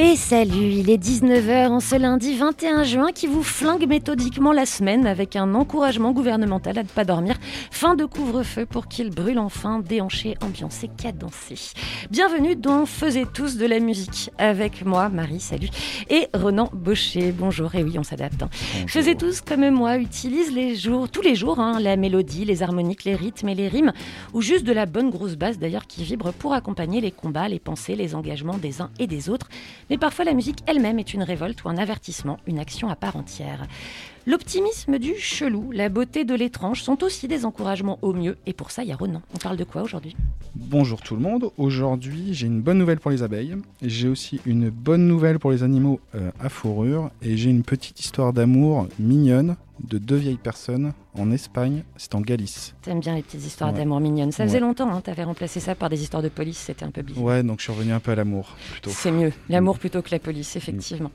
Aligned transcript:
Et 0.00 0.14
salut, 0.14 0.74
il 0.74 0.90
est 0.90 1.02
19h 1.02 1.70
en 1.70 1.80
ce 1.80 1.96
lundi 1.96 2.36
21 2.36 2.84
juin 2.84 3.10
qui 3.12 3.26
vous 3.26 3.42
flingue 3.42 3.84
méthodiquement 3.88 4.52
la 4.52 4.64
semaine 4.64 5.08
avec 5.08 5.34
un 5.34 5.56
encouragement 5.56 6.12
gouvernemental 6.12 6.78
à 6.78 6.84
ne 6.84 6.88
pas 6.88 7.04
dormir. 7.04 7.34
Fin 7.72 7.96
de 7.96 8.04
couvre-feu 8.04 8.64
pour 8.64 8.86
qu'il 8.86 9.10
brûle 9.10 9.40
enfin, 9.40 9.80
déhanché, 9.80 10.36
ambiancé, 10.40 10.88
cadencé. 10.96 11.56
Bienvenue 12.12 12.54
dans 12.54 12.86
Faisez 12.86 13.26
tous 13.26 13.56
de 13.56 13.66
la 13.66 13.80
musique 13.80 14.30
avec 14.38 14.86
moi, 14.86 15.08
Marie, 15.08 15.40
salut, 15.40 15.68
et 16.08 16.28
Renan 16.32 16.70
Baucher. 16.72 17.32
Bonjour, 17.32 17.74
et 17.74 17.82
oui, 17.82 17.98
on 17.98 18.04
s'adapte. 18.04 18.44
hein. 18.44 18.50
Faisez 18.86 19.16
tous 19.16 19.40
comme 19.40 19.68
moi, 19.70 19.98
utilise 19.98 20.52
les 20.52 20.76
jours, 20.76 21.08
tous 21.08 21.22
les 21.22 21.34
jours, 21.34 21.58
hein, 21.58 21.80
la 21.80 21.96
mélodie, 21.96 22.44
les 22.44 22.62
harmoniques, 22.62 23.02
les 23.02 23.16
rythmes 23.16 23.48
et 23.48 23.56
les 23.56 23.66
rimes, 23.66 23.92
ou 24.32 24.42
juste 24.42 24.62
de 24.62 24.72
la 24.72 24.86
bonne 24.86 25.10
grosse 25.10 25.34
basse 25.34 25.58
d'ailleurs 25.58 25.88
qui 25.88 26.04
vibre 26.04 26.32
pour 26.32 26.54
accompagner 26.54 27.00
les 27.00 27.10
combats, 27.10 27.48
les 27.48 27.58
pensées, 27.58 27.96
les 27.96 28.14
engagements 28.14 28.58
des 28.58 28.80
uns 28.80 28.90
et 29.00 29.08
des 29.08 29.28
autres. 29.28 29.48
Mais 29.90 29.98
parfois 29.98 30.24
la 30.24 30.34
musique 30.34 30.58
elle-même 30.66 30.98
est 30.98 31.14
une 31.14 31.22
révolte 31.22 31.64
ou 31.64 31.68
un 31.68 31.78
avertissement, 31.78 32.38
une 32.46 32.58
action 32.58 32.88
à 32.88 32.96
part 32.96 33.16
entière. 33.16 33.66
L'optimisme 34.26 34.98
du 34.98 35.14
chelou, 35.16 35.70
la 35.72 35.88
beauté 35.88 36.26
de 36.26 36.34
l'étrange 36.34 36.82
sont 36.82 37.02
aussi 37.02 37.28
des 37.28 37.46
encouragements 37.46 37.98
au 38.02 38.12
mieux. 38.12 38.36
Et 38.44 38.52
pour 38.52 38.70
ça, 38.70 38.82
il 38.82 38.90
y 38.90 38.92
a 38.92 38.96
Ronan. 38.96 39.22
On 39.34 39.38
parle 39.38 39.56
de 39.56 39.64
quoi 39.64 39.80
aujourd'hui? 39.80 40.14
Bonjour 40.54 41.00
tout 41.00 41.14
le 41.14 41.22
monde, 41.22 41.50
aujourd'hui 41.56 42.34
j'ai 42.34 42.46
une 42.46 42.60
bonne 42.60 42.78
nouvelle 42.78 42.98
pour 42.98 43.10
les 43.10 43.22
abeilles, 43.22 43.56
j'ai 43.80 44.08
aussi 44.08 44.40
une 44.44 44.70
bonne 44.70 45.06
nouvelle 45.06 45.38
pour 45.38 45.52
les 45.52 45.62
animaux 45.62 46.00
euh, 46.14 46.30
à 46.40 46.48
fourrure 46.48 47.10
et 47.22 47.36
j'ai 47.36 47.50
une 47.50 47.62
petite 47.62 48.00
histoire 48.00 48.32
d'amour 48.32 48.88
mignonne 48.98 49.56
de 49.84 49.98
deux 49.98 50.16
vieilles 50.16 50.36
personnes 50.36 50.92
en 51.14 51.30
Espagne, 51.30 51.82
c'est 51.96 52.14
en 52.14 52.20
Galice. 52.20 52.74
T'aimes 52.82 53.00
bien 53.00 53.14
les 53.14 53.22
petites 53.22 53.44
histoires 53.44 53.72
Ouais. 53.72 53.78
d'amour 53.78 53.98
mignonnes. 54.00 54.30
Ça 54.32 54.44
faisait 54.44 54.60
longtemps, 54.60 54.90
hein, 54.90 55.00
t'avais 55.00 55.24
remplacé 55.24 55.58
ça 55.58 55.74
par 55.74 55.88
des 55.88 56.02
histoires 56.02 56.22
de 56.22 56.28
police, 56.28 56.58
c'était 56.58 56.84
un 56.84 56.90
peu 56.90 57.02
bizarre. 57.02 57.24
Ouais, 57.24 57.42
donc 57.42 57.58
je 57.58 57.64
suis 57.64 57.72
revenu 57.72 57.92
un 57.92 57.98
peu 58.00 58.12
à 58.12 58.14
l'amour 58.14 58.56
plutôt. 58.72 58.90
C'est 58.90 59.10
mieux, 59.10 59.32
l'amour 59.48 59.78
plutôt 59.78 60.00
que 60.02 60.10
la 60.10 60.18
police, 60.18 60.54
effectivement. 60.56 61.10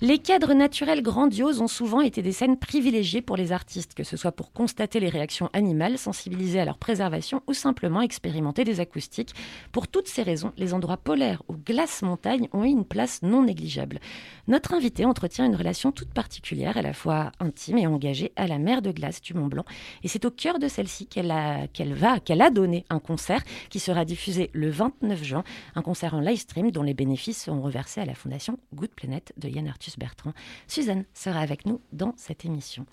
Les 0.00 0.18
cadres 0.18 0.52
naturels 0.52 1.02
grandioses 1.02 1.60
ont 1.60 1.68
souvent 1.68 2.00
été 2.00 2.20
des 2.22 2.32
scènes 2.32 2.58
privilégiées 2.58 3.22
pour 3.22 3.36
les 3.36 3.52
artistes, 3.52 3.94
que 3.94 4.04
ce 4.04 4.16
soit 4.16 4.32
pour 4.32 4.52
constater 4.52 5.00
les 5.00 5.08
réactions 5.08 5.48
animales, 5.52 5.96
sensibiliser 5.96 6.60
à 6.60 6.64
leur 6.64 6.76
préservation 6.78 7.42
ou 7.46 7.54
simplement 7.54 8.02
expérimenter 8.02 8.64
des 8.64 8.80
acoustiques. 8.80 9.34
Pour 9.72 9.88
toutes 9.88 10.08
ces 10.08 10.22
raisons, 10.22 10.52
les 10.58 10.74
endroits 10.74 10.96
polaires 10.98 11.42
ou 11.48 11.54
glace-montagne 11.56 12.48
ont 12.52 12.64
eu 12.64 12.68
une 12.68 12.84
place 12.84 13.22
non 13.22 13.44
négligeable. 13.44 14.00
Notre 14.48 14.74
invité 14.74 15.04
entretient 15.04 15.46
une 15.46 15.56
relation 15.56 15.92
toute 15.92 16.10
particulière, 16.12 16.76
à 16.76 16.82
la 16.82 16.92
fois 16.92 17.32
intime 17.40 17.78
et 17.78 17.86
engagée, 17.86 18.32
à 18.36 18.46
la 18.46 18.58
mer 18.58 18.82
de 18.82 18.90
glace 18.90 19.20
du 19.20 19.34
Blanc. 19.46 19.64
Et 20.02 20.08
c'est 20.08 20.24
au 20.24 20.30
cœur 20.30 20.58
de 20.58 20.68
celle-ci 20.68 21.06
qu'elle 21.06 21.30
a, 21.30 21.66
va, 21.94 22.20
qu'elle 22.20 22.42
a 22.42 22.50
donné 22.50 22.84
un 22.90 22.98
concert 22.98 23.42
qui 23.70 23.78
sera 23.80 24.04
diffusé 24.04 24.50
le 24.52 24.70
29 24.70 25.22
juin, 25.22 25.44
un 25.74 25.82
concert 25.82 26.14
en 26.14 26.20
live 26.20 26.38
stream 26.38 26.70
dont 26.70 26.82
les 26.82 26.94
bénéfices 26.94 27.44
seront 27.44 27.62
reversés 27.62 28.00
à 28.00 28.04
la 28.04 28.14
fondation 28.14 28.58
Good 28.74 28.90
Planet 28.90 29.32
de 29.36 29.48
Yann 29.48 29.68
Arthus 29.68 29.92
Bertrand. 29.98 30.32
Suzanne 30.68 31.04
sera 31.14 31.40
avec 31.40 31.66
nous 31.66 31.80
dans 31.92 32.14
cette 32.16 32.44
émission. 32.44 32.86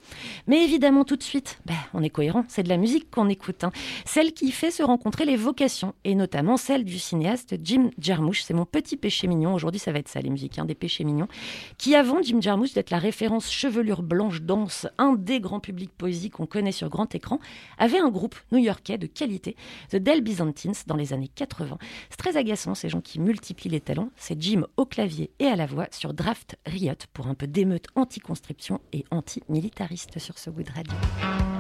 Mais 0.47 0.63
évidemment, 0.63 1.05
tout 1.05 1.15
de 1.15 1.23
suite, 1.23 1.59
ben, 1.65 1.75
on 1.93 2.03
est 2.03 2.09
cohérent, 2.09 2.45
c'est 2.47 2.63
de 2.63 2.69
la 2.69 2.77
musique 2.77 3.09
qu'on 3.11 3.29
écoute. 3.29 3.63
hein. 3.63 3.71
Celle 4.05 4.33
qui 4.33 4.51
fait 4.51 4.71
se 4.71 4.83
rencontrer 4.83 5.25
les 5.25 5.35
vocations, 5.35 5.93
et 6.03 6.15
notamment 6.15 6.57
celle 6.57 6.83
du 6.83 6.99
cinéaste 6.99 7.55
Jim 7.63 7.89
Jarmusch. 7.99 8.41
C'est 8.43 8.53
mon 8.53 8.65
petit 8.65 8.97
péché 8.97 9.27
mignon. 9.27 9.53
Aujourd'hui, 9.53 9.79
ça 9.79 9.91
va 9.91 9.99
être 9.99 10.07
ça, 10.07 10.19
les 10.21 10.29
musiques, 10.29 10.59
hein, 10.59 10.65
des 10.65 10.75
péchés 10.75 11.03
mignons. 11.03 11.27
Qui, 11.77 11.95
avant 11.95 12.21
Jim 12.21 12.39
Jarmusch 12.41 12.73
d'être 12.73 12.89
la 12.91 12.99
référence 12.99 13.51
chevelure 13.51 14.03
blanche 14.03 14.41
dense, 14.41 14.87
un 14.97 15.13
des 15.13 15.39
grands 15.39 15.59
publics 15.59 15.91
poésie 15.97 16.29
qu'on 16.33 16.45
connaît 16.45 16.71
sur 16.73 16.89
grand 16.89 17.13
écran, 17.15 17.39
avait 17.77 17.99
un 17.99 18.09
groupe 18.09 18.35
new-yorkais 18.51 18.97
de 18.97 19.07
qualité, 19.07 19.55
The 19.89 19.95
Del 19.95 20.21
Byzantines, 20.21 20.73
dans 20.87 20.97
les 20.97 21.13
années 21.13 21.29
80. 21.33 21.77
C'est 22.09 22.17
très 22.17 22.35
agaçant, 22.35 22.75
ces 22.75 22.89
gens 22.89 23.01
qui 23.01 23.19
multiplient 23.19 23.69
les 23.69 23.79
talents. 23.79 24.09
C'est 24.17 24.41
Jim 24.41 24.65
au 24.75 24.85
clavier 24.85 25.31
et 25.39 25.45
à 25.45 25.55
la 25.55 25.65
voix 25.65 25.87
sur 25.91 26.13
Draft 26.13 26.57
Riot 26.65 26.93
pour 27.13 27.27
un 27.27 27.35
peu 27.35 27.47
d'émeute 27.47 27.85
anti-conscription 27.95 28.81
et 28.91 29.05
anti-militariste 29.11 30.19
sur 30.19 30.37
ce 30.37 30.49
Good 30.49 30.69
Radio. 30.69 31.52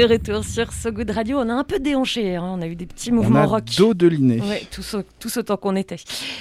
Des 0.00 0.06
retours 0.06 0.44
sur 0.44 0.72
So 0.72 0.90
Good 0.92 1.10
Radio, 1.10 1.40
on 1.40 1.48
a 1.50 1.52
un 1.52 1.62
peu 1.62 1.78
déhanché, 1.78 2.34
hein, 2.36 2.54
on 2.56 2.62
a 2.62 2.66
eu 2.66 2.74
des 2.74 2.86
petits 2.86 3.12
On 3.12 3.16
mouvements 3.16 3.40
a 3.40 3.44
rock. 3.44 3.64
dos 3.76 3.92
de 3.92 4.06
l'inné. 4.06 4.40
Ouais, 4.40 4.62
tous, 4.70 4.94
au- 4.94 5.02
tous 5.18 5.36
autant 5.36 5.58
qu'on 5.58 5.76
était. 5.76 5.96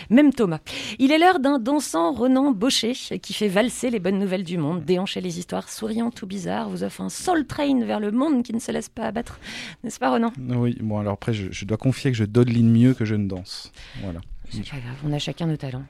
Même 0.10 0.32
Thomas. 0.32 0.60
Il 0.98 1.12
est 1.12 1.18
l'heure 1.18 1.42
d'un 1.42 1.60
dansant 1.60 2.14
Renan 2.14 2.52
Baucher 2.52 2.94
qui 3.22 3.34
fait 3.34 3.50
valser 3.50 3.90
les 3.90 4.00
bonnes 4.00 4.18
nouvelles 4.18 4.46
du 4.46 4.58
monde, 4.58 4.86
déhancher 4.86 5.20
les 5.20 5.40
histoires 5.40 5.68
souriantes 5.68 6.22
ou 6.22 6.26
bizarres, 6.26 6.70
vous 6.70 6.84
offre 6.86 7.02
un 7.02 7.10
soul 7.10 7.46
train 7.46 7.84
vers 7.84 8.00
le 8.00 8.12
monde 8.12 8.44
qui 8.44 8.54
ne 8.54 8.60
se 8.60 8.72
laisse 8.72 8.88
pas 8.88 9.04
abattre. 9.08 9.42
N'est-ce 9.84 10.00
pas 10.00 10.10
Renan? 10.14 10.32
Oui, 10.56 10.78
bon 10.80 11.00
alors 11.00 11.16
après 11.16 11.34
je, 11.34 11.52
je 11.52 11.66
dois 11.66 11.76
confier 11.76 12.12
que 12.12 12.18
je 12.18 12.24
dodeline 12.24 12.72
mieux 12.72 12.94
que 12.94 13.04
je 13.04 13.16
ne 13.16 13.28
danse. 13.28 13.74
Voilà. 14.02 14.22
C'est 14.52 14.60
pas 14.70 14.78
grave, 14.78 14.96
on 15.06 15.12
a 15.12 15.20
chacun 15.20 15.48
nos 15.48 15.58
talents. 15.58 15.84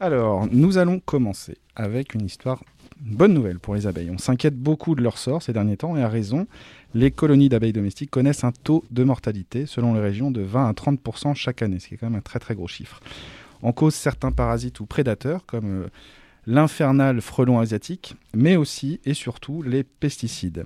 Alors, 0.00 0.48
nous 0.50 0.78
allons 0.78 0.98
commencer 1.00 1.58
avec 1.76 2.14
une 2.14 2.24
histoire, 2.24 2.62
une 3.04 3.16
bonne 3.16 3.34
nouvelle 3.34 3.58
pour 3.58 3.74
les 3.76 3.86
abeilles. 3.88 4.10
On 4.12 4.18
s'inquiète 4.18 4.56
beaucoup 4.56 4.94
de 4.96 5.02
leur 5.02 5.18
sort 5.18 5.42
ces 5.42 5.52
derniers 5.52 5.76
temps 5.76 5.96
et 5.96 6.02
à 6.02 6.08
raison. 6.08 6.46
Les 6.94 7.10
colonies 7.10 7.48
d'abeilles 7.48 7.72
domestiques 7.72 8.10
connaissent 8.10 8.44
un 8.44 8.52
taux 8.52 8.84
de 8.90 9.04
mortalité, 9.04 9.66
selon 9.66 9.94
les 9.94 10.00
régions, 10.00 10.30
de 10.30 10.40
20 10.40 10.68
à 10.68 10.72
30% 10.72 11.34
chaque 11.34 11.62
année, 11.62 11.78
ce 11.78 11.88
qui 11.88 11.94
est 11.94 11.96
quand 11.98 12.08
même 12.08 12.18
un 12.18 12.22
très 12.22 12.38
très 12.38 12.54
gros 12.54 12.68
chiffre. 12.68 13.00
En 13.62 13.72
cause 13.72 13.94
certains 13.94 14.32
parasites 14.32 14.80
ou 14.80 14.86
prédateurs, 14.86 15.44
comme 15.44 15.82
euh, 15.82 15.88
l'infernal 16.46 17.20
frelon 17.20 17.58
asiatique, 17.58 18.14
mais 18.34 18.56
aussi 18.56 19.00
et 19.04 19.14
surtout 19.14 19.62
les 19.62 19.84
pesticides. 19.84 20.64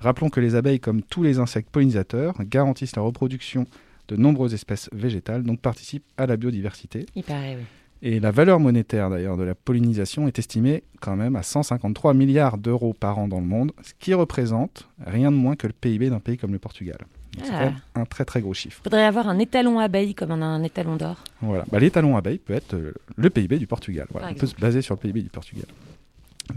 Rappelons 0.00 0.28
que 0.28 0.40
les 0.40 0.56
abeilles, 0.56 0.80
comme 0.80 1.02
tous 1.02 1.22
les 1.22 1.38
insectes 1.38 1.70
pollinisateurs, 1.70 2.34
garantissent 2.42 2.96
la 2.96 3.02
reproduction 3.02 3.66
de 4.08 4.16
nombreuses 4.16 4.52
espèces 4.52 4.90
végétales, 4.92 5.42
donc 5.42 5.60
participent 5.60 6.04
à 6.18 6.26
la 6.26 6.36
biodiversité. 6.36 7.06
Il 7.14 7.22
paraît, 7.22 7.56
oui. 7.56 7.64
Et 8.04 8.18
la 8.18 8.32
valeur 8.32 8.58
monétaire 8.58 9.10
d'ailleurs 9.10 9.36
de 9.36 9.44
la 9.44 9.54
pollinisation 9.54 10.26
est 10.26 10.36
estimée 10.38 10.82
quand 11.00 11.14
même 11.14 11.36
à 11.36 11.44
153 11.44 12.14
milliards 12.14 12.58
d'euros 12.58 12.94
par 12.98 13.18
an 13.18 13.28
dans 13.28 13.38
le 13.38 13.46
monde, 13.46 13.70
ce 13.82 13.92
qui 13.98 14.12
représente 14.12 14.88
rien 15.06 15.30
de 15.30 15.36
moins 15.36 15.54
que 15.54 15.68
le 15.68 15.72
PIB 15.72 16.10
d'un 16.10 16.18
pays 16.18 16.36
comme 16.36 16.52
le 16.52 16.58
Portugal. 16.58 16.98
C'est 17.42 17.50
Ah. 17.52 17.72
un 17.94 18.04
très 18.04 18.24
très 18.24 18.40
gros 18.40 18.52
chiffre. 18.54 18.80
Faudrait 18.82 19.04
avoir 19.04 19.28
un 19.28 19.38
étalon 19.38 19.78
abeille 19.78 20.14
comme 20.14 20.32
on 20.32 20.42
a 20.42 20.44
un 20.44 20.62
étalon 20.64 20.96
d'or. 20.96 21.22
Voilà. 21.40 21.64
Bah, 21.70 21.78
L'étalon 21.78 22.16
abeille 22.16 22.38
peut 22.38 22.52
être 22.52 22.74
euh, 22.74 22.92
le 23.16 23.30
PIB 23.30 23.58
du 23.58 23.66
Portugal. 23.66 24.06
Voilà. 24.10 24.26
Par 24.26 24.36
On 24.36 24.38
peut 24.40 24.46
se 24.46 24.56
baser 24.56 24.82
sur 24.82 24.94
le 24.96 25.00
PIB 25.00 25.22
du 25.22 25.30
Portugal. 25.30 25.64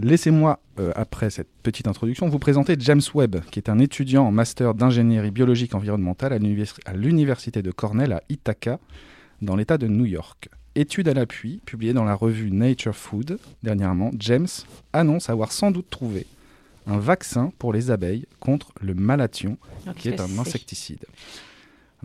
Laissez-moi, 0.00 0.58
euh, 0.80 0.92
après 0.96 1.30
cette 1.30 1.48
petite 1.62 1.86
introduction, 1.86 2.28
vous 2.28 2.38
présenter 2.40 2.76
James 2.80 3.00
Webb, 3.14 3.36
qui 3.50 3.58
est 3.60 3.70
un 3.70 3.78
étudiant 3.78 4.24
en 4.26 4.32
master 4.32 4.74
d'ingénierie 4.74 5.30
biologique 5.30 5.74
environnementale 5.74 6.32
à 6.34 6.92
l'université 6.92 7.62
de 7.62 7.70
Cornell 7.70 8.12
à 8.12 8.22
Ithaca, 8.28 8.78
dans 9.40 9.56
l'État 9.56 9.78
de 9.78 9.86
New 9.86 10.04
York. 10.06 10.48
Étude 10.76 11.08
à 11.08 11.14
l'appui, 11.14 11.62
publiée 11.64 11.94
dans 11.94 12.04
la 12.04 12.14
revue 12.14 12.50
Nature 12.50 12.94
Food 12.94 13.38
dernièrement, 13.62 14.10
James 14.18 14.46
annonce 14.92 15.30
avoir 15.30 15.50
sans 15.50 15.70
doute 15.70 15.88
trouvé 15.88 16.26
un 16.86 16.98
vaccin 16.98 17.50
pour 17.58 17.72
les 17.72 17.90
abeilles 17.90 18.26
contre 18.40 18.72
le 18.82 18.92
malathion, 18.92 19.56
Donc, 19.86 19.96
qui 19.96 20.10
est 20.10 20.20
un 20.20 20.38
insecticide. 20.38 21.06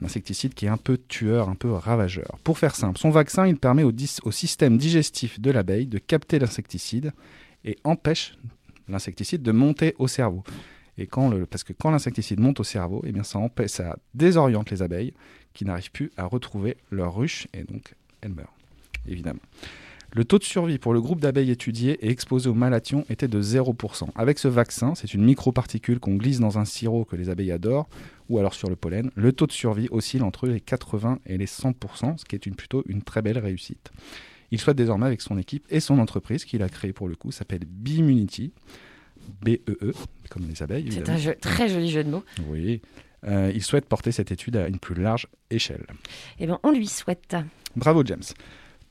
Un 0.01 0.05
insecticide 0.05 0.53
qui 0.53 0.67
est 0.67 0.69
un 0.69 0.77
peu 0.77 0.97
tueur, 1.09 1.49
un 1.49 1.55
peu 1.55 1.69
ravageur. 1.69 2.39
Pour 2.45 2.57
faire 2.59 2.73
simple, 2.73 2.97
son 2.97 3.09
vaccin, 3.09 3.45
il 3.45 3.57
permet 3.57 3.83
au, 3.83 3.91
système 4.31 4.77
digestif 4.77 5.41
de 5.41 5.51
l'abeille 5.51 5.85
de 5.85 5.97
capter 5.97 6.39
l'insecticide 6.39 7.11
et 7.65 7.77
empêche 7.83 8.37
l'insecticide 8.87 9.41
de 9.41 9.51
monter 9.51 9.95
au 9.99 10.07
cerveau. 10.07 10.43
Et 10.97 11.07
quand 11.07 11.29
le, 11.29 11.45
parce 11.45 11.65
que 11.65 11.73
quand 11.73 11.91
l'insecticide 11.91 12.39
monte 12.39 12.61
au 12.61 12.63
cerveau, 12.63 13.01
eh 13.05 13.11
bien 13.11 13.23
ça, 13.23 13.37
empêche, 13.37 13.71
ça 13.71 13.97
désoriente 14.13 14.71
les 14.71 14.81
abeilles 14.81 15.13
qui 15.53 15.65
n'arrivent 15.65 15.91
plus 15.91 16.09
à 16.15 16.23
retrouver 16.23 16.77
leur 16.89 17.13
ruche 17.13 17.49
et 17.53 17.65
donc 17.65 17.95
elles 18.21 18.33
meurent, 18.33 18.55
évidemment. 19.07 19.39
Le 20.13 20.25
taux 20.25 20.39
de 20.39 20.43
survie 20.43 20.77
pour 20.77 20.93
le 20.93 20.99
groupe 20.99 21.21
d'abeilles 21.21 21.51
étudié 21.51 21.93
et 22.05 22.09
exposé 22.09 22.49
au 22.49 22.53
malathion 22.53 23.05
était 23.09 23.29
de 23.29 23.41
0%. 23.41 24.09
Avec 24.15 24.39
ce 24.39 24.49
vaccin, 24.49 24.93
c'est 24.93 25.13
une 25.13 25.23
microparticule 25.23 25.99
qu'on 26.01 26.15
glisse 26.15 26.39
dans 26.41 26.57
un 26.57 26.65
sirop 26.65 27.05
que 27.05 27.15
les 27.15 27.29
abeilles 27.29 27.53
adorent, 27.53 27.87
ou 28.27 28.37
alors 28.37 28.53
sur 28.53 28.69
le 28.69 28.75
pollen. 28.75 29.09
Le 29.15 29.31
taux 29.31 29.47
de 29.47 29.53
survie 29.53 29.87
oscille 29.89 30.21
entre 30.21 30.47
les 30.47 30.59
80 30.59 31.19
et 31.25 31.37
les 31.37 31.45
100%, 31.45 32.17
ce 32.17 32.25
qui 32.25 32.35
est 32.35 32.45
une, 32.45 32.55
plutôt 32.55 32.83
une 32.87 33.03
très 33.03 33.21
belle 33.21 33.37
réussite. 33.39 33.89
Il 34.51 34.59
souhaite 34.59 34.75
désormais 34.75 35.05
avec 35.05 35.21
son 35.21 35.37
équipe 35.37 35.65
et 35.69 35.79
son 35.79 35.97
entreprise 35.97 36.43
qu'il 36.43 36.61
a 36.61 36.67
créée 36.67 36.91
pour 36.91 37.07
le 37.07 37.15
coup, 37.15 37.31
s'appelle 37.31 37.61
Beemunity, 37.65 38.51
B-E-E, 39.43 39.93
comme 40.29 40.45
les 40.49 40.61
abeilles. 40.61 40.89
C'est 40.91 41.07
un 41.09 41.15
jeu- 41.17 41.35
très 41.39 41.69
joli 41.69 41.89
jeu 41.89 42.03
de 42.03 42.09
mots. 42.09 42.23
Oui. 42.49 42.81
Euh, 43.23 43.49
il 43.55 43.63
souhaite 43.63 43.85
porter 43.85 44.11
cette 44.11 44.31
étude 44.31 44.57
à 44.57 44.67
une 44.67 44.79
plus 44.79 44.95
large 45.01 45.27
échelle. 45.51 45.85
Eh 46.39 46.47
bien, 46.47 46.59
on 46.63 46.71
lui 46.71 46.87
souhaite. 46.87 47.35
Bravo 47.77 48.03
James. 48.05 48.23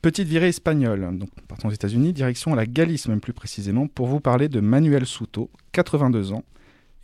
Petite 0.01 0.27
virée 0.27 0.47
espagnole, 0.47 1.15
donc 1.15 1.29
partons 1.47 1.67
aux 1.67 1.71
États-Unis, 1.71 2.11
direction 2.11 2.55
la 2.55 2.65
Galice 2.65 3.07
même 3.07 3.21
plus 3.21 3.33
précisément, 3.33 3.85
pour 3.85 4.07
vous 4.07 4.19
parler 4.19 4.49
de 4.49 4.59
Manuel 4.59 5.05
Souto, 5.05 5.51
82 5.73 6.33
ans, 6.33 6.43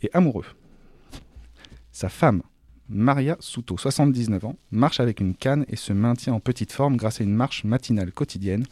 et 0.02 0.10
amoureux. 0.14 0.46
Sa 1.92 2.08
femme, 2.08 2.42
Maria 2.88 3.36
Souto, 3.38 3.78
79 3.78 4.46
ans, 4.46 4.56
marche 4.72 4.98
avec 4.98 5.20
une 5.20 5.34
canne 5.34 5.64
et 5.68 5.76
se 5.76 5.92
maintient 5.92 6.32
en 6.32 6.40
petite 6.40 6.72
forme 6.72 6.96
grâce 6.96 7.20
à 7.20 7.24
une 7.24 7.34
marche 7.34 7.62
matinale 7.62 8.10
quotidienne 8.10 8.64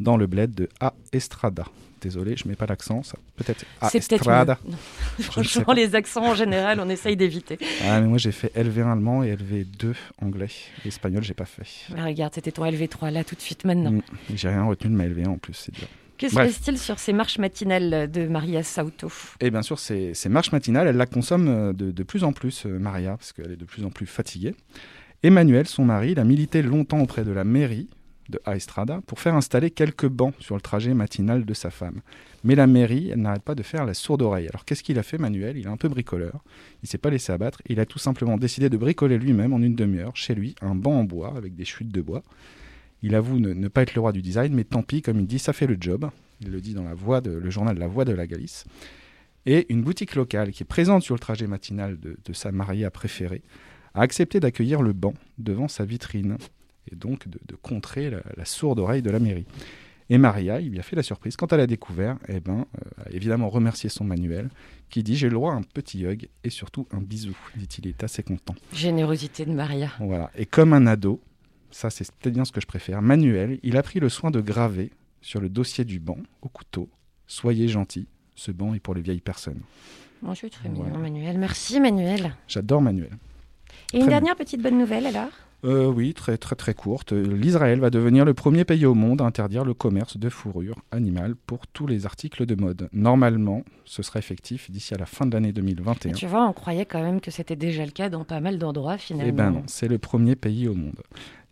dans 0.00 0.18
le 0.18 0.26
bled 0.26 0.54
de 0.54 0.68
A 0.80 0.92
Estrada. 1.12 1.64
Désolé, 2.02 2.34
je 2.36 2.48
mets 2.48 2.56
pas 2.56 2.66
l'accent, 2.66 3.04
ça 3.04 3.16
peut-être 3.36 3.64
A 3.80 3.88
C'est 3.88 4.06
peut-être 4.06 4.58
Franchement, 5.20 5.72
les 5.72 5.94
accents 5.94 6.24
en 6.24 6.34
général, 6.34 6.80
on 6.80 6.88
essaye 6.88 7.16
d'éviter. 7.16 7.58
Ah, 7.84 8.00
mais 8.00 8.08
moi 8.08 8.18
j'ai 8.18 8.32
fait 8.32 8.52
LV1 8.56 8.90
allemand 8.90 9.22
et 9.22 9.36
LV2 9.36 9.94
anglais. 10.20 10.48
Et 10.84 10.88
espagnol, 10.88 11.22
j'ai 11.22 11.34
pas 11.34 11.44
fait. 11.44 11.62
Regarde, 11.96 12.34
c'était 12.34 12.50
ton 12.50 12.64
LV3 12.64 13.12
là 13.12 13.22
tout 13.22 13.36
de 13.36 13.40
suite 13.40 13.64
maintenant. 13.64 13.92
Mm. 13.92 14.02
J'ai 14.34 14.48
rien 14.48 14.64
retenu 14.64 14.90
de 14.90 14.96
ma 14.96 15.06
LV1 15.06 15.28
en 15.28 15.38
plus, 15.38 15.54
c'est 15.54 15.72
dur. 15.72 15.86
Que 16.18 16.28
se 16.28 16.34
passe-t-il 16.34 16.78
sur 16.78 16.98
ces 16.98 17.12
marches 17.12 17.38
matinales 17.38 18.10
de 18.10 18.26
Maria 18.26 18.62
Sauto 18.64 19.10
Et 19.40 19.50
bien 19.50 19.62
sûr, 19.62 19.78
ces, 19.78 20.14
ces 20.14 20.28
marches 20.28 20.52
matinales, 20.52 20.88
elle 20.88 20.96
la 20.96 21.06
consomme 21.06 21.48
euh, 21.48 21.72
de, 21.72 21.90
de 21.90 22.02
plus 22.02 22.24
en 22.24 22.32
plus, 22.32 22.66
euh, 22.66 22.78
Maria, 22.78 23.16
parce 23.16 23.32
qu'elle 23.32 23.52
est 23.52 23.56
de 23.56 23.64
plus 23.64 23.84
en 23.84 23.90
plus 23.90 24.06
fatiguée. 24.06 24.54
Emmanuel, 25.22 25.66
son 25.66 25.84
mari, 25.84 26.12
il 26.12 26.18
a 26.18 26.24
milité 26.24 26.62
longtemps 26.62 27.00
auprès 27.00 27.24
de 27.24 27.30
la 27.30 27.44
mairie 27.44 27.88
de 28.32 28.40
A 28.44 28.56
pour 29.06 29.20
faire 29.20 29.34
installer 29.34 29.70
quelques 29.70 30.08
bancs 30.08 30.34
sur 30.40 30.56
le 30.56 30.60
trajet 30.60 30.94
matinal 30.94 31.44
de 31.44 31.54
sa 31.54 31.70
femme. 31.70 32.00
Mais 32.42 32.56
la 32.56 32.66
mairie, 32.66 33.10
elle 33.10 33.20
n'arrête 33.20 33.42
pas 33.42 33.54
de 33.54 33.62
faire 33.62 33.86
la 33.86 33.94
sourde 33.94 34.22
oreille. 34.22 34.48
Alors 34.48 34.64
qu'est-ce 34.64 34.82
qu'il 34.82 34.98
a 34.98 35.02
fait, 35.02 35.18
Manuel? 35.18 35.56
Il 35.56 35.66
est 35.66 35.70
un 35.70 35.76
peu 35.76 35.88
bricoleur. 35.88 36.42
Il 36.82 36.88
s'est 36.88 36.98
pas 36.98 37.10
laissé 37.10 37.32
abattre. 37.32 37.62
Il 37.68 37.78
a 37.78 37.86
tout 37.86 38.00
simplement 38.00 38.36
décidé 38.36 38.68
de 38.68 38.76
bricoler 38.76 39.18
lui-même 39.18 39.52
en 39.52 39.60
une 39.60 39.76
demi-heure, 39.76 40.16
chez 40.16 40.34
lui, 40.34 40.56
un 40.60 40.74
banc 40.74 40.98
en 40.98 41.04
bois 41.04 41.34
avec 41.36 41.54
des 41.54 41.64
chutes 41.64 41.92
de 41.92 42.02
bois. 42.02 42.22
Il 43.02 43.14
avoue 43.14 43.38
ne, 43.38 43.68
pas 43.68 43.82
être 43.82 43.94
le 43.94 44.00
roi 44.00 44.12
du 44.12 44.22
design, 44.22 44.54
mais 44.54 44.64
tant 44.64 44.82
pis, 44.82 45.02
comme 45.02 45.20
il 45.20 45.26
dit, 45.26 45.38
ça 45.38 45.52
fait 45.52 45.66
le 45.66 45.76
job. 45.78 46.08
Il 46.40 46.50
le 46.50 46.60
dit 46.60 46.74
dans 46.74 46.84
la 46.84 46.94
le 47.24 47.50
journal 47.50 47.78
La 47.78 47.86
Voix 47.86 48.04
de 48.04 48.12
la 48.12 48.26
Galice. 48.26 48.64
Et 49.44 49.66
une 49.70 49.82
boutique 49.82 50.14
locale 50.14 50.52
qui 50.52 50.62
est 50.62 50.66
présente 50.66 51.02
sur 51.02 51.14
le 51.14 51.20
trajet 51.20 51.46
matinal 51.46 51.98
de, 51.98 52.16
de 52.24 52.32
sa 52.32 52.52
Maria 52.52 52.90
préférée 52.90 53.42
a 53.94 54.02
accepté 54.02 54.40
d'accueillir 54.40 54.82
le 54.82 54.92
banc 54.92 55.14
devant 55.38 55.68
sa 55.68 55.84
vitrine 55.84 56.38
et 56.90 56.96
donc 56.96 57.28
de, 57.28 57.38
de 57.46 57.54
contrer 57.54 58.10
la, 58.10 58.22
la 58.36 58.44
sourde 58.44 58.78
oreille 58.80 59.02
de 59.02 59.10
la 59.10 59.18
mairie. 59.18 59.46
Et 60.10 60.18
Maria, 60.18 60.60
il 60.60 60.70
lui 60.72 60.78
a 60.78 60.82
fait 60.82 60.96
la 60.96 61.02
surprise. 61.02 61.36
Quand 61.36 61.52
elle 61.52 61.60
a 61.60 61.66
découvert, 61.66 62.18
eh 62.28 62.40
ben, 62.40 62.66
euh, 62.76 63.04
a 63.06 63.10
évidemment 63.12 63.48
remercié 63.48 63.88
son 63.88 64.04
manuel, 64.04 64.50
qui 64.90 65.02
dit 65.02 65.16
J'ai 65.16 65.28
le 65.28 65.34
droit 65.34 65.52
à 65.52 65.56
un 65.56 65.62
petit 65.62 66.04
hug 66.06 66.28
et 66.44 66.50
surtout 66.50 66.86
un 66.90 67.00
bisou. 67.00 67.34
Dit-il, 67.56 67.86
il 67.86 67.90
est 67.90 68.04
assez 68.04 68.22
content. 68.22 68.54
Générosité 68.74 69.46
de 69.46 69.52
Maria. 69.52 69.90
Voilà. 70.00 70.30
Et 70.36 70.44
comme 70.44 70.72
un 70.74 70.86
ado, 70.86 71.20
ça 71.70 71.88
c'est 71.88 72.04
peut-être 72.12 72.34
bien 72.34 72.44
ce 72.44 72.52
que 72.52 72.60
je 72.60 72.66
préfère, 72.66 73.00
Manuel, 73.00 73.58
il 73.62 73.76
a 73.78 73.82
pris 73.82 74.00
le 74.00 74.08
soin 74.10 74.30
de 74.30 74.40
graver 74.42 74.90
sur 75.22 75.40
le 75.40 75.48
dossier 75.48 75.84
du 75.84 75.98
banc, 76.00 76.18
au 76.42 76.48
couteau, 76.48 76.88
Soyez 77.28 77.68
gentil, 77.68 78.06
ce 78.34 78.50
banc 78.50 78.74
est 78.74 78.80
pour 78.80 78.94
les 78.94 79.00
vieilles 79.00 79.20
personnes. 79.22 79.60
Bon, 80.20 80.34
c'est 80.34 80.50
très 80.50 80.68
Voilà. 80.68 80.90
mignon, 80.90 81.00
Manuel. 81.00 81.38
Merci, 81.38 81.80
Manuel. 81.80 82.34
J'adore 82.48 82.82
Manuel. 82.82 83.12
Et 83.94 84.00
une 84.00 84.08
dernière 84.08 84.36
petite 84.36 84.60
bonne 84.60 84.76
nouvelle 84.78 85.06
alors? 85.06 85.30
Euh, 85.64 85.86
oui, 85.86 86.12
très 86.12 86.36
très 86.38 86.56
très 86.56 86.74
courte. 86.74 87.12
L'Israël 87.12 87.78
va 87.78 87.90
devenir 87.90 88.24
le 88.24 88.34
premier 88.34 88.64
pays 88.64 88.84
au 88.84 88.94
monde 88.94 89.20
à 89.20 89.24
interdire 89.24 89.64
le 89.64 89.74
commerce 89.74 90.16
de 90.16 90.28
fourrure 90.28 90.76
animale 90.90 91.36
pour 91.36 91.66
tous 91.68 91.86
les 91.86 92.04
articles 92.04 92.46
de 92.46 92.54
mode. 92.56 92.88
Normalement, 92.92 93.62
ce 93.84 94.02
sera 94.02 94.18
effectif 94.18 94.70
d'ici 94.70 94.92
à 94.94 94.98
la 94.98 95.06
fin 95.06 95.24
de 95.24 95.32
l'année 95.32 95.52
2021. 95.52 96.12
Tu 96.12 96.26
vois, 96.26 96.46
on 96.48 96.52
croyait 96.52 96.84
quand 96.86 97.02
même 97.02 97.20
que 97.20 97.30
c'était 97.30 97.54
déjà 97.56 97.84
le 97.84 97.92
cas 97.92 98.08
dans 98.08 98.24
pas 98.24 98.40
mal 98.40 98.58
d'endroits 98.58 98.98
finalement. 98.98 99.28
Eh 99.28 99.32
ben 99.32 99.50
non, 99.52 99.62
c'est 99.66 99.88
le 99.88 99.98
premier 99.98 100.34
pays 100.34 100.66
au 100.66 100.74
monde. 100.74 101.00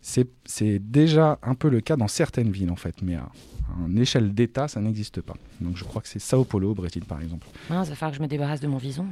C'est 0.01 0.79
déjà 0.79 1.39
un 1.43 1.55
peu 1.55 1.69
le 1.69 1.79
cas 1.79 1.95
dans 1.95 2.07
certaines 2.07 2.51
villes 2.51 2.71
en 2.71 2.75
fait, 2.75 3.01
mais 3.03 3.15
à, 3.15 3.21
à 3.23 3.87
une 3.87 3.99
échelle 3.99 4.33
d'État, 4.33 4.67
ça 4.67 4.81
n'existe 4.81 5.21
pas. 5.21 5.35
Donc 5.61 5.77
je 5.77 5.83
crois 5.85 6.01
que 6.01 6.07
c'est 6.09 6.19
Sao 6.19 6.43
Paulo, 6.43 6.71
au 6.71 6.75
Brésil 6.75 7.05
par 7.05 7.21
exemple. 7.21 7.47
Mince, 7.69 7.87
va 7.89 7.95
falloir 7.95 8.11
que 8.11 8.17
je 8.17 8.23
me 8.23 8.27
débarrasse 8.27 8.59
de 8.59 8.67
mon 8.67 8.77
vison. 8.77 9.05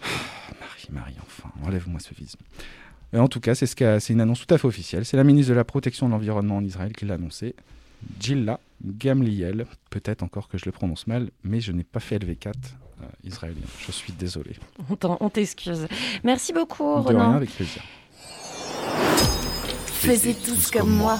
Marie, 0.60 0.88
Marie, 0.92 1.16
enfin, 1.20 1.50
enlève-moi 1.66 2.00
ce 2.00 2.14
visme. 2.14 2.38
Et 3.12 3.18
en 3.18 3.28
tout 3.28 3.40
cas, 3.40 3.54
c'est 3.54 3.66
ce 3.66 4.12
une 4.12 4.20
annonce 4.20 4.46
tout 4.46 4.54
à 4.54 4.58
fait 4.58 4.66
officielle. 4.66 5.04
C'est 5.04 5.16
la 5.16 5.24
ministre 5.24 5.50
de 5.50 5.56
la 5.56 5.64
Protection 5.64 6.06
de 6.06 6.12
l'Environnement 6.12 6.56
en 6.58 6.64
Israël 6.64 6.92
qui 6.92 7.04
l'a 7.06 7.14
annoncé. 7.14 7.54
Gilla 8.20 8.60
Gamliel, 8.84 9.66
peut-être 9.90 10.22
encore 10.22 10.48
que 10.48 10.58
je 10.58 10.64
le 10.66 10.72
prononce 10.72 11.06
mal, 11.06 11.30
mais 11.42 11.60
je 11.60 11.72
n'ai 11.72 11.84
pas 11.84 12.00
fait 12.00 12.18
LV4 12.18 12.52
euh, 13.02 13.06
israélien. 13.24 13.66
Je 13.86 13.92
suis 13.92 14.12
désolé. 14.12 14.52
On 15.20 15.30
t'excuse. 15.30 15.88
Merci 16.22 16.52
beaucoup, 16.52 17.02
De 17.02 17.08
rien, 17.08 17.18
Ronan. 17.18 17.32
avec 17.34 17.50
plaisir. 17.50 17.82
Faisiez 19.86 20.34
tous 20.34 20.70
comme 20.70 20.90
moi. 20.90 21.18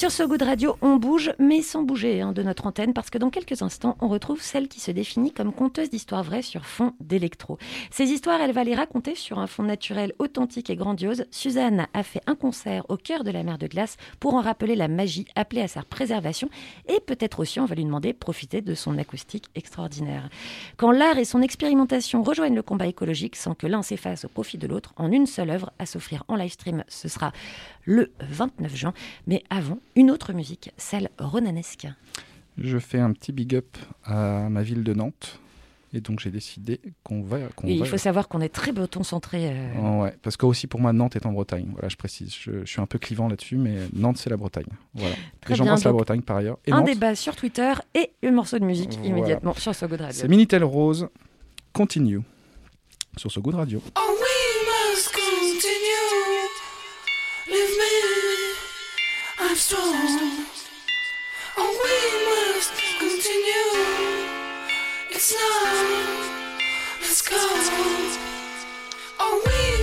Sur 0.00 0.10
ce 0.10 0.22
goût 0.22 0.38
de 0.38 0.46
radio, 0.46 0.78
on 0.80 0.96
bouge, 0.96 1.34
mais 1.38 1.60
sans 1.60 1.82
bouger 1.82 2.22
hein, 2.22 2.32
de 2.32 2.42
notre 2.42 2.66
antenne, 2.66 2.94
parce 2.94 3.10
que 3.10 3.18
dans 3.18 3.28
quelques 3.28 3.60
instants, 3.60 3.98
on 4.00 4.08
retrouve 4.08 4.40
celle 4.40 4.66
qui 4.66 4.80
se 4.80 4.90
définit 4.90 5.30
comme 5.30 5.52
conteuse 5.52 5.90
d'histoires 5.90 6.22
vraies 6.22 6.40
sur 6.40 6.64
fond 6.64 6.94
d'électro. 7.00 7.58
Ces 7.90 8.04
histoires, 8.04 8.40
elle 8.40 8.52
va 8.52 8.64
les 8.64 8.74
raconter 8.74 9.14
sur 9.14 9.38
un 9.38 9.46
fond 9.46 9.62
naturel 9.62 10.14
authentique 10.18 10.70
et 10.70 10.74
grandiose. 10.74 11.26
Suzanne 11.30 11.86
a 11.92 12.02
fait 12.02 12.22
un 12.26 12.34
concert 12.34 12.86
au 12.88 12.96
cœur 12.96 13.24
de 13.24 13.30
la 13.30 13.42
mer 13.42 13.58
de 13.58 13.66
glace 13.66 13.98
pour 14.20 14.32
en 14.32 14.40
rappeler 14.40 14.74
la 14.74 14.88
magie, 14.88 15.26
appelée 15.34 15.60
à 15.60 15.68
sa 15.68 15.82
préservation, 15.82 16.48
et 16.88 17.00
peut-être 17.00 17.40
aussi, 17.40 17.60
on 17.60 17.66
va 17.66 17.74
lui 17.74 17.84
demander, 17.84 18.14
profiter 18.14 18.62
de 18.62 18.74
son 18.74 18.96
acoustique 18.96 19.48
extraordinaire. 19.54 20.30
Quand 20.78 20.92
l'art 20.92 21.18
et 21.18 21.26
son 21.26 21.42
expérimentation 21.42 22.22
rejoignent 22.22 22.56
le 22.56 22.62
combat 22.62 22.86
écologique 22.86 23.36
sans 23.36 23.54
que 23.54 23.66
l'un 23.66 23.82
s'efface 23.82 24.24
au 24.24 24.28
profit 24.28 24.56
de 24.56 24.66
l'autre, 24.66 24.94
en 24.96 25.12
une 25.12 25.26
seule 25.26 25.50
œuvre 25.50 25.72
à 25.78 25.84
s'offrir 25.84 26.24
en 26.28 26.36
live 26.36 26.52
stream, 26.52 26.84
ce 26.88 27.08
sera 27.08 27.32
le 27.84 28.12
29 28.20 28.74
juin. 28.74 28.94
Mais 29.26 29.42
avant, 29.50 29.78
une 29.96 30.10
autre 30.10 30.32
musique, 30.32 30.72
celle 30.76 31.10
ronanesque. 31.18 31.86
Je 32.58 32.78
fais 32.78 32.98
un 32.98 33.12
petit 33.12 33.32
big 33.32 33.54
up 33.54 33.76
à 34.04 34.48
ma 34.48 34.62
ville 34.62 34.82
de 34.84 34.94
Nantes. 34.94 35.38
Et 35.92 36.00
donc 36.00 36.20
j'ai 36.20 36.30
décidé 36.30 36.80
qu'on 37.02 37.20
va. 37.22 37.38
Et 37.40 37.72
il 37.74 37.80
va- 37.80 37.84
faut 37.84 37.96
savoir 37.96 38.28
qu'on 38.28 38.40
est 38.40 38.48
très 38.48 38.70
breton 38.70 39.02
centré. 39.02 39.50
euh, 39.50 39.72
Oh, 39.82 40.02
ouais, 40.02 40.14
parce 40.22 40.36
que 40.36 40.46
aussi 40.46 40.68
pour 40.68 40.78
moi 40.78 40.92
Nantes 40.92 41.16
est 41.16 41.26
en 41.26 41.32
Bretagne. 41.32 41.66
Voilà, 41.72 41.88
je 41.88 41.96
précise. 41.96 42.32
Je, 42.32 42.60
je 42.60 42.70
suis 42.70 42.80
un 42.80 42.86
peu 42.86 43.00
clivant 43.00 43.26
là-dessus, 43.26 43.56
mais 43.56 43.76
Nantes 43.92 44.16
c'est 44.18 44.30
la 44.30 44.36
Bretagne. 44.36 44.66
Voilà. 44.94 45.16
Très 45.40 45.54
et 45.54 45.56
j'embrasse 45.56 45.80
bien, 45.80 45.88
la 45.90 45.92
Bretagne 45.96 46.22
par 46.22 46.36
ailleurs. 46.36 46.58
Et 46.64 46.70
un 46.72 46.76
Nantes, 46.76 46.86
débat 46.86 47.16
sur 47.16 47.34
Twitter 47.34 47.72
et 47.94 48.10
le 48.22 48.30
morceau 48.30 48.60
de 48.60 48.64
musique 48.64 48.92
Voilà. 48.92 49.08
immédiatement 49.08 49.52
sur 49.54 49.74
So 49.74 49.88
Good 49.88 50.00
Radio. 50.00 50.16
c'est 50.20 50.28
Minitel 50.28 50.62
Rose. 50.62 51.08
Continue 51.72 52.20
sur 53.16 53.30
goût 53.42 53.50
de 53.50 53.56
radio. 53.56 53.82
Oh, 53.96 54.00
we 54.20 54.39
It's 65.12 65.34
now, 65.34 65.64
let's 67.02 67.20
go. 67.20 67.36
Oh, 69.18 69.42
we 69.44 69.79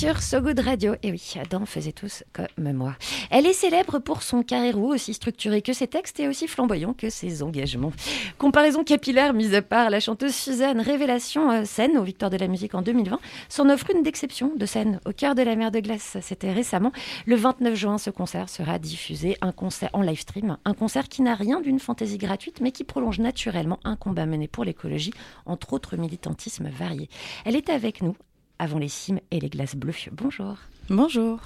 sur 0.00 0.22
So 0.22 0.40
Good 0.40 0.60
Radio. 0.60 0.94
Et 1.02 1.10
oui, 1.10 1.34
Adam 1.38 1.66
faisait 1.66 1.92
tous 1.92 2.24
comme 2.32 2.72
moi. 2.72 2.96
Elle 3.30 3.44
est 3.44 3.52
célèbre 3.52 3.98
pour 3.98 4.22
son 4.22 4.42
carré 4.42 4.70
roux, 4.70 4.94
aussi 4.94 5.12
structuré 5.12 5.60
que 5.60 5.74
ses 5.74 5.88
textes 5.88 6.18
et 6.20 6.26
aussi 6.26 6.48
flamboyant 6.48 6.94
que 6.94 7.10
ses 7.10 7.42
engagements. 7.42 7.92
Comparaison 8.38 8.82
capillaire 8.82 9.34
mise 9.34 9.52
à 9.54 9.60
part, 9.60 9.90
la 9.90 10.00
chanteuse 10.00 10.34
Suzanne 10.34 10.80
Révélation 10.80 11.50
euh, 11.50 11.64
scène 11.66 11.98
aux 11.98 12.02
Victoires 12.02 12.30
de 12.30 12.38
la 12.38 12.48
musique 12.48 12.74
en 12.74 12.80
2020 12.80 13.20
s'en 13.50 13.68
offre 13.68 13.90
une 13.94 14.02
d'exception 14.02 14.52
de 14.56 14.64
scène 14.64 15.00
au 15.04 15.12
cœur 15.12 15.34
de 15.34 15.42
la 15.42 15.54
mer 15.54 15.70
de 15.70 15.80
glace. 15.80 16.16
C'était 16.22 16.50
récemment. 16.50 16.92
Le 17.26 17.36
29 17.36 17.74
juin, 17.74 17.98
ce 17.98 18.08
concert 18.08 18.48
sera 18.48 18.78
diffusé, 18.78 19.36
un 19.42 19.52
concert 19.52 19.90
en 19.92 20.00
live 20.00 20.20
stream, 20.20 20.56
un 20.64 20.72
concert 20.72 21.10
qui 21.10 21.20
n'a 21.20 21.34
rien 21.34 21.60
d'une 21.60 21.78
fantaisie 21.78 22.16
gratuite, 22.16 22.62
mais 22.62 22.72
qui 22.72 22.84
prolonge 22.84 23.18
naturellement 23.18 23.78
un 23.84 23.96
combat 23.96 24.24
mené 24.24 24.48
pour 24.48 24.64
l'écologie, 24.64 25.12
entre 25.44 25.74
autres 25.74 25.98
militantismes 25.98 26.70
variés. 26.70 27.10
Elle 27.44 27.54
est 27.54 27.68
avec 27.68 28.00
nous 28.00 28.16
avant 28.60 28.78
les 28.78 28.88
cimes 28.88 29.20
et 29.30 29.40
les 29.40 29.48
glaces 29.48 29.74
bleues. 29.74 29.94
Bonjour. 30.12 30.56
Bonjour. 30.90 31.40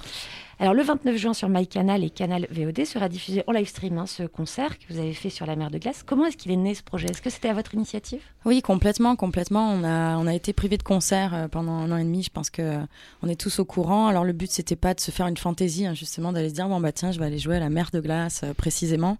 Alors 0.57 0.73
le 0.73 0.83
29 0.83 1.17
juin 1.17 1.33
sur 1.33 1.49
MyCanal 1.49 2.03
et 2.03 2.09
Canal 2.09 2.47
VOD 2.49 2.85
sera 2.85 3.09
diffusé 3.09 3.43
en 3.45 3.51
live 3.51 3.67
stream 3.67 3.97
hein, 3.97 4.05
ce 4.05 4.23
concert 4.23 4.79
que 4.79 4.85
vous 4.89 4.99
avez 4.99 5.13
fait 5.13 5.29
sur 5.29 5.45
la 5.45 5.57
mer 5.57 5.69
de 5.69 5.77
glace. 5.77 6.01
Comment 6.03 6.25
est-ce 6.25 6.37
qu'il 6.37 6.51
est 6.51 6.55
né 6.55 6.73
ce 6.73 6.81
projet? 6.81 7.07
Est-ce 7.09 7.21
que 7.21 7.29
c'était 7.29 7.49
à 7.49 7.53
votre 7.53 7.73
initiative? 7.73 8.21
Oui, 8.45 8.61
complètement, 8.61 9.17
complètement. 9.17 9.69
On 9.69 9.83
a, 9.83 10.17
on 10.17 10.27
a 10.27 10.33
été 10.33 10.53
privé 10.53 10.77
de 10.77 10.83
concert 10.83 11.33
euh, 11.33 11.47
pendant 11.49 11.73
un 11.73 11.91
an 11.91 11.97
et 11.97 12.03
demi. 12.05 12.23
Je 12.23 12.29
pense 12.29 12.49
que 12.49 12.61
euh, 12.61 12.77
on 13.21 13.27
est 13.27 13.39
tous 13.39 13.59
au 13.59 13.65
courant. 13.65 14.07
Alors 14.07 14.23
le 14.23 14.33
but 14.33 14.49
c'était 14.49 14.77
pas 14.77 14.93
de 14.93 15.01
se 15.01 15.11
faire 15.11 15.27
une 15.27 15.37
fantaisie, 15.37 15.85
hein, 15.85 15.93
justement, 15.93 16.31
d'aller 16.31 16.49
se 16.49 16.55
dire 16.55 16.69
bon 16.69 16.79
bah 16.79 16.93
tiens, 16.93 17.11
je 17.11 17.19
vais 17.19 17.25
aller 17.25 17.39
jouer 17.39 17.57
à 17.57 17.59
la 17.59 17.69
mer 17.69 17.89
de 17.91 17.99
glace 17.99 18.41
euh, 18.43 18.53
précisément. 18.53 19.17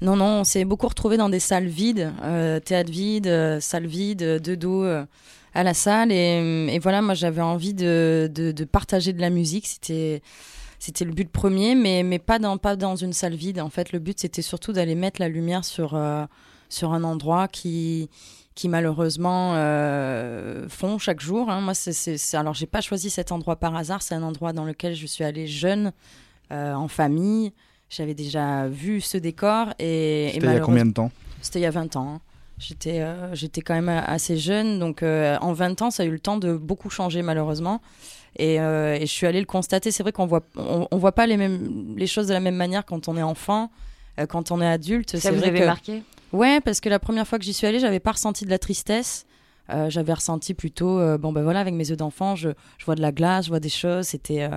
Non, 0.00 0.16
non, 0.16 0.40
on 0.40 0.44
s'est 0.44 0.64
beaucoup 0.64 0.88
retrouvé 0.88 1.18
dans 1.18 1.28
des 1.28 1.40
salles 1.40 1.66
vides, 1.66 2.12
euh, 2.24 2.60
théâtre 2.60 2.90
vide, 2.90 3.26
euh, 3.26 3.60
salle 3.60 3.86
vide, 3.86 4.40
de 4.42 4.54
dos. 4.54 4.86
À 5.54 5.62
la 5.62 5.74
salle 5.74 6.12
et, 6.12 6.68
et 6.72 6.78
voilà 6.78 7.02
moi 7.02 7.14
j'avais 7.14 7.40
envie 7.40 7.74
de, 7.74 8.30
de, 8.32 8.52
de 8.52 8.64
partager 8.64 9.12
de 9.12 9.20
la 9.20 9.30
musique. 9.30 9.66
C'était 9.66 10.22
c'était 10.78 11.04
le 11.04 11.12
but 11.12 11.30
premier 11.30 11.74
mais 11.74 12.02
mais 12.02 12.18
pas 12.18 12.38
dans 12.38 12.58
pas 12.58 12.76
dans 12.76 12.96
une 12.96 13.12
salle 13.12 13.34
vide. 13.34 13.60
En 13.60 13.70
fait 13.70 13.92
le 13.92 13.98
but 13.98 14.20
c'était 14.20 14.42
surtout 14.42 14.72
d'aller 14.72 14.94
mettre 14.94 15.20
la 15.20 15.28
lumière 15.28 15.64
sur 15.64 15.94
euh, 15.94 16.24
sur 16.68 16.92
un 16.92 17.04
endroit 17.04 17.48
qui 17.48 18.08
qui 18.54 18.68
malheureusement 18.68 19.52
euh, 19.54 20.68
font 20.68 20.98
chaque 20.98 21.20
jour 21.20 21.48
hein. 21.48 21.60
moi 21.60 21.74
c'est 21.74 22.18
alors 22.34 22.54
j'ai 22.54 22.66
pas 22.66 22.80
choisi 22.80 23.10
cet 23.10 23.32
endroit 23.32 23.56
par 23.56 23.74
hasard. 23.76 24.02
C'est 24.02 24.14
un 24.14 24.22
endroit 24.22 24.52
dans 24.52 24.64
lequel 24.64 24.94
je 24.94 25.06
suis 25.06 25.24
allée 25.24 25.46
jeune 25.46 25.92
euh, 26.52 26.74
en 26.74 26.88
famille. 26.88 27.52
J'avais 27.90 28.14
déjà 28.14 28.68
vu 28.68 29.00
ce 29.00 29.16
décor 29.16 29.68
et, 29.78 30.26
et 30.26 30.32
C'était 30.34 30.46
il 30.46 30.52
y 30.52 30.56
a 30.56 30.60
combien 30.60 30.84
de 30.84 30.92
temps? 30.92 31.10
C'était 31.40 31.60
il 31.60 31.62
y 31.62 31.66
a 31.66 31.70
20 31.70 31.96
ans. 31.96 32.20
J'étais 32.58 33.00
euh, 33.00 33.34
j'étais 33.34 33.60
quand 33.60 33.74
même 33.74 33.88
assez 33.88 34.36
jeune, 34.36 34.78
donc 34.78 35.02
euh, 35.02 35.36
en 35.40 35.52
20 35.52 35.80
ans, 35.82 35.90
ça 35.90 36.02
a 36.02 36.06
eu 36.06 36.10
le 36.10 36.18
temps 36.18 36.36
de 36.38 36.54
beaucoup 36.56 36.90
changer 36.90 37.22
malheureusement. 37.22 37.80
Et, 38.36 38.60
euh, 38.60 38.94
et 38.94 39.00
je 39.00 39.06
suis 39.12 39.26
allée 39.26 39.40
le 39.40 39.46
constater. 39.46 39.90
C'est 39.90 40.02
vrai 40.02 40.12
qu'on 40.12 40.26
voit 40.26 40.42
on, 40.56 40.86
on 40.90 40.96
voit 40.98 41.12
pas 41.12 41.26
les 41.26 41.36
mêmes 41.36 41.94
les 41.96 42.06
choses 42.06 42.26
de 42.26 42.32
la 42.32 42.40
même 42.40 42.56
manière 42.56 42.84
quand 42.84 43.08
on 43.08 43.16
est 43.16 43.22
enfant, 43.22 43.70
quand 44.28 44.50
on 44.50 44.60
est 44.60 44.66
adulte. 44.66 45.16
Ça 45.18 45.30
vous 45.30 45.38
vrai 45.38 45.50
que 45.60 45.66
marqué? 45.66 46.02
Ouais, 46.32 46.60
parce 46.60 46.80
que 46.80 46.88
la 46.88 46.98
première 46.98 47.26
fois 47.26 47.38
que 47.38 47.44
j'y 47.44 47.52
suis 47.54 47.66
allée, 47.66 47.78
j'avais 47.78 48.00
pas 48.00 48.12
ressenti 48.12 48.44
de 48.44 48.50
la 48.50 48.58
tristesse. 48.58 49.24
J'avais 49.88 50.12
ressenti 50.14 50.54
plutôt 50.54 50.98
bon 51.18 51.30
ben 51.32 51.42
voilà 51.42 51.60
avec 51.60 51.74
mes 51.74 51.88
yeux 51.90 51.96
d'enfant, 51.96 52.34
je, 52.36 52.48
je 52.78 52.84
vois 52.86 52.94
de 52.94 53.02
la 53.02 53.12
glace, 53.12 53.44
je 53.46 53.50
vois 53.50 53.60
des 53.60 53.68
choses. 53.68 54.06
C'était 54.06 54.48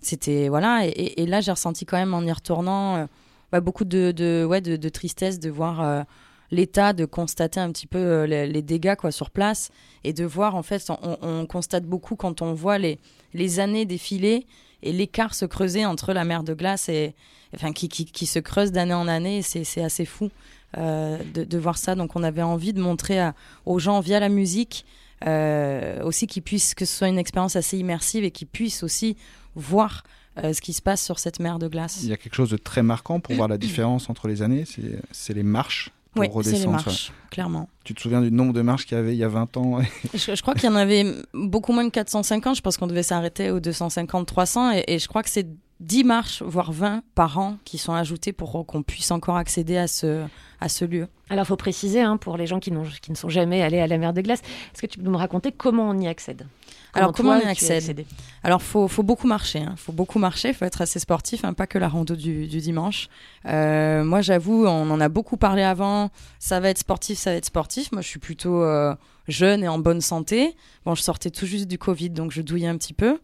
c'était 0.00 0.48
voilà. 0.48 0.86
Et, 0.86 0.90
et- 0.90 1.22
et 1.22 1.26
là, 1.26 1.40
j'ai 1.40 1.50
ressenti 1.50 1.84
quand 1.86 1.96
même 1.96 2.14
en 2.14 2.22
y 2.22 2.32
retournant 2.32 3.06
bah, 3.52 3.60
beaucoup 3.60 3.84
de, 3.84 4.12
de 4.12 4.44
ouais 4.48 4.60
de, 4.60 4.76
de 4.76 4.88
tristesse 4.88 5.38
de 5.40 5.50
voir 5.50 6.04
l'état, 6.50 6.92
de 6.92 7.04
constater 7.04 7.60
un 7.60 7.70
petit 7.72 7.86
peu 7.86 7.98
euh, 7.98 8.26
les, 8.26 8.62
dégâts 8.62 8.94
quoi 8.96 9.10
sur 9.10 9.30
place 9.30 9.70
et 10.04 10.12
de 10.12 10.24
voir 10.24 10.54
en 10.54 10.62
fait, 10.62 10.90
on, 10.90 11.18
on 11.22 11.46
constate 11.46 11.84
beaucoup 11.84 12.16
quand 12.16 12.42
on 12.42 12.54
voit 12.54 12.78
les 12.78 12.98
les 13.34 13.60
années 13.60 13.84
défiler 13.84 14.46
et 14.82 14.92
l'écart 14.92 15.34
se 15.34 15.44
creuser 15.44 15.84
entre 15.84 16.12
la 16.12 16.24
mer 16.24 16.44
de 16.44 16.54
glace 16.54 16.88
et 16.88 17.14
enfin 17.54 17.72
qui, 17.72 17.88
qui, 17.88 18.06
qui 18.06 18.26
se 18.26 18.38
creuse 18.38 18.72
d'année 18.72 18.94
en 18.94 19.08
année. 19.08 19.42
C'est 19.42 19.82
assez 19.82 20.04
fou 20.04 20.30
euh, 20.78 21.18
de, 21.34 21.58
voir 21.58 21.76
ça. 21.76 21.94
Donc 21.94 22.16
on 22.16 22.22
avait 22.22 22.42
envie 22.42 22.72
de 22.72 22.80
montrer 22.80 23.30
aux 23.66 23.78
gens 23.78 24.00
via 24.00 24.20
la 24.20 24.28
musique 24.28 24.86
euh, 25.26 26.02
aussi 26.02 26.26
qu'ils 26.26 26.42
puissent 26.42 26.74
que 26.74 26.84
ce 26.84 26.96
soit 26.96 27.08
une 27.08 27.18
expérience 27.18 27.56
assez 27.56 27.78
immersive 27.78 28.24
et 28.24 28.30
qu'ils 28.30 28.48
puissent 28.48 28.82
aussi 28.82 29.16
voir 29.54 30.04
ce 30.36 30.60
qui 30.60 30.72
se 30.72 30.82
passe 30.82 31.00
sur 31.00 31.20
cette 31.20 31.38
mer 31.38 31.60
de 31.60 31.68
glace. 31.68 32.00
Il 32.02 32.08
y 32.08 32.12
a 32.12 32.16
quelque 32.16 32.34
chose 32.34 32.50
de 32.50 32.56
très 32.56 32.82
marquant 32.82 33.20
pour 33.20 33.36
voir 33.36 33.46
la 33.46 33.56
différence 33.56 34.10
entre 34.10 34.26
les 34.26 34.42
années, 34.42 34.64
c'est 35.12 35.32
les 35.32 35.42
marches 35.44 35.92
pour 36.14 36.22
Oui, 36.22 36.28
c'est 36.44 36.50
les 36.50 36.56
redescendre. 36.58 36.72
marches, 36.72 37.12
clairement. 37.30 37.68
Tu 37.84 37.94
te 37.94 38.00
souviens 38.00 38.20
du 38.22 38.30
nombre 38.30 38.52
de 38.52 38.62
marches 38.62 38.86
qu'il 38.86 38.96
y 38.96 39.00
avait 39.00 39.12
il 39.14 39.18
y 39.18 39.24
a 39.24 39.28
20 39.28 39.56
ans 39.56 39.78
Je, 40.14 40.34
je 40.34 40.42
crois 40.42 40.54
qu'il 40.54 40.64
y 40.64 40.72
en 40.72 40.76
avait 40.76 41.04
beaucoup 41.34 41.72
moins 41.72 41.84
que 41.86 41.94
450. 41.94 42.56
Je 42.56 42.62
pense 42.62 42.76
qu'on 42.76 42.86
devait 42.86 43.02
s'arrêter 43.02 43.50
aux 43.50 43.60
250, 43.60 44.26
300. 44.26 44.72
Et, 44.72 44.84
et 44.88 44.98
je 44.98 45.08
crois 45.08 45.22
que 45.22 45.30
c'est 45.30 45.46
10 45.80 46.04
marches, 46.04 46.42
voire 46.42 46.72
20 46.72 47.02
par 47.14 47.38
an 47.38 47.56
qui 47.64 47.78
sont 47.78 47.92
ajoutées 47.92 48.32
pour 48.32 48.64
qu'on 48.66 48.82
puisse 48.82 49.10
encore 49.10 49.36
accéder 49.36 49.76
à 49.76 49.86
ce, 49.88 50.24
à 50.60 50.68
ce 50.68 50.84
lieu. 50.84 51.08
Alors, 51.30 51.44
il 51.44 51.48
faut 51.48 51.56
préciser, 51.56 52.00
hein, 52.00 52.16
pour 52.16 52.36
les 52.36 52.46
gens 52.46 52.60
qui, 52.60 52.70
qui 53.02 53.10
ne 53.10 53.16
sont 53.16 53.28
jamais 53.28 53.60
allés 53.62 53.80
à 53.80 53.86
la 53.86 53.98
mer 53.98 54.12
de 54.12 54.20
glace, 54.20 54.40
est-ce 54.72 54.80
que 54.82 54.86
tu 54.86 54.98
peux 54.98 55.10
nous 55.10 55.18
raconter 55.18 55.52
comment 55.52 55.88
on 55.88 55.98
y 55.98 56.06
accède? 56.06 56.46
Alors, 56.94 57.12
comment 57.12 57.34
toi, 57.34 57.42
on 57.44 57.48
y 57.48 57.50
accède 57.50 58.04
Alors, 58.42 58.62
faut, 58.62 58.88
faut 58.88 59.02
beaucoup 59.02 59.26
marcher. 59.26 59.60
Hein. 59.60 59.74
Faut 59.76 59.92
beaucoup 59.92 60.18
marcher. 60.18 60.52
Faut 60.52 60.64
être 60.64 60.80
assez 60.80 60.98
sportif, 60.98 61.44
hein, 61.44 61.52
pas 61.52 61.66
que 61.66 61.78
la 61.78 61.88
rando 61.88 62.14
du, 62.16 62.46
du 62.46 62.58
dimanche. 62.58 63.08
Euh, 63.46 64.04
moi, 64.04 64.20
j'avoue, 64.20 64.66
on 64.66 64.90
en 64.90 65.00
a 65.00 65.08
beaucoup 65.08 65.36
parlé 65.36 65.62
avant. 65.62 66.10
Ça 66.38 66.60
va 66.60 66.70
être 66.70 66.78
sportif, 66.78 67.18
ça 67.18 67.30
va 67.30 67.36
être 67.36 67.46
sportif. 67.46 67.92
Moi, 67.92 68.02
je 68.02 68.08
suis 68.08 68.20
plutôt 68.20 68.62
euh, 68.62 68.94
jeune 69.28 69.64
et 69.64 69.68
en 69.68 69.78
bonne 69.78 70.00
santé. 70.00 70.56
Bon, 70.84 70.94
je 70.94 71.02
sortais 71.02 71.30
tout 71.30 71.46
juste 71.46 71.66
du 71.66 71.78
Covid, 71.78 72.10
donc 72.10 72.30
je 72.30 72.42
douillais 72.42 72.68
un 72.68 72.76
petit 72.76 72.92
peu. 72.92 73.18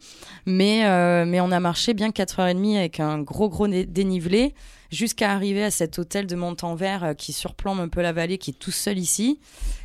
Mais, 0.46 0.86
euh, 0.86 1.24
mais 1.26 1.40
on 1.40 1.50
a 1.50 1.60
marché 1.60 1.94
bien 1.94 2.10
4h30 2.10 2.76
avec 2.76 3.00
un 3.00 3.20
gros, 3.20 3.48
gros 3.48 3.68
né- 3.68 3.86
dénivelé 3.86 4.54
jusqu'à 4.90 5.32
arriver 5.32 5.62
à 5.64 5.70
cet 5.70 5.98
hôtel 5.98 6.26
de 6.26 6.34
Montanvert 6.34 7.04
euh, 7.04 7.14
qui 7.14 7.32
surplombe 7.32 7.80
un 7.80 7.88
peu 7.88 8.02
la 8.02 8.12
vallée, 8.12 8.38
qui 8.38 8.50
est 8.50 8.58
tout 8.58 8.70
seul 8.70 8.98
ici. 8.98 9.40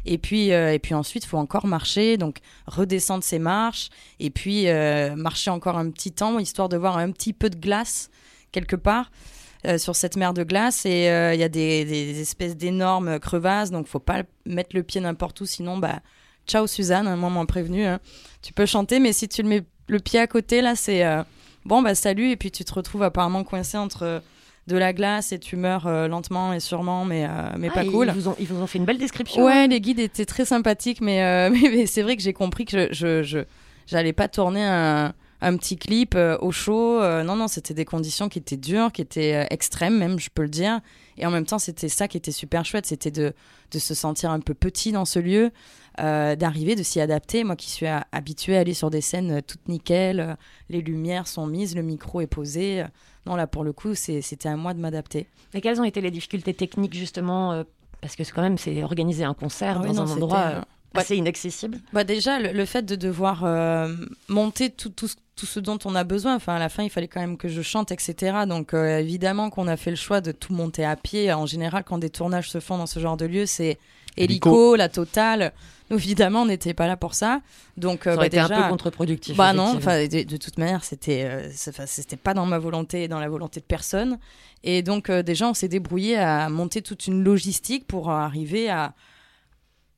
Et 0.06 0.18
puis, 0.18 0.52
euh, 0.52 0.74
et 0.74 0.80
puis 0.80 0.94
ensuite, 0.94 1.26
il 1.26 1.28
faut 1.28 1.38
encore 1.38 1.68
marcher, 1.68 2.18
donc 2.18 2.38
redescendre 2.68 3.24
ces 3.24 3.40
marches, 3.40 3.90
et 4.20 4.30
puis 4.30 4.68
euh, 4.68 5.16
marcher 5.16 5.52
encore 5.52 5.78
un 5.78 5.90
petit 5.92 6.12
temps, 6.12 6.40
histoire 6.40 6.70
de 6.70 6.78
voir 6.78 6.98
un 6.98 7.12
petit 7.12 7.34
peu 7.34 7.50
de 7.50 7.58
glace 7.58 8.10
quelque 8.52 8.76
part. 8.76 9.12
Euh, 9.66 9.78
sur 9.78 9.96
cette 9.96 10.16
mer 10.16 10.34
de 10.34 10.44
glace 10.44 10.86
et 10.86 11.10
euh, 11.10 11.34
il 11.34 11.40
y 11.40 11.44
a 11.44 11.50
des, 11.50 11.86
des 11.86 12.22
espèces 12.22 12.56
d'énormes 12.56 13.20
crevasses 13.20 13.72
donc 13.72 13.88
faut 13.88 14.00
pas 14.00 14.24
mettre 14.46 14.76
le 14.76 14.84
pied 14.84 15.02
n'importe 15.02 15.42
où 15.42 15.46
sinon 15.46 15.78
bah 15.78 16.00
ciao 16.48 16.68
Suzanne 16.68 17.08
un 17.08 17.16
moment 17.16 17.46
prévenu 17.46 17.86
hein. 17.86 18.00
tu 18.42 18.54
peux 18.54 18.66
chanter 18.66 19.00
mais 19.00 19.14
si 19.14 19.28
tu 19.28 19.42
le 19.44 19.50
mets 19.50 19.64
le 19.88 20.00
pied 20.00 20.20
à 20.20 20.28
côté 20.28 20.62
là 20.62 20.76
c'est 20.76 21.06
euh, 21.06 21.24
bon 21.66 21.82
bah 21.82 21.96
salut 21.96 22.30
et 22.32 22.36
puis 22.38 22.52
tu 22.52 22.64
te 22.64 22.74
retrouves 22.74 23.04
apparemment 23.04 23.44
coincé 23.44 23.78
entre 23.78 24.22
de 24.68 24.78
la 24.78 24.94
glace 24.94 25.32
et 25.32 25.38
tu 25.40 25.56
meurs 25.58 25.86
euh, 25.86 26.08
lentement 26.08 26.52
et 26.54 26.60
sûrement 26.60 27.06
mais 27.06 27.26
euh, 27.26 27.30
mais 27.60 27.68
Ah, 27.72 27.76
pas 27.76 27.84
ils- 27.84 27.92
cool 27.92 28.08
Ils 28.08 28.14
vous, 28.22 28.30
ont, 28.30 28.36
ils 28.40 28.48
vous 28.48 28.62
ont 28.62 28.68
fait 28.68 28.80
une 28.80 28.86
belle 28.86 28.98
description. 28.98 29.44
hein. 29.44 29.46
Ouais, 29.46 29.68
les 29.68 29.80
guides 29.80 30.00
étaient 30.00 30.26
très 30.26 30.44
sympathiques, 30.46 31.02
mais, 31.02 31.22
euh, 31.24 31.50
mais, 31.54 31.70
mais 31.70 31.86
c'est 31.86 32.02
vrai 32.02 32.16
que 32.16 32.24
j'ai 32.24 32.34
compris 32.34 32.66
que 32.66 32.88
je 32.92 32.94
je 32.94 33.22
je 33.24 33.40
j'allais 33.86 34.14
pas 34.14 34.28
tourner 34.28 34.64
un, 34.64 35.14
un 35.42 35.58
petit 35.58 35.78
clip 35.78 36.16
euh, 36.16 36.38
au 36.40 36.52
chaud. 36.52 37.02
euh, 37.02 37.24
non, 37.24 37.36
non, 37.36 37.48
c'était 37.48 37.74
des 37.74 37.86
conditions 37.86 38.30
qui 38.30 38.40
étaient 38.40 38.58
dures, 38.58 38.92
qui 38.92 39.02
étaient 39.02 39.36
euh, 39.36 39.46
extrêmes 39.50 39.98
même, 39.98 40.20
je 40.20 40.30
peux 40.34 40.44
le 40.44 40.50
dire. 40.50 40.80
Et 41.18 41.26
en 41.26 41.32
même 41.32 41.46
temps, 41.46 41.60
c'était 41.60 41.90
ça 41.90 42.08
qui 42.08 42.18
était 42.18 42.32
super 42.32 42.66
chouette, 42.66 42.86
c'était 42.86 43.12
de 43.12 43.34
de 43.72 43.80
se 43.80 43.96
sentir 43.96 44.30
un 44.30 44.40
peu 44.40 44.54
petit 44.54 44.92
dans 44.92 45.06
ce 45.06 45.18
lieu, 45.18 45.52
d'arriver, 45.98 46.76
de 46.76 46.84
s'y 46.84 47.02
adapter. 47.02 47.44
Moi 47.44 47.56
qui 47.56 47.70
suis 47.70 47.88
habituée 47.88 48.56
à 48.56 48.60
aller 48.60 48.76
sur 48.76 48.90
des 48.92 49.02
scènes 49.02 49.42
toutes 49.42 49.68
nickel, 49.68 50.38
les 50.70 50.82
lumières 50.82 51.28
sont 51.28 51.48
mises, 51.48 51.76
le 51.76 51.82
micro 51.82 52.22
est 52.22 52.28
posé. 52.28 52.86
non, 53.26 53.36
là 53.36 53.48
pour 53.48 53.64
le 53.64 53.74
coup, 53.74 53.96
c'était 53.96 54.48
à 54.48 54.56
moi 54.56 54.74
de 54.76 54.80
m'adapter. 54.80 55.28
Et 55.54 55.62
quelles 55.62 55.82
ont 55.82 55.84
été 55.84 56.00
les 56.00 56.12
difficultés 56.12 56.54
techniques, 56.54 56.94
justement 56.94 57.64
Parce 58.02 58.16
que 58.16 58.24
quand 58.24 58.44
même, 58.44 58.60
c'est 58.60 58.84
organiser 58.84 59.24
un 59.24 59.34
concert 59.34 59.80
Ah 59.80 59.88
oui, 59.88 59.96
dans 59.96 60.06
non, 60.06 60.12
un 60.12 60.16
endroit 60.16 60.66
euh, 60.98 61.02
assez 61.02 61.16
inaccessible. 61.16 61.80
Bah 61.94 62.04
déjà, 62.04 62.40
le, 62.40 62.52
le 62.52 62.66
fait 62.66 62.84
de 62.86 62.96
devoir 62.96 63.44
euh, 63.46 63.94
monter 64.28 64.70
tout, 64.70 64.90
tout, 64.90 65.08
ce- 65.08 65.16
tout 65.36 65.46
ce 65.46 65.60
dont 65.60 65.80
on 65.86 65.96
a 65.96 66.04
besoin, 66.04 66.36
enfin 66.36 66.56
à 66.56 66.60
la 66.60 66.70
fin, 66.70 66.84
il 66.84 66.90
fallait 66.90 67.08
quand 67.08 67.20
même 67.22 67.38
que 67.38 67.48
je 67.48 67.62
chante, 67.62 67.92
etc. 67.92 68.38
Donc 68.48 68.74
euh, 68.74 69.00
évidemment 69.00 69.50
qu'on 69.50 69.68
a 69.68 69.78
fait 69.78 69.90
le 69.92 69.96
choix 69.98 70.22
de 70.22 70.32
tout 70.32 70.54
monter 70.54 70.86
à 70.86 70.96
pied. 70.96 71.32
En 71.34 71.46
général, 71.46 71.84
quand 71.86 71.98
des 71.98 72.10
tournages 72.10 72.50
se 72.50 72.60
font 72.60 72.78
dans 72.78 72.88
ce 72.88 73.00
genre 73.00 73.18
de 73.18 73.26
lieu, 73.26 73.46
c'est 73.46 73.78
hélico, 74.18 74.50
Hélico. 74.50 74.76
la 74.76 74.90
totale. 74.90 75.52
Nous, 75.92 75.98
évidemment, 75.98 76.42
on 76.42 76.46
n'était 76.48 76.74
pas 76.74 76.88
là 76.88 76.98
pour 76.98 77.14
ça. 77.14 77.42
Donc 77.78 78.06
Ça 78.06 78.12
euh, 78.12 78.14
aurait 78.16 78.24
bah, 78.24 78.28
été 78.28 78.40
un 78.40 78.48
peu 78.64 78.70
contre-productif. 78.70 79.38
bah 79.38 79.54
non, 79.54 79.76
de, 79.76 80.24
de 80.24 80.38
toute 80.38 80.58
manière, 80.58 80.84
c'était 80.84 81.26
euh, 81.26 81.48
c'est- 81.54 81.86
c'était 81.86 82.16
pas 82.18 82.34
dans 82.34 82.48
ma 82.48 82.58
volonté 82.58 83.04
et 83.04 83.08
dans 83.08 83.20
la 83.20 83.30
volonté 83.30 83.60
de 83.60 83.66
personne. 83.66 84.18
Et 84.64 84.82
donc 84.82 85.12
euh, 85.12 85.22
déjà, 85.22 85.48
on 85.48 85.54
s'est 85.54 85.68
débrouillé 85.68 86.18
à 86.18 86.50
monter 86.50 86.82
toute 86.82 87.06
une 87.06 87.24
logistique 87.24 87.86
pour 87.86 88.10
arriver 88.10 88.68
à 88.68 88.94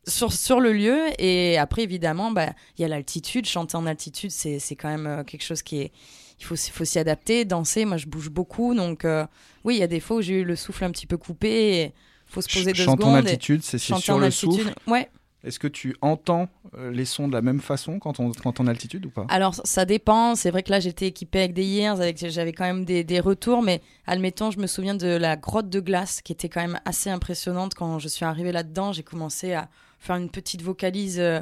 sur, 0.08 0.32
sur 0.34 0.60
le 0.60 0.74
lieu. 0.74 1.00
Et 1.20 1.58
après, 1.58 1.84
évidemment, 1.84 2.32
bah, 2.32 2.50
il 2.78 2.82
y 2.82 2.86
a 2.86 2.88
l'altitude. 2.88 3.46
Chanter 3.46 3.76
en 3.78 3.86
altitude, 3.86 4.32
c'est 4.32 4.60
c'est 4.60 4.76
quand 4.76 4.90
même 4.90 5.08
euh, 5.08 5.24
quelque 5.24 5.44
chose 5.44 5.62
qui 5.62 5.80
est. 5.82 5.92
Il 6.40 6.46
faut, 6.46 6.56
s'y- 6.56 6.70
faut 6.72 6.86
s'y 6.86 7.00
adapter. 7.00 7.46
Danser, 7.46 7.86
moi, 7.86 7.98
je 7.98 8.06
bouge 8.06 8.30
beaucoup. 8.30 8.76
Donc, 8.76 9.06
euh, 9.06 9.26
oui, 9.64 9.76
il 9.76 9.80
y 9.80 9.84
a 9.84 9.88
des 9.88 10.00
fois 10.00 10.18
où 10.18 10.22
j'ai 10.22 10.36
eu 10.36 10.44
le 10.44 10.56
souffle 10.56 10.84
un 10.84 10.92
petit 10.92 11.08
peu 11.08 11.18
coupé. 11.18 11.86
Il 11.86 11.92
faut 12.32 12.42
se 12.42 12.48
poser 12.54 12.74
deux 12.74 12.84
Chante 12.84 13.00
en 13.04 13.08
secondes. 13.08 13.16
et 13.26 13.30
altitude, 13.30 13.64
c'est 13.64 13.78
sur 13.80 13.96
en 14.16 14.20
le 14.20 14.26
altitude. 14.26 14.52
souffle. 14.54 14.74
Ouais. 14.86 15.10
Est-ce 15.44 15.60
que 15.60 15.68
tu 15.68 15.96
entends 16.02 16.50
euh, 16.78 16.92
les 16.92 17.06
sons 17.06 17.28
de 17.28 17.34
la 17.34 17.42
même 17.42 17.62
façon 17.62 18.00
quand 18.00 18.20
on, 18.20 18.32
quand 18.32 18.60
en 18.60 18.68
altitude 18.68 19.06
ou 19.06 19.10
pas? 19.10 19.26
Alors, 19.30 19.56
ça 19.64 19.86
dépend. 19.86 20.36
C'est 20.36 20.52
vrai 20.52 20.62
que 20.62 20.70
là, 20.72 20.80
j'étais 20.80 21.08
équipée 21.08 21.40
avec 21.40 21.54
des 21.54 21.66
ears, 21.66 22.02
avec, 22.02 22.18
j'avais 22.30 22.54
quand 22.54 22.66
même 22.66 22.86
des, 22.86 23.04
des 23.04 23.20
retours, 23.20 23.62
mais 23.64 23.82
admettons, 24.08 24.52
je 24.52 24.60
me 24.60 24.68
souviens 24.68 24.96
de 24.96 25.08
la 25.08 25.38
grotte 25.38 25.70
de 25.70 25.80
glace 25.80 26.22
qui 26.22 26.34
était 26.34 26.50
quand 26.50 26.62
même 26.62 26.80
assez 26.86 27.10
impressionnante. 27.10 27.76
Quand 27.76 27.98
je 27.98 28.08
suis 28.10 28.26
arrivée 28.26 28.52
là-dedans, 28.52 28.92
j'ai 28.92 29.04
commencé 29.04 29.54
à 29.54 29.70
faire 30.08 30.16
une 30.16 30.30
petite 30.30 30.62
vocalise 30.62 31.20
euh, 31.20 31.42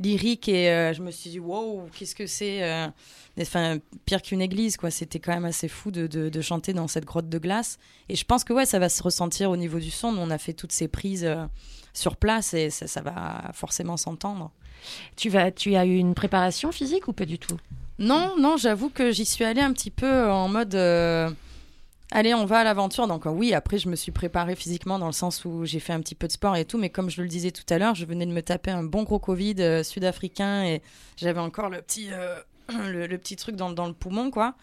lyrique 0.00 0.48
et 0.48 0.70
euh, 0.70 0.92
je 0.92 1.02
me 1.02 1.10
suis 1.10 1.30
dit, 1.30 1.38
wow, 1.38 1.88
qu'est-ce 1.96 2.14
que 2.14 2.26
c'est 2.26 2.62
euh, 2.64 2.86
Enfin, 3.40 3.78
pire 4.04 4.20
qu'une 4.20 4.40
église, 4.42 4.76
quoi. 4.76 4.90
C'était 4.90 5.20
quand 5.20 5.32
même 5.32 5.44
assez 5.44 5.68
fou 5.68 5.92
de, 5.92 6.08
de- 6.08 6.28
de 6.28 6.40
chanter 6.40 6.72
dans 6.72 6.88
cette 6.88 7.04
grotte 7.04 7.28
de 7.28 7.38
glace. 7.38 7.78
Et 8.08 8.16
je 8.16 8.24
pense 8.24 8.42
que, 8.42 8.52
ouais, 8.52 8.66
ça 8.66 8.80
va 8.80 8.88
se 8.88 9.00
ressentir 9.00 9.50
au 9.50 9.56
niveau 9.56 9.78
du 9.78 9.92
son. 9.92 10.10
Nous, 10.10 10.20
on 10.20 10.30
a 10.30 10.38
fait 10.38 10.54
toutes 10.54 10.72
ces 10.72 10.88
prises 10.88 11.24
euh, 11.24 11.46
sur 11.94 12.16
place 12.16 12.52
et 12.54 12.68
ça, 12.70 12.88
ça 12.88 13.00
va 13.00 13.50
forcément 13.54 13.96
s'entendre. 13.96 14.50
Tu, 15.14 15.28
vas, 15.28 15.52
tu 15.52 15.76
as 15.76 15.84
eu 15.86 15.96
une 15.96 16.14
préparation 16.14 16.72
physique 16.72 17.06
ou 17.06 17.12
pas 17.12 17.26
du 17.26 17.38
tout? 17.38 17.56
Non, 18.00 18.34
non, 18.38 18.56
j'avoue 18.56 18.88
que 18.90 19.12
j'y 19.12 19.24
suis 19.24 19.44
allée 19.44 19.60
un 19.60 19.72
petit 19.72 19.90
peu 19.92 20.28
en 20.28 20.48
mode. 20.48 20.74
Allez, 22.10 22.32
on 22.32 22.46
va 22.46 22.60
à 22.60 22.64
l'aventure. 22.64 23.06
Donc, 23.06 23.26
euh, 23.26 23.30
oui, 23.30 23.52
après, 23.52 23.78
je 23.78 23.88
me 23.88 23.96
suis 23.96 24.12
préparée 24.12 24.56
physiquement 24.56 24.98
dans 24.98 25.06
le 25.06 25.12
sens 25.12 25.44
où 25.44 25.66
j'ai 25.66 25.80
fait 25.80 25.92
un 25.92 26.00
petit 26.00 26.14
peu 26.14 26.26
de 26.26 26.32
sport 26.32 26.56
et 26.56 26.64
tout. 26.64 26.78
Mais 26.78 26.88
comme 26.88 27.10
je 27.10 27.20
le 27.20 27.28
disais 27.28 27.50
tout 27.50 27.64
à 27.68 27.78
l'heure, 27.78 27.94
je 27.94 28.06
venais 28.06 28.24
de 28.24 28.32
me 28.32 28.42
taper 28.42 28.70
un 28.70 28.82
bon 28.82 29.02
gros 29.02 29.18
Covid 29.18 29.56
euh, 29.58 29.82
sud-africain 29.82 30.64
et 30.64 30.82
j'avais 31.16 31.40
encore 31.40 31.68
le 31.68 31.82
petit, 31.82 32.08
euh, 32.12 32.36
le, 32.68 33.16
petit 33.18 33.36
truc 33.36 33.56
dans, 33.56 33.70
dans 33.70 33.86
le 33.86 33.92
poumon, 33.92 34.30
quoi. 34.30 34.54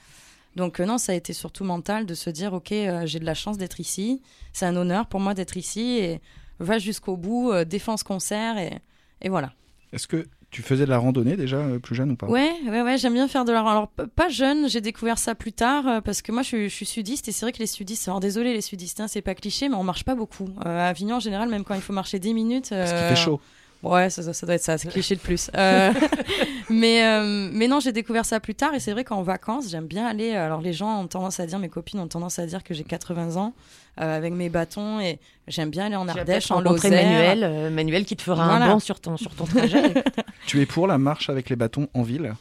Donc, 0.55 0.79
non, 0.79 0.97
ça 0.97 1.11
a 1.11 1.15
été 1.15 1.33
surtout 1.33 1.65
mental 1.65 2.05
de 2.05 2.13
se 2.13 2.29
dire 2.29 2.53
Ok, 2.53 2.69
j'ai 2.69 3.19
de 3.19 3.25
la 3.25 3.33
chance 3.33 3.57
d'être 3.57 3.79
ici. 3.79 4.21
C'est 4.53 4.65
un 4.65 4.75
honneur 4.75 5.05
pour 5.07 5.19
moi 5.19 5.33
d'être 5.33 5.57
ici 5.57 5.97
et 5.99 6.21
va 6.59 6.79
jusqu'au 6.79 7.17
bout, 7.17 7.53
défends 7.65 7.97
ce 7.97 8.05
concert 8.05 8.57
et, 8.57 8.79
et 9.21 9.27
voilà. 9.27 9.51
Est-ce 9.91 10.07
que 10.07 10.25
tu 10.55 10.61
faisais 10.61 10.85
de 10.85 10.89
la 10.89 10.97
randonnée 10.97 11.35
déjà 11.35 11.57
euh, 11.57 11.79
plus 11.79 11.95
jeune 11.95 12.11
ou 12.11 12.15
pas? 12.15 12.27
Ouais, 12.27 12.49
ouais, 12.69 12.81
ouais, 12.81 12.97
j'aime 12.97 13.13
bien 13.13 13.27
faire 13.27 13.43
de 13.43 13.51
la. 13.51 13.59
Alors, 13.59 13.89
p- 13.89 14.03
pas 14.15 14.29
jeune, 14.29 14.69
j'ai 14.69 14.79
découvert 14.79 15.17
ça 15.17 15.35
plus 15.35 15.51
tard 15.51 15.85
euh, 15.85 15.99
parce 16.01 16.21
que 16.21 16.31
moi 16.31 16.43
je 16.43 16.47
suis, 16.47 16.69
je 16.69 16.73
suis 16.75 16.85
sudiste 16.85 17.27
et 17.27 17.33
c'est 17.33 17.45
vrai 17.45 17.51
que 17.51 17.59
les 17.59 17.67
sudistes, 17.67 18.07
alors 18.07 18.21
désolé 18.21 18.53
les 18.53 18.61
sudistes, 18.61 19.01
hein, 19.01 19.07
c'est 19.09 19.21
pas 19.21 19.35
cliché, 19.35 19.67
mais 19.67 19.75
on 19.75 19.83
marche 19.83 20.05
pas 20.05 20.15
beaucoup. 20.15 20.47
Euh, 20.65 20.79
à 20.79 20.87
Avignon 20.87 21.17
en 21.17 21.19
général, 21.19 21.49
même 21.49 21.65
quand 21.65 21.75
il 21.75 21.81
faut 21.81 21.91
marcher 21.91 22.19
10 22.19 22.33
minutes. 22.33 22.69
Parce 22.69 22.93
qu'il 22.93 23.05
fait 23.05 23.15
chaud. 23.17 23.41
Ouais, 23.83 24.09
ça, 24.09 24.23
ça, 24.23 24.33
ça 24.33 24.45
doit 24.45 24.55
être 24.55 24.63
ça, 24.63 24.77
c'est 24.77 24.87
cliché 24.87 25.15
de 25.15 25.19
plus. 25.19 25.51
Euh, 25.55 25.91
mais, 26.69 27.03
euh, 27.05 27.49
mais 27.51 27.67
non, 27.67 27.79
j'ai 27.79 27.91
découvert 27.91 28.25
ça 28.25 28.39
plus 28.39 28.55
tard 28.55 28.73
et 28.73 28.79
c'est 28.79 28.91
vrai 28.91 29.03
qu'en 29.03 29.21
vacances, 29.21 29.69
j'aime 29.69 29.85
bien 29.85 30.05
aller. 30.07 30.31
Alors, 30.35 30.61
les 30.61 30.73
gens 30.73 31.01
ont 31.01 31.07
tendance 31.07 31.39
à 31.39 31.45
dire, 31.45 31.59
mes 31.59 31.69
copines 31.69 31.99
ont 31.99 32.07
tendance 32.07 32.39
à 32.39 32.45
dire 32.45 32.63
que 32.63 32.73
j'ai 32.73 32.83
80 32.83 33.35
ans 33.35 33.53
euh, 34.01 34.17
avec 34.17 34.33
mes 34.33 34.49
bâtons 34.49 34.99
et 34.99 35.19
j'aime 35.47 35.69
bien 35.69 35.85
aller 35.85 35.95
en 35.95 36.07
Ardèche, 36.07 36.51
en 36.51 36.59
Lozère. 36.61 36.91
Manuel, 36.91 37.43
euh, 37.43 37.69
Manuel 37.69 38.05
qui 38.05 38.15
te 38.15 38.21
fera 38.21 38.45
Voilà. 38.47 38.65
un 38.65 38.69
banc 38.73 38.79
sur 38.79 38.99
ton, 38.99 39.17
sur 39.17 39.33
ton 39.35 39.45
trajet. 39.45 39.93
Tu 40.47 40.61
es 40.61 40.65
pour 40.65 40.85
la 40.87 40.97
marche 40.97 41.29
avec 41.29 41.49
les 41.49 41.55
bâtons 41.55 41.87
en 41.93 42.03
ville? 42.03 42.33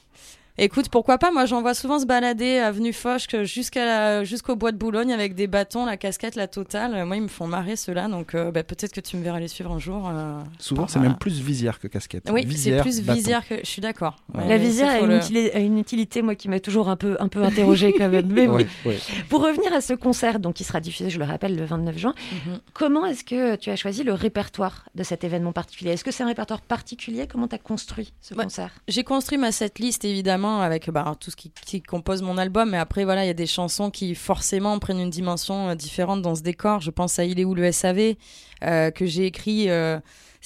Écoute, 0.56 0.88
pourquoi 0.88 1.18
pas? 1.18 1.32
Moi, 1.32 1.46
j'en 1.46 1.62
vois 1.62 1.74
souvent 1.74 1.98
se 1.98 2.06
balader 2.06 2.58
avenue 2.58 2.92
Foch 2.92 3.26
que 3.26 3.42
jusqu'à 3.42 4.22
jusqu'au 4.22 4.54
bois 4.54 4.70
de 4.70 4.76
Boulogne 4.76 5.12
avec 5.12 5.34
des 5.34 5.48
bâtons, 5.48 5.84
la 5.84 5.96
casquette, 5.96 6.36
la 6.36 6.46
totale. 6.46 6.94
Euh, 6.94 7.04
Moi, 7.04 7.16
ils 7.16 7.22
me 7.22 7.28
font 7.28 7.48
marrer 7.48 7.74
ceux-là, 7.74 8.06
donc 8.06 8.36
euh, 8.36 8.52
bah, 8.52 8.62
peut-être 8.62 8.92
que 8.92 9.00
tu 9.00 9.16
me 9.16 9.24
verras 9.24 9.40
les 9.40 9.48
suivre 9.48 9.72
un 9.72 9.80
jour. 9.80 10.08
euh, 10.08 10.38
Souvent, 10.60 10.86
c'est 10.86 11.00
même 11.00 11.16
plus 11.16 11.40
visière 11.40 11.80
que 11.80 11.88
casquette. 11.88 12.30
Oui, 12.30 12.42
c'est 12.42 12.46
Visière, 12.48 12.82
plus 12.82 13.00
bâton. 13.02 13.18
visière 13.18 13.48
que. 13.48 13.56
Je 13.64 13.66
suis 13.68 13.82
d'accord. 13.82 14.14
Ouais. 14.32 14.48
La 14.48 14.56
visière 14.56 14.90
a 14.90 15.00
une, 15.00 15.08
le- 15.08 15.18
utili- 15.18 15.50
a 15.52 15.58
une 15.58 15.76
utilité, 15.76 16.22
moi, 16.22 16.36
qui 16.36 16.48
m'a 16.48 16.60
toujours 16.60 16.88
un 16.88 16.94
peu, 16.96 17.16
un 17.18 17.26
peu 17.26 17.42
interrogée 17.42 17.92
quand 17.92 18.08
même. 18.08 18.26
Mais 18.32 18.46
oui. 18.46 18.64
Ouais, 18.84 18.92
ouais. 18.92 18.98
Pour 19.28 19.42
revenir 19.42 19.72
à 19.72 19.80
ce 19.80 19.94
concert, 19.94 20.38
donc 20.38 20.54
qui 20.54 20.62
sera 20.62 20.78
diffusé, 20.78 21.10
je 21.10 21.18
le 21.18 21.24
rappelle, 21.24 21.56
le 21.56 21.64
29 21.64 21.98
juin, 21.98 22.14
Mhm. 22.30 22.60
comment 22.74 23.06
est-ce 23.06 23.24
que 23.24 23.56
tu 23.56 23.70
as 23.70 23.76
choisi 23.76 24.04
le 24.04 24.12
répertoire 24.12 24.84
de 24.94 25.02
cet 25.02 25.24
événement 25.24 25.52
particulier? 25.52 25.90
Est-ce 25.90 26.04
que 26.04 26.12
c'est 26.12 26.22
un 26.22 26.28
répertoire 26.28 26.60
particulier? 26.60 27.26
Comment 27.26 27.48
tu 27.48 27.56
as 27.56 27.58
construit 27.58 28.12
ce 28.20 28.34
concert? 28.34 28.70
J'ai 28.86 29.02
construit 29.02 29.36
ma 29.36 29.50
setlist 29.50 30.04
évidemment 30.04 30.43
avec 30.46 30.90
bah, 30.90 31.14
tout 31.18 31.30
ce 31.30 31.36
qui, 31.36 31.82
compose 31.82 32.22
mon 32.22 32.38
album, 32.38 32.70
mais 32.70 32.78
après 32.78 33.04
voilà, 33.04 33.24
il 33.24 33.26
y 33.26 33.30
a 33.30 33.34
des 33.34 33.46
chansons 33.46 33.90
qui 33.90 34.14
forcément 34.14 34.78
prennent 34.78 35.00
une 35.00 35.10
dimension 35.10 35.70
euh, 35.70 35.74
différente 35.74 36.22
dans 36.22 36.34
ce 36.34 36.42
décor. 36.42 36.80
Je 36.80 36.90
pense 36.90 37.18
à 37.18 37.24
Il 37.24 37.40
est 37.40 37.44
où 37.44 37.54
le 37.54 37.70
SAV 37.70 38.14
euh, 38.62 38.90
que 38.90 39.06
j'ai 39.06 39.26
écrit. 39.26 39.68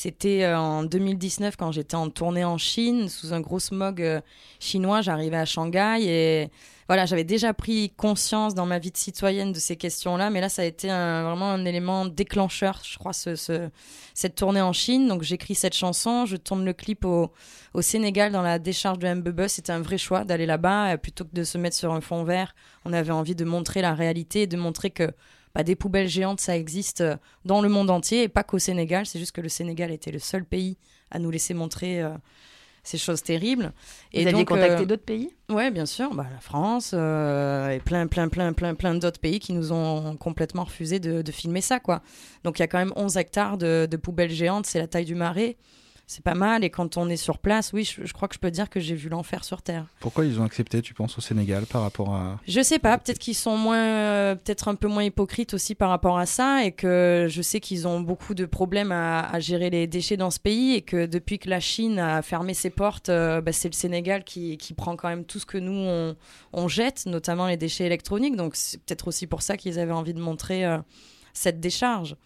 C'était 0.01 0.45
euh, 0.45 0.57
en 0.57 0.85
2019 0.85 1.57
quand 1.57 1.73
j'étais 1.73 1.97
en 1.97 2.09
tournée 2.09 2.45
en 2.45 2.57
Chine 2.57 3.09
sous 3.09 3.33
un 3.33 3.41
gros 3.41 3.59
smog 3.59 4.01
euh, 4.01 4.21
chinois. 4.61 5.01
J'arrivais 5.01 5.39
à 5.39 5.45
Shanghai 5.45 6.05
et 6.05 6.51
voilà, 6.87 7.05
j'avais 7.05 7.25
déjà 7.25 7.53
pris 7.53 7.91
conscience 7.97 8.55
dans 8.55 8.65
ma 8.65 8.79
vie 8.79 8.93
de 8.93 8.97
citoyenne 8.97 9.53
de 9.53 9.59
ces 9.59 9.75
questions-là, 9.75 10.31
mais 10.31 10.41
là 10.41 10.49
ça 10.49 10.63
a 10.63 10.67
été 10.67 10.87
vraiment 10.87 11.51
un 11.51 11.65
élément 11.65 12.07
déclencheur, 12.07 12.81
je 12.89 12.97
crois, 12.97 13.13
ce, 13.13 13.35
ce- 13.35 13.69
cette 14.15 14.37
tournée 14.37 14.63
en 14.63 14.73
Chine. 14.73 15.09
Donc 15.09 15.23
j'écris 15.23 15.57
cette 15.57 15.75
chanson, 15.75 16.27
je 16.27 16.37
tourne 16.37 16.65
le 16.65 16.73
clip 16.73 17.05
au, 17.05 17.33
au 17.75 17.83
Sénégal 17.83 18.31
dans 18.31 18.43
la 18.43 18.61
décharge 18.61 19.01
de 19.01 19.13
Mbebe. 19.13 19.49
C'était 19.49 19.73
un 19.73 19.81
vrai 19.83 19.99
choix 19.99 20.23
d'aller 20.23 20.47
là-bas 20.47 20.93
euh, 20.93 20.97
plutôt 20.97 21.25
que 21.25 21.35
de 21.35 21.43
se 21.43 21.59
mettre 21.59 21.77
sur 21.77 21.93
un 21.93 22.01
fond 22.01 22.23
vert. 22.23 22.55
On 22.85 22.93
avait 22.93 23.11
envie 23.11 23.35
de 23.35 23.45
montrer 23.45 23.83
la 23.83 23.95
réalité 23.95 24.43
et 24.43 24.47
de 24.47 24.57
montrer 24.57 24.91
que 24.91 25.11
bah, 25.55 25.63
des 25.63 25.77
poubelles 25.77 26.09
géantes, 26.09 26.41
ça 26.41 26.57
existe 26.57 27.01
euh, 27.01 27.17
dans 27.45 27.61
le 27.61 27.69
monde 27.69 27.91
entier 27.91 28.25
et 28.25 28.29
pas 28.29 28.43
qu'au 28.43 28.59
Sénégal. 28.59 29.07
C'est 29.07 29.19
juste 29.19 29.33
que 29.33 29.41
le 29.41 29.49
Sénégal 29.49 29.91
était 29.91 30.11
le 30.11 30.19
seul 30.19 30.45
pays 30.45 30.77
à 31.11 31.19
nous 31.19 31.31
laisser 31.31 31.55
montrer 31.55 32.03
euh, 32.03 32.11
ces 32.89 32.99
choses 32.99 33.23
terribles. 33.23 33.73
Vous 34.13 34.21
aviez 34.21 34.33
donc, 34.33 34.49
contacté 34.49 34.83
euh, 34.83 34.87
d'autres 34.87 35.05
pays? 35.05 35.31
Ouais, 35.51 35.71
bien 35.71 35.87
sûr, 35.87 36.15
bah, 36.15 36.27
la 36.33 36.41
France 36.41 36.93
euh, 36.95 37.71
et 37.71 37.81
plein, 37.81 38.07
plein, 38.07 38.29
plein, 38.29 38.53
plein, 38.53 38.75
plein 38.75 38.95
d'autres 38.95 39.21
pays 39.21 39.41
qui 39.41 39.53
nous 39.53 39.73
ont 39.73 40.17
complètement 40.17 40.65
refusé 40.65 40.99
de, 40.99 41.23
de 41.23 41.33
filmer 41.33 41.61
ça, 41.61 41.81
quoi. 41.81 42.03
Donc 42.45 42.59
il 42.59 42.63
y 42.63 42.65
a 42.65 42.69
quand 42.69 42.79
même 42.79 42.93
11 42.97 43.17
hectares 43.17 43.59
de, 43.59 43.87
de 43.91 43.97
poubelles 43.97 44.31
géantes, 44.31 44.67
c'est 44.67 44.79
la 44.79 44.87
taille 44.87 45.05
du 45.05 45.15
marais. 45.15 45.57
C'est 46.11 46.25
pas 46.25 46.35
mal, 46.35 46.65
et 46.65 46.71
quand 46.71 46.97
on 46.97 47.11
est 47.11 47.19
sur 47.19 47.37
place, 47.37 47.75
oui, 47.75 47.85
je, 47.85 48.07
je 48.07 48.13
crois 48.15 48.29
que 48.29 48.35
je 48.35 48.39
peux 48.41 48.51
dire 48.51 48.71
que 48.71 48.81
j'ai 48.81 48.95
vu 48.95 49.11
l'enfer 49.11 49.45
sur 49.45 49.61
Terre. 49.61 49.85
Pourquoi 50.01 50.25
ils 50.25 50.41
ont 50.41 50.45
accepté, 50.45 50.81
tu 50.81 50.95
penses, 50.95 51.19
au 51.19 51.21
Sénégal 51.21 51.67
par 51.67 51.83
rapport 51.83 52.15
à. 52.15 52.41
Je 52.49 52.63
sais 52.63 52.79
pas, 52.79 52.97
peut-être 52.97 53.19
qu'ils 53.19 53.35
sont 53.35 53.59
moins, 53.59 53.77
euh, 53.77 54.35
peut-être 54.35 54.69
un 54.69 54.75
peu 54.75 54.89
moins 54.89 55.05
hypocrites 55.05 55.53
aussi 55.53 55.75
par 55.75 55.91
rapport 55.91 56.19
à 56.19 56.25
ça, 56.25 56.65
et 56.65 56.73
que 56.73 57.27
je 57.29 57.43
sais 57.43 57.61
qu'ils 57.61 57.87
ont 57.87 58.01
beaucoup 58.01 58.33
de 58.33 58.47
problèmes 58.47 58.91
à, 58.91 59.21
à 59.21 59.39
gérer 59.39 59.69
les 59.69 59.87
déchets 59.87 60.17
dans 60.17 60.31
ce 60.31 60.41
pays, 60.41 60.73
et 60.77 60.81
que 60.81 61.05
depuis 61.05 61.39
que 61.39 61.51
la 61.51 61.61
Chine 61.61 61.99
a 61.99 62.23
fermé 62.23 62.55
ses 62.55 62.71
portes, 62.71 63.11
euh, 63.11 63.43
bah, 63.43 63.53
c'est 63.53 63.69
le 63.69 63.75
Sénégal 63.75 64.25
qui, 64.25 64.57
qui 64.57 64.73
prend 64.73 64.97
quand 64.97 65.11
même 65.11 65.27
tout 65.27 65.39
ce 65.39 65.45
que 65.45 65.59
nous 65.59 65.73
on, 65.73 66.17
on 66.55 66.69
jette, 66.69 67.05
notamment 67.05 67.47
les 67.47 67.59
déchets 67.59 67.85
électroniques. 67.85 68.35
Donc 68.35 68.57
c'est 68.57 68.83
peut-être 68.83 69.09
aussi 69.09 69.27
pour 69.27 69.43
ça 69.43 69.59
qu'ils 69.59 69.79
avaient 69.79 69.93
envie 69.93 70.15
de 70.15 70.21
montrer 70.23 70.65
euh, 70.65 70.79
cette 71.35 71.61
décharge. 71.61 72.17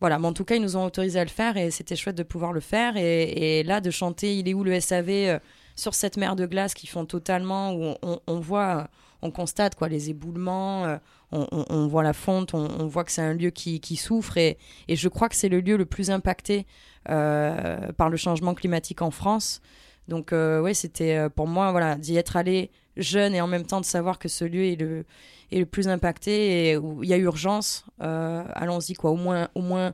Voilà, 0.00 0.18
mais 0.18 0.26
en 0.26 0.32
tout 0.32 0.44
cas, 0.44 0.56
ils 0.56 0.62
nous 0.62 0.76
ont 0.76 0.84
autorisé 0.84 1.18
à 1.18 1.24
le 1.24 1.30
faire 1.30 1.56
et 1.56 1.70
c'était 1.70 1.96
chouette 1.96 2.16
de 2.16 2.22
pouvoir 2.22 2.52
le 2.52 2.60
faire. 2.60 2.96
Et, 2.96 3.62
là, 3.62 3.80
de 3.80 3.90
chanter 3.90 4.36
Il 4.36 4.48
est 4.48 4.54
où 4.54 4.64
le 4.64 4.78
SAV 4.80 5.08
euh, 5.08 5.38
sur 5.76 5.94
cette 5.94 6.16
mer 6.16 6.36
de 6.36 6.46
glace 6.46 6.74
qui 6.74 6.86
font 6.86 7.06
totalement, 7.06 7.74
où 7.74 7.94
on, 8.26 8.40
voit, 8.40 8.76
euh, 8.76 8.84
on 9.22 9.30
constate 9.30 9.74
quoi, 9.76 9.88
les 9.88 10.10
éboulements, 10.10 10.84
euh, 10.84 10.96
on, 11.32 11.86
voit 11.86 12.02
la 12.02 12.12
fonte, 12.12 12.54
on, 12.54 12.86
voit 12.86 13.04
que 13.04 13.12
c'est 13.12 13.22
un 13.22 13.34
lieu 13.34 13.50
qui, 13.50 13.80
qui 13.80 13.96
souffre. 13.96 14.36
Et, 14.36 14.58
et 14.88 14.96
je 14.96 15.08
crois 15.08 15.28
que 15.28 15.36
c'est 15.36 15.48
le 15.48 15.60
lieu 15.60 15.76
le 15.76 15.86
plus 15.86 16.10
impacté 16.10 16.66
par 17.04 18.10
le 18.10 18.16
changement 18.16 18.54
climatique 18.54 19.02
en 19.02 19.10
France. 19.10 19.60
Donc, 20.08 20.32
ouais, 20.32 20.74
c'était 20.74 21.28
pour 21.30 21.48
moi, 21.48 21.70
voilà, 21.70 21.96
d'y 21.96 22.16
être 22.16 22.36
allé 22.36 22.70
jeune 22.96 23.34
et 23.34 23.40
en 23.40 23.46
même 23.46 23.66
temps 23.66 23.80
de 23.80 23.86
savoir 23.86 24.18
que 24.18 24.28
ce 24.28 24.44
lieu 24.44 24.64
est 24.64 24.76
le, 24.76 25.04
est 25.52 25.58
le 25.58 25.66
plus 25.66 25.88
impacté 25.88 26.70
et 26.70 26.76
où 26.76 27.02
il 27.02 27.08
y 27.08 27.12
a 27.12 27.16
urgence, 27.16 27.84
euh, 28.02 28.44
allons-y, 28.54 28.94
quoi, 28.94 29.10
au 29.10 29.16
moins, 29.16 29.48
au 29.54 29.62
moins 29.62 29.92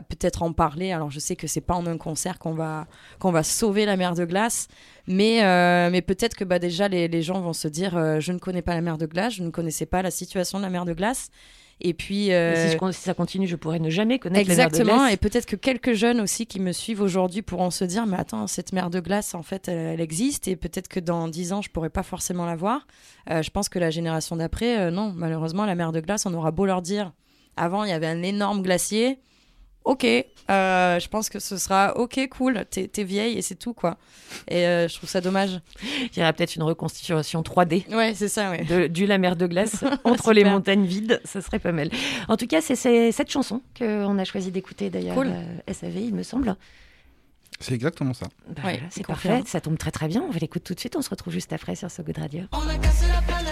peut-être 0.00 0.42
en 0.42 0.52
parler. 0.52 0.92
Alors, 0.92 1.10
je 1.10 1.20
sais 1.20 1.36
que 1.36 1.46
c'est 1.46 1.60
pas 1.60 1.74
en 1.74 1.86
un 1.86 1.98
concert 1.98 2.38
qu'on 2.38 2.54
va, 2.54 2.86
va 3.20 3.42
sauver 3.42 3.84
la 3.84 3.96
mer 3.96 4.14
de 4.14 4.24
glace, 4.24 4.68
mais, 5.06 5.44
euh, 5.44 5.90
mais 5.90 6.02
peut-être 6.02 6.34
que 6.34 6.44
bah, 6.44 6.58
déjà 6.58 6.88
les, 6.88 7.08
les 7.08 7.22
gens 7.22 7.40
vont 7.40 7.52
se 7.52 7.68
dire 7.68 7.96
euh, 7.96 8.20
je 8.20 8.32
ne 8.32 8.38
connais 8.38 8.62
pas 8.62 8.74
la 8.74 8.80
mer 8.80 8.98
de 8.98 9.06
glace, 9.06 9.34
je 9.34 9.42
ne 9.42 9.50
connaissais 9.50 9.86
pas 9.86 10.02
la 10.02 10.10
situation 10.10 10.58
de 10.58 10.64
la 10.64 10.70
mer 10.70 10.84
de 10.84 10.94
glace. 10.94 11.30
Et 11.80 11.94
puis. 11.94 12.32
euh, 12.32 12.66
si, 12.68 12.72
je 12.72 12.78
con- 12.78 12.92
si 12.92 13.00
ça 13.00 13.14
continue, 13.14 13.46
je 13.46 13.56
pourrais 13.56 13.78
ne 13.80 13.90
jamais 13.90 14.18
connaître 14.18 14.48
la 14.48 14.54
mer 14.54 14.66
de 14.68 14.74
Exactement, 14.76 14.98
glace. 15.04 15.14
et 15.14 15.16
peut-être 15.16 15.46
que 15.46 15.56
quelques 15.56 15.94
jeunes 15.94 16.20
aussi 16.20 16.46
qui 16.46 16.60
me 16.60 16.72
suivent 16.72 17.00
aujourd'hui 17.00 17.42
pourront 17.42 17.70
se 17.70 17.84
dire, 17.84 18.06
mais 18.06 18.16
attends, 18.16 18.46
cette 18.46 18.72
mer 18.72 18.90
de 18.90 19.00
glace, 19.00 19.34
en 19.34 19.42
fait, 19.42 19.66
elle, 19.68 19.78
elle 19.94 20.00
existe, 20.00 20.46
et 20.48 20.54
peut-être 20.56 20.88
que 20.88 21.00
dans 21.00 21.26
10 21.28 21.52
ans, 21.52 21.62
je 21.62 21.70
pourrais 21.70 21.90
pas 21.90 22.02
forcément 22.04 22.46
la 22.46 22.54
voir. 22.56 22.86
Euh, 23.30 23.42
je 23.42 23.50
pense 23.50 23.68
que 23.68 23.78
la 23.78 23.90
génération 23.90 24.36
d'après, 24.36 24.78
euh, 24.78 24.90
non, 24.90 25.12
malheureusement, 25.16 25.66
la 25.66 25.74
mer 25.74 25.90
de 25.92 26.00
glace, 26.00 26.24
on 26.26 26.34
aura 26.34 26.50
beau 26.52 26.66
leur 26.66 26.82
dire, 26.82 27.12
avant, 27.56 27.84
il 27.84 27.90
y 27.90 27.94
avait 27.94 28.06
un 28.06 28.22
énorme 28.22 28.62
glacier, 28.62 29.18
ok, 29.84 30.04
euh, 30.04 30.98
je 31.00 31.08
pense 31.08 31.28
que 31.28 31.38
ce 31.38 31.56
sera, 31.56 31.96
ok, 31.96 32.28
cool, 32.30 32.64
t'es 32.70 33.04
vieille, 33.04 33.38
et 33.38 33.42
c'est 33.42 33.54
tout, 33.54 33.72
quoi. 33.74 33.96
Et 34.48 34.66
euh, 34.66 34.88
je 34.88 34.94
trouve 34.96 35.08
ça 35.08 35.20
dommage. 35.20 35.60
Il 35.82 36.18
y 36.18 36.22
aurait 36.22 36.32
peut-être 36.32 36.56
une 36.56 36.62
reconstitution 36.62 37.42
3D. 37.42 37.94
Ouais, 37.94 38.12
c'est 38.14 38.28
ça, 38.28 38.50
ouais. 38.50 38.64
de, 38.64 38.86
du 38.86 39.06
La 39.06 39.18
Mer 39.18 39.36
de 39.36 39.46
Glace 39.46 39.84
entre 40.04 40.32
les 40.32 40.44
montagnes 40.44 40.84
vides, 40.84 41.20
ce 41.24 41.40
serait 41.40 41.58
pas 41.58 41.72
mal. 41.72 41.90
En 42.28 42.36
tout 42.36 42.46
cas, 42.46 42.60
c'est 42.60 42.76
cette 43.12 43.30
chanson 43.30 43.60
qu'on 43.78 44.18
a 44.18 44.24
choisi 44.24 44.50
d'écouter 44.50 44.90
d'ailleurs, 44.90 45.14
Cool. 45.16 45.28
euh, 45.32 45.72
SAV, 45.72 45.96
il 45.96 46.14
me 46.14 46.22
semble. 46.22 46.56
C'est 47.60 47.74
exactement 47.74 48.12
ça. 48.12 48.26
Bah 48.48 48.62
Ouais, 48.64 48.80
c'est 48.90 49.06
parfait, 49.06 49.42
ça 49.46 49.60
tombe 49.60 49.78
très 49.78 49.92
très 49.92 50.08
bien. 50.08 50.20
On 50.26 50.30
va 50.32 50.38
l'écouter 50.40 50.64
tout 50.64 50.74
de 50.74 50.80
suite, 50.80 50.96
on 50.96 51.02
se 51.02 51.10
retrouve 51.10 51.32
juste 51.32 51.52
après 51.52 51.76
sur 51.76 51.88
So 51.92 52.02
Good 52.02 52.18
Radio. 52.18 52.42
On 52.52 52.68
a 52.68 52.76
cassé 52.76 53.06
la 53.06 53.22
planète, 53.22 53.51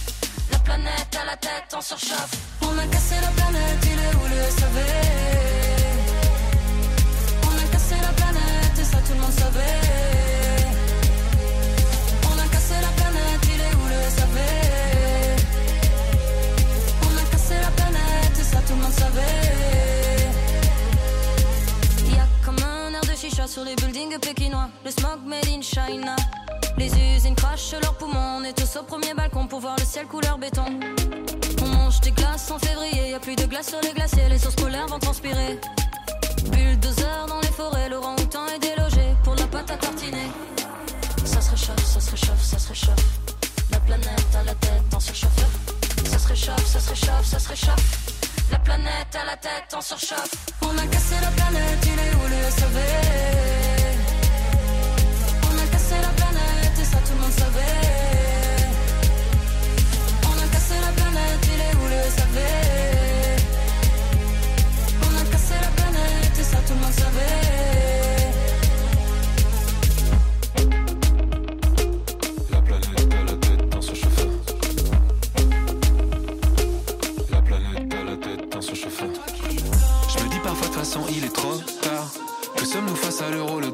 La 0.51 0.59
planète 0.59 1.17
à 1.21 1.25
la 1.25 1.37
tête 1.37 1.73
en 1.73 1.81
surchauffe. 1.81 2.31
On 2.61 2.77
a 2.77 2.85
cassé 2.87 3.15
la 3.21 3.27
planète, 3.29 3.83
il 3.83 3.99
est 3.99 4.15
où 4.15 4.25
le 4.33 4.41
SAV 4.57 4.77
On 7.43 7.55
a 7.57 7.71
cassé 7.71 7.95
la 8.01 8.13
planète 8.13 8.85
ça 8.91 8.97
tout 9.05 9.13
le 9.13 9.19
monde 9.19 9.31
savait. 9.31 9.79
On 12.29 12.39
a 12.39 12.47
cassé 12.53 12.75
la 12.81 12.91
planète, 12.99 13.43
il 13.53 13.61
est 13.61 13.75
où 13.75 13.85
le 13.93 13.99
SAV 14.17 14.37
On 17.03 17.17
a 17.17 17.23
cassé 17.31 17.55
la 17.61 17.71
planète 17.71 18.37
ça 18.51 18.59
tout 18.67 18.73
le 18.75 18.81
monde 18.81 18.93
savait. 18.93 19.49
Y 22.09 22.19
a 22.19 22.27
comme 22.45 22.61
un 22.63 22.93
air 22.93 23.01
de 23.01 23.15
chicha 23.15 23.47
sur 23.47 23.63
les 23.63 23.75
buildings 23.75 24.17
pékinois. 24.19 24.69
Le 24.85 24.91
smog 24.91 25.19
made 25.25 25.47
in 25.47 25.61
China. 25.61 26.15
Les 26.77 26.91
usines 27.15 27.35
crachent 27.35 27.73
leurs 27.81 27.95
poumons. 27.95 28.37
On 28.39 28.43
est 28.43 28.53
tous 28.53 28.77
au 28.79 28.83
premier 28.83 29.13
balcon 29.13 29.47
pour 29.47 29.59
voir 29.59 29.75
le 29.77 29.85
ciel 29.85 30.05
couleur 30.07 30.37
béton. 30.37 30.65
On 31.61 31.67
mange 31.67 31.99
des 32.01 32.11
glaces 32.11 32.49
en 32.51 32.59
février. 32.59 33.11
Y 33.11 33.13
a 33.13 33.19
plus 33.19 33.35
de 33.35 33.45
glace 33.45 33.69
sur 33.69 33.81
les 33.81 33.93
glaciers. 33.93 34.29
Les 34.29 34.45
ours 34.45 34.55
polaires 34.55 34.87
vont 34.87 34.99
transpirer. 34.99 35.59
Bulldozer 36.51 37.25
dans 37.27 37.39
les 37.41 37.47
forêts. 37.51 37.89
Laurent 37.89 38.15
Houtan 38.15 38.47
est 38.47 38.59
délogé 38.59 39.15
pour 39.23 39.35
la 39.35 39.47
pâte 39.47 39.71
à 39.71 39.77
tartiner. 39.77 40.27
Ça 41.23 41.41
se 41.41 41.51
réchauffe, 41.51 41.85
ça 41.85 41.99
se 41.99 42.11
réchauffe, 42.11 42.41
ça 42.43 42.59
se 42.59 42.69
réchauffe. 42.69 43.05
La 43.71 43.79
planète 43.79 44.35
à 44.35 44.43
la 44.43 44.55
tête 44.55 44.93
en 44.93 44.99
surchauffe. 44.99 45.31
Ça 46.05 46.19
se 46.19 46.27
réchauffe, 46.27 46.65
ça 46.65 46.79
se 46.79 46.89
réchauffe, 46.89 47.25
ça 47.25 47.39
se 47.39 47.49
réchauffe. 47.49 48.11
La 48.51 48.59
planète 48.59 49.15
à 49.15 49.25
la 49.25 49.37
tête 49.37 49.73
en 49.73 49.81
surchauffe. 49.81 50.31
On 50.61 50.77
a 50.77 50.87
cassé 50.87 51.15
la 51.21 51.29
planète, 51.29 51.79
il 51.85 51.99
est 51.99 52.15
où 52.15 52.27
le 52.27 52.51
SAV 52.51 52.77
On 55.43 55.57
a 55.57 55.67
cassé 55.71 55.95
la 56.01 56.07
planète 56.09 56.20
ça 56.91 56.97
tout 56.97 57.13
le 57.15 57.21
monde 57.21 57.31
savait. 57.31 58.67
On 60.29 60.35
a 60.43 60.47
cassé 60.53 60.75
la 60.87 60.91
planète, 60.99 61.43
il 61.53 61.59
est 61.67 61.75
où 61.79 61.85
le 61.93 61.99
SAV 62.15 62.37
On 65.07 65.11
a 65.21 65.23
cassé 65.31 65.53
la 65.61 65.71
planète 65.79 66.35
et 66.39 66.43
ça 66.43 66.57
tout 66.67 66.73
le 66.73 66.81
monde 66.83 66.97
savait. 67.03 67.37
La 72.51 72.61
planète 72.61 73.13
à 73.13 73.23
la 73.23 73.37
tête 73.37 73.69
dans 73.69 73.81
ce 73.81 73.93
chauffeur. 73.95 74.31
La 77.31 77.41
planète 77.41 77.93
à 77.93 78.03
la 78.03 78.17
tête 78.17 78.49
dans 78.51 78.61
ce 78.61 78.75
chauffeur. 78.75 79.09
Je 80.09 80.23
me 80.23 80.29
dis 80.29 80.39
parfois 80.43 80.67
de 80.67 80.73
toute 80.73 80.83
façon 80.83 81.01
il 81.15 81.23
est 81.23 81.33
trop 81.33 81.55
tard. 81.81 82.09
Que 82.57 82.65
sommes-nous 82.65 82.95
face 82.95 83.21
à 83.21 83.29
l'euro, 83.29 83.59
le 83.59 83.70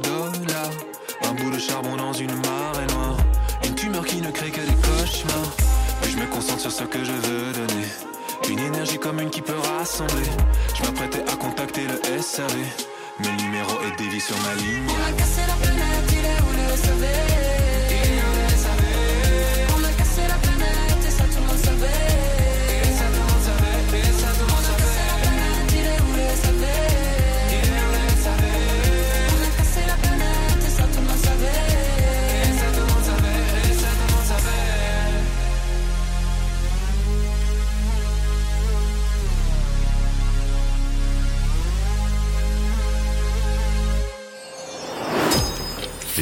sur 14.27 14.37
ma 14.41 14.53
ligne. 14.55 15.26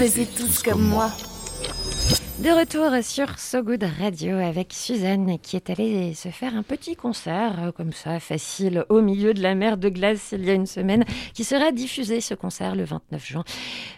Tous 0.06 0.62
comme 0.62 0.84
moi. 0.88 1.10
De 2.38 2.50
retour 2.52 2.92
sur 3.04 3.40
So 3.40 3.64
Good 3.64 3.84
Radio 4.00 4.36
avec 4.38 4.72
Suzanne 4.72 5.40
qui 5.40 5.56
est 5.56 5.72
allée 5.72 6.14
se 6.14 6.30
faire 6.30 6.56
un 6.56 6.62
petit 6.62 6.96
concert 6.96 7.56
euh, 7.60 7.72
comme 7.72 7.92
ça, 7.92 8.20
facile, 8.20 8.86
au 8.90 9.02
milieu 9.02 9.34
de 9.34 9.42
la 9.42 9.56
mer 9.56 9.78
de 9.78 9.90
glace 9.90 10.36
il 10.38 10.46
y 10.46 10.52
a 10.52 10.54
une 10.54 10.68
semaine, 10.68 11.06
qui 11.34 11.44
sera 11.44 11.72
diffusé 11.72 12.22
ce 12.22 12.36
concert 12.36 12.76
le 12.76 12.84
29 12.84 13.26
juin. 13.26 13.44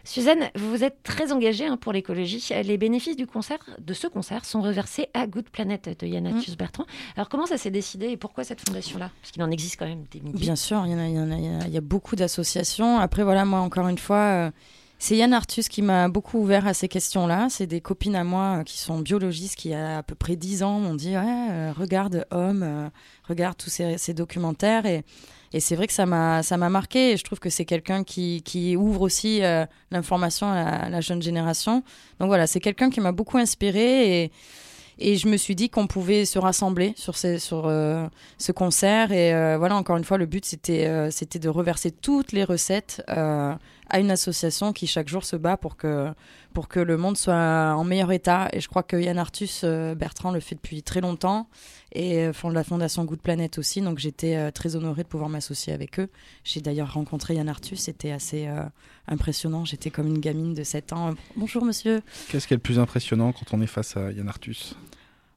Suzanne, 0.05 0.49
vous 0.55 0.85
êtes 0.85 1.03
très 1.03 1.33
engagée 1.33 1.65
hein, 1.65 1.75
pour 1.75 1.91
l'écologie. 1.91 2.41
Les 2.63 2.77
bénéfices 2.77 3.17
du 3.17 3.27
concert, 3.27 3.59
de 3.77 3.93
ce 3.93 4.07
concert 4.07 4.45
sont 4.45 4.61
reversés 4.61 5.07
à 5.13 5.27
Good 5.27 5.49
Planet 5.49 5.99
de 5.99 6.07
Yannatus 6.07 6.55
Bertrand. 6.55 6.85
Alors 7.17 7.27
comment 7.27 7.47
ça 7.47 7.57
s'est 7.57 7.69
décidé 7.71 8.11
et 8.11 8.15
pourquoi 8.17 8.45
cette 8.45 8.61
fondation-là? 8.65 9.11
Parce 9.21 9.31
qu'il 9.33 9.43
en 9.43 9.51
existe 9.51 9.75
quand 9.77 9.87
même 9.87 10.05
des 10.09 10.21
milliers. 10.21 10.39
Bien 10.39 10.55
sûr, 10.55 10.81
il 10.85 10.93
y, 10.93 10.95
en 10.95 10.99
a, 10.99 11.07
il, 11.07 11.15
y 11.15 11.19
en 11.19 11.29
a, 11.31 11.35
il 11.35 11.43
y 11.43 11.49
en 11.49 11.59
a- 11.59 11.67
il 11.67 11.73
y 11.73 11.77
a 11.77 11.81
beaucoup 11.81 12.15
d'associations. 12.15 12.97
Après, 12.97 13.23
voilà, 13.23 13.43
moi, 13.43 13.59
encore 13.59 13.89
une 13.89 13.97
fois, 13.97 14.17
euh, 14.19 14.51
c'est 14.99 15.15
Yann 15.15 15.31
Artus 15.33 15.69
qui 15.69 15.83
m'a 15.83 16.09
beaucoup 16.09 16.39
ouvert 16.39 16.65
à 16.65 16.73
ces 16.73 16.87
questions-là. 16.87 17.47
C'est 17.49 17.67
des 17.67 17.81
copines 17.81 18.15
à 18.15 18.23
moi 18.23 18.59
euh, 18.59 18.63
qui 18.63 18.79
sont 18.79 18.99
biologistes 18.99 19.55
qui, 19.55 19.73
à, 19.73 19.99
à 19.99 20.03
peu 20.03 20.15
près 20.15 20.35
10 20.35 20.63
ans, 20.63 20.79
m'ont 20.79 20.95
dit 20.95 21.15
euh, 21.15 21.71
regarde 21.77 22.25
Homme, 22.31 22.63
euh, 22.63 22.89
regarde 23.27 23.57
tous 23.57 23.69
ces, 23.69 24.13
documentaires. 24.15 24.87
Et, 24.87 25.03
et 25.53 25.59
c'est 25.59 25.75
vrai 25.75 25.85
que 25.85 25.93
ça 25.93 26.05
m'a 26.07 26.69
marqué. 26.69 27.11
Et 27.11 27.17
je 27.17 27.23
trouve 27.23 27.39
que 27.39 27.51
c'est 27.51 27.65
quelqu'un 27.65 28.03
qui, 28.03 28.41
qui 28.43 28.75
ouvre 28.75 29.01
aussi 29.01 29.41
l'information 29.91 30.47
à 30.47 30.89
la, 30.89 31.01
jeune 31.01 31.21
génération. 31.21 31.83
Donc 32.19 32.27
voilà, 32.27 32.47
c'est 32.47 32.59
quelqu'un 32.59 32.89
qui 32.89 32.99
m'a 32.99 33.11
beaucoup 33.11 33.37
inspiré. 33.37 34.23
Et. 34.23 34.31
Et 34.99 35.15
je 35.15 35.27
me 35.27 35.37
suis 35.37 35.53
dit 35.53 35.69
qu'on 35.69 35.85
pouvait 35.85 36.25
se 36.25 36.39
rassembler 36.39 36.95
sur, 36.95 37.17
ces, 37.17 37.37
sur 37.37 37.65
ce 37.65 38.51
concert. 38.51 39.11
Et 39.11 39.29
voilà, 39.55 39.75
encore 39.75 39.95
une 39.95 40.03
fois, 40.03 40.17
le 40.17 40.25
but, 40.25 40.43
c'était 40.43 41.11
c'était 41.11 41.37
de 41.37 41.49
reverser 41.49 41.91
toutes 41.91 42.31
les 42.31 42.43
recettes 42.43 43.03
à 43.89 43.99
une 43.99 44.11
association 44.11 44.73
qui, 44.73 44.87
chaque 44.87 45.07
jour, 45.07 45.23
se 45.23 45.35
bat 45.35 45.57
pour 45.57 45.77
que, 45.77 46.09
pour 46.53 46.67
que 46.67 46.79
le 46.79 46.97
monde 46.97 47.17
soit 47.17 47.75
en 47.75 47.83
meilleur 47.83 48.11
état. 48.11 48.49
Et 48.53 48.59
je 48.59 48.67
crois 48.67 48.83
que 48.83 48.97
Yann 48.97 49.17
Arthus 49.17 49.61
euh, 49.63 49.95
Bertrand 49.95 50.31
le 50.31 50.39
fait 50.39 50.55
depuis 50.55 50.83
très 50.83 51.01
longtemps. 51.01 51.47
Et 51.93 52.19
euh, 52.19 52.33
fonde 52.33 52.53
la 52.53 52.63
fondation 52.63 53.05
Good 53.05 53.21
Planet 53.21 53.57
aussi. 53.57 53.81
Donc 53.81 53.99
j'étais 53.99 54.35
euh, 54.35 54.51
très 54.51 54.75
honorée 54.75 55.03
de 55.03 55.07
pouvoir 55.07 55.29
m'associer 55.29 55.73
avec 55.73 55.99
eux. 55.99 56.09
J'ai 56.43 56.61
d'ailleurs 56.61 56.93
rencontré 56.93 57.35
Yann 57.35 57.49
Arthus. 57.49 57.77
C'était 57.77 58.11
assez 58.11 58.47
euh, 58.47 58.63
impressionnant. 59.07 59.65
J'étais 59.65 59.89
comme 59.89 60.07
une 60.07 60.19
gamine 60.19 60.53
de 60.53 60.63
7 60.63 60.93
ans. 60.93 61.13
Bonjour, 61.35 61.63
monsieur. 61.63 62.01
Qu'est-ce 62.29 62.47
qui 62.47 62.53
est 62.53 62.57
le 62.57 62.61
plus 62.61 62.79
impressionnant 62.79 63.31
quand 63.31 63.53
on 63.53 63.61
est 63.61 63.67
face 63.67 63.95
à 63.95 64.11
Yann 64.11 64.27
Arthus? 64.27 64.75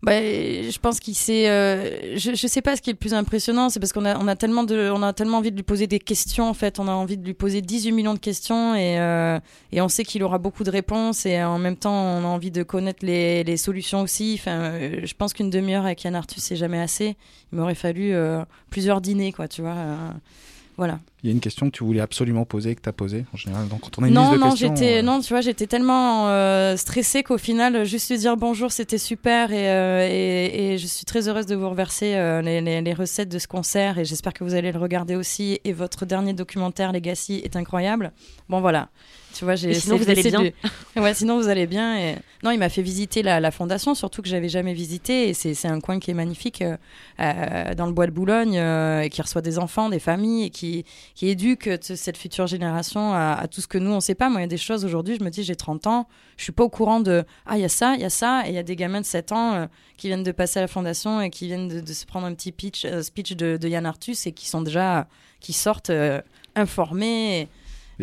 Bah, 0.03 0.13
je 0.23 0.79
pense 0.79 0.99
qu'il 0.99 1.15
s'est. 1.15 1.49
euh, 1.51 2.17
je, 2.17 2.35
je 2.35 2.47
sais 2.47 2.63
pas 2.63 2.75
ce 2.75 2.81
qui 2.81 2.89
est 2.89 2.95
le 2.95 2.99
plus 2.99 3.13
impressionnant, 3.13 3.69
c'est 3.69 3.81
parce 3.81 3.93
qu'on 3.93 4.07
a, 4.07 4.17
on 4.19 4.29
a 4.29 4.35
tellement 4.37 4.65
de, 4.65 4.91
on 4.91 5.03
a 5.03 5.13
tellement 5.13 5.39
envie 5.39 5.51
de 5.51 5.57
lui 5.57 5.63
poser 5.63 5.87
des 5.87 5.99
questions. 5.99 6.49
En 6.49 6.55
fait, 6.55 6.79
on 6.79 6.89
a 6.89 6.93
envie 6.93 7.19
de 7.19 7.25
lui 7.25 7.35
poser 7.35 7.61
18 7.61 7.93
millions 7.93 8.15
de 8.15 8.19
questions 8.19 8.75
et 8.75 8.99
euh, 8.99 9.39
et 9.73 9.83
on 9.83 9.89
sait 9.89 10.05
qu'il 10.05 10.23
aura 10.23 10.39
beaucoup 10.39 10.65
de 10.65 10.71
réponses 10.71 11.27
et 11.27 11.43
en 11.43 11.59
même 11.59 11.77
temps, 11.77 11.93
on 11.93 12.25
a 12.25 12.29
envie 12.29 12.51
de 12.51 12.63
connaître 12.63 13.05
les, 13.05 13.45
les 13.45 13.57
solutions 13.59 14.01
aussi. 14.01 14.37
Enfin, 14.41 14.61
euh, 14.73 15.01
je 15.05 15.15
pense 15.15 15.35
qu'une 15.35 15.51
demi-heure 15.51 15.85
avec 15.85 16.03
Yann 16.05 16.15
Arthus 16.15 16.41
c'est 16.41 16.57
jamais 16.57 16.81
assez. 16.81 17.17
Il 17.53 17.59
m'aurait 17.59 17.75
fallu 17.75 18.15
euh, 18.15 18.43
plusieurs 18.71 19.03
dîners, 19.03 19.33
quoi, 19.33 19.49
tu 19.49 19.61
vois. 19.61 19.75
Voilà. 20.81 20.99
Il 21.23 21.27
y 21.29 21.31
a 21.31 21.35
une 21.35 21.41
question 21.41 21.67
que 21.67 21.77
tu 21.77 21.85
voulais 21.85 22.01
absolument 22.01 22.47
poser 22.47 22.75
que 22.75 22.81
tu 22.81 22.89
as 22.89 22.95
posée 22.95 23.27
en 23.35 23.37
général. 23.37 23.69
Donc, 23.69 23.81
quand 23.83 23.99
on 23.99 24.05
a 24.05 24.09
une 24.09 24.15
non, 24.15 24.31
liste 24.31 24.33
de 24.33 24.39
non, 24.49 24.55
j'étais, 24.57 24.99
euh, 24.99 25.03
non, 25.03 25.21
tu 25.21 25.29
vois, 25.29 25.43
j'étais 25.43 25.67
tellement 25.67 26.29
euh, 26.31 26.75
stressée 26.79 27.23
qu'au 27.23 27.37
final, 27.37 27.85
juste 27.85 28.11
lui 28.11 28.17
dire 28.17 28.39
bonjour, 28.39 28.73
c'était 28.73 28.97
super 28.97 29.53
et, 29.53 29.69
euh, 29.69 30.09
et, 30.11 30.73
et 30.73 30.79
je 30.79 30.87
suis 30.87 31.05
très 31.05 31.29
heureuse 31.29 31.45
de 31.45 31.55
vous 31.55 31.69
reverser 31.69 32.15
euh, 32.15 32.41
les, 32.41 32.63
les- 32.63 32.81
les 32.81 32.95
recettes 32.95 33.29
de 33.29 33.39
ce 33.39 33.47
concert 33.47 33.99
et 33.99 34.07
j'espère 34.07 34.33
que 34.33 34.43
vous 34.43 34.55
allez 34.55 34.73
le 34.73 34.79
regarder 34.79 35.17
aussi. 35.17 35.61
Et 35.65 35.75
votre 35.75 36.07
dernier 36.07 36.33
documentaire, 36.33 36.93
Legacy, 36.93 37.43
est 37.45 37.55
incroyable. 37.57 38.13
Bon, 38.49 38.61
voilà. 38.63 38.89
Tu 39.33 39.45
vois, 39.45 39.55
j'ai 39.55 39.71
Et 39.71 39.75
sinon, 39.75 39.97
vous 39.97 40.11
allez 40.11 40.23
bien. 40.23 40.43
de- 40.43 40.53
Ouais, 41.01 41.15
sinon 41.15 41.39
vous 41.39 41.49
allez 41.49 41.67
bien. 41.67 41.97
Et... 41.99 42.17
Non, 42.43 42.51
il 42.51 42.59
m'a 42.59 42.69
fait 42.69 42.83
visiter 42.83 43.23
la, 43.23 43.39
la 43.41 43.51
fondation, 43.51 43.95
surtout 43.95 44.23
que 44.23 44.29
j'avais 44.29 44.49
jamais 44.49 44.75
visité. 44.75 45.29
Et 45.29 45.35
c'est 45.35 45.67
un 45.69 45.81
coin 45.81 45.99
qui 46.01 46.11
est 46.11 46.15
magnifique 46.15 46.63
euh, 46.63 46.77
euh, 47.21 47.75
dans 47.75 47.87
le 47.87 47.93
bois 47.93 48.07
de 48.07 48.11
Boulogne, 48.11 48.59
euh, 48.59 49.03
et 49.03 49.09
qui 49.09 49.23
reçoit 49.23 49.41
des 49.43 49.59
enfants, 49.59 49.89
des 49.89 50.01
familles, 50.01 50.45
et 50.47 50.51
qui, 50.51 50.85
qui 51.15 51.29
éduque 51.29 51.69
euh, 51.69 51.79
cette 51.81 52.17
future 52.17 52.47
génération 52.49 53.13
à, 53.15 53.39
à 53.41 53.47
tout 53.47 53.61
ce 53.61 53.69
que 53.69 53.79
nous, 53.79 53.93
on 53.93 54.01
sait 54.01 54.15
pas. 54.17 54.29
Moi, 54.29 54.41
il 54.41 54.43
y 54.43 54.45
a 54.45 54.49
des 54.49 54.57
choses 54.57 54.85
aujourd'hui, 54.85 55.17
je 55.19 55.25
me 55.25 55.31
dis, 55.31 55.43
j'ai 55.45 55.57
30 55.57 55.87
ans, 55.87 56.09
je 56.37 56.43
suis 56.43 56.53
pas 56.53 56.65
au 56.65 56.69
courant 56.69 57.01
de 57.01 57.25
Ah, 57.47 57.57
il 57.57 57.61
y 57.61 57.65
a 57.65 57.69
ça, 57.69 57.95
il 57.95 58.01
y 58.01 58.05
a 58.05 58.11
ça, 58.11 58.43
et 58.47 58.49
il 58.51 58.55
y 58.55 58.59
a 58.59 58.63
des 58.65 58.77
gamins 58.77 59.01
de 59.01 59.07
7 59.07 59.33
ans 59.33 59.69
qui 59.97 60.09
viennent 60.09 60.23
de 60.25 60.33
passer 60.33 60.59
à 60.59 60.63
la 60.63 60.69
fondation 60.69 61.21
et 61.21 61.31
qui 61.31 61.47
viennent 61.47 61.69
de, 61.69 61.81
de 61.81 61.93
se 61.93 62.05
prendre 62.07 62.27
un 62.27 62.35
petit 62.35 62.53
pitch, 62.53 62.87
speech 63.03 63.37
de, 63.37 63.57
de 63.59 63.69
Yann 63.69 63.87
Arthus 63.87 64.17
et 64.27 64.33
qui 64.33 64.49
sont 64.49 64.63
déjà, 64.63 65.07
qui 65.41 65.53
sortent 65.53 65.93
informés 66.57 67.41
Et 67.43 67.49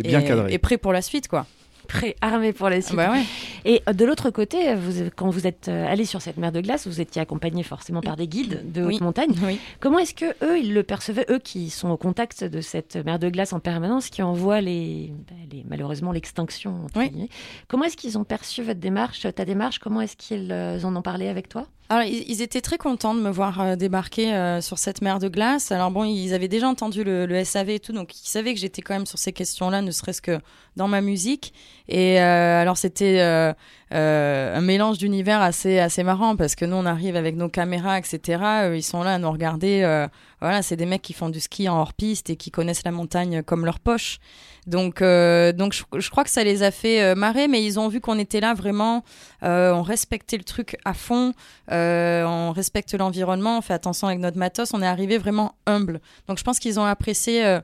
bien 0.04 0.22
cadrés. 0.22 0.54
et 0.54 0.58
prêts 0.58 0.78
pour 0.78 0.94
la 0.94 1.02
suite, 1.02 1.28
quoi. 1.28 1.46
Prêt, 1.88 2.18
armé 2.20 2.52
pour 2.52 2.68
la 2.70 2.82
suite. 2.82 2.98
Bah 2.98 3.14
ouais. 3.14 3.24
Et 3.64 3.82
euh, 3.88 3.94
de 3.94 4.04
l'autre 4.04 4.30
côté, 4.30 4.76
vous, 4.76 5.10
quand 5.16 5.30
vous 5.30 5.48
êtes 5.48 5.70
euh, 5.70 5.88
allé 5.88 6.04
sur 6.04 6.22
cette 6.22 6.36
mer 6.36 6.52
de 6.52 6.60
glace, 6.60 6.86
vous 6.86 7.00
étiez 7.00 7.22
accompagné 7.22 7.64
forcément 7.64 8.02
par 8.02 8.18
des 8.18 8.28
guides 8.28 8.70
de 8.74 8.82
haute 8.82 8.90
Oui. 8.90 9.00
montagne. 9.02 9.34
Oui. 9.46 9.58
Comment 9.80 10.00
est-ce 10.00 10.14
que 10.14 10.26
eux, 10.44 10.60
ils 10.60 10.74
le 10.74 10.84
percevaient, 10.84 11.26
eux 11.30 11.40
qui 11.40 11.70
sont 11.70 11.90
au 11.90 11.96
contact 11.96 12.44
de 12.44 12.60
cette 12.60 12.98
mer 12.98 13.20
de 13.20 13.30
glace 13.30 13.54
en 13.54 13.62
permanence, 13.62 14.10
qui 14.10 14.22
envoie 14.22 14.60
les, 14.60 15.14
bah, 15.30 15.36
les- 15.50 15.64
malheureusement 15.66 16.12
l'extinction 16.12 16.88
Oui. 16.98 17.30
Comment 17.70 17.86
est-ce 17.86 17.96
qu'ils 17.96 18.18
ont 18.18 18.26
perçu 18.26 18.64
votre 18.64 18.82
démarche, 18.82 19.26
ta 19.34 19.46
démarche? 19.46 19.80
Comment 19.80 20.02
est-ce 20.02 20.18
qu'ils 20.18 20.52
euh, 20.52 20.82
en 20.84 20.94
ont 20.94 21.02
parlé 21.02 21.30
avec 21.30 21.48
toi? 21.48 21.68
Alors, 21.90 22.04
ils, 22.04 22.42
étaient 22.42 22.60
très 22.60 22.78
contents 22.78 23.16
de 23.16 23.22
me 23.22 23.30
voir 23.30 23.62
euh, 23.62 23.76
débarquer 23.78 24.34
euh, 24.34 24.60
sur 24.60 24.78
cette 24.78 25.02
mer 25.02 25.20
de 25.20 25.30
glace. 25.30 25.72
Alors 25.72 25.90
bon, 25.90 26.04
ils 26.04 26.34
avaient 26.34 26.50
déjà 26.50 26.68
entendu 26.68 27.06
le, 27.06 27.44
SAV 27.46 27.70
et 27.70 27.80
tout, 27.80 27.94
donc 27.94 28.14
ils 28.14 28.28
savaient 28.28 28.54
que 28.54 28.60
j'étais 28.60 28.82
quand 28.82 28.94
même 28.94 29.06
sur 29.06 29.18
ces 29.18 29.32
questions-là, 29.32 29.82
ne 29.82 29.92
serait-ce 29.92 30.22
que 30.22 30.38
dans 30.76 30.90
ma 30.90 31.00
musique. 31.00 31.54
Et 31.88 32.20
euh, 32.20 32.62
alors 32.62 32.76
c'était 32.76 33.22
un 33.92 34.62
mélange 34.62 34.98
d'univers 34.98 35.42
assez 35.42 35.80
assez 35.80 36.04
marrant 36.04 36.36
parce 36.36 36.56
que 36.56 36.66
nous 36.66 36.76
on 36.76 36.86
arrive 36.86 37.16
avec 37.16 37.38
nos 37.38 37.48
caméras, 37.48 37.98
etc. 37.98 38.72
Ils 38.76 38.84
sont 38.84 39.02
là 39.02 39.14
à 39.14 39.18
nous 39.18 39.32
regarder. 39.32 40.08
voilà, 40.42 40.62
c'est 40.62 40.76
des 40.76 40.86
mecs 40.86 41.02
qui 41.02 41.14
font 41.14 41.30
du 41.30 41.40
ski 41.40 41.70
en 41.70 41.80
hors 41.80 41.94
piste 41.94 42.30
et 42.30 42.36
qui 42.36 42.52
connaissent 42.52 42.84
la 42.84 42.92
montagne 42.92 43.44
comme 43.44 43.64
leur 43.64 43.80
poche. 43.80 44.20
Donc, 44.68 45.02
euh, 45.02 45.54
donc 45.54 45.74
je, 45.74 46.10
crois 46.10 46.26
que 46.26 46.30
ça 46.30 46.44
les 46.44 46.62
a 46.62 46.72
fait 46.72 47.02
euh, 47.02 47.16
marrer, 47.16 47.48
mais 47.48 47.64
ils 47.64 47.80
ont 47.80 47.88
vu 47.88 48.02
qu'on 48.02 48.20
était 48.20 48.42
là 48.42 48.54
vraiment, 48.54 49.06
euh, 49.44 49.72
on 49.72 49.82
respectait 49.82 50.36
le 50.36 50.44
truc 50.44 50.78
à 50.84 50.94
fond, 50.94 51.34
on 51.70 52.52
respecte 52.54 52.94
l'environnement, 52.94 53.58
on 53.58 53.62
fait 53.62 53.74
attention 53.74 54.08
avec 54.08 54.20
notre 54.20 54.38
matos, 54.38 54.74
on 54.74 54.82
est 54.82 54.88
arrivé 54.88 55.18
vraiment 55.18 55.56
humble. 55.66 56.02
Donc 56.28 56.38
je 56.38 56.44
pense 56.44 56.60
qu'ils 56.60 56.80
ont 56.80 56.86
apprécié 56.86 57.60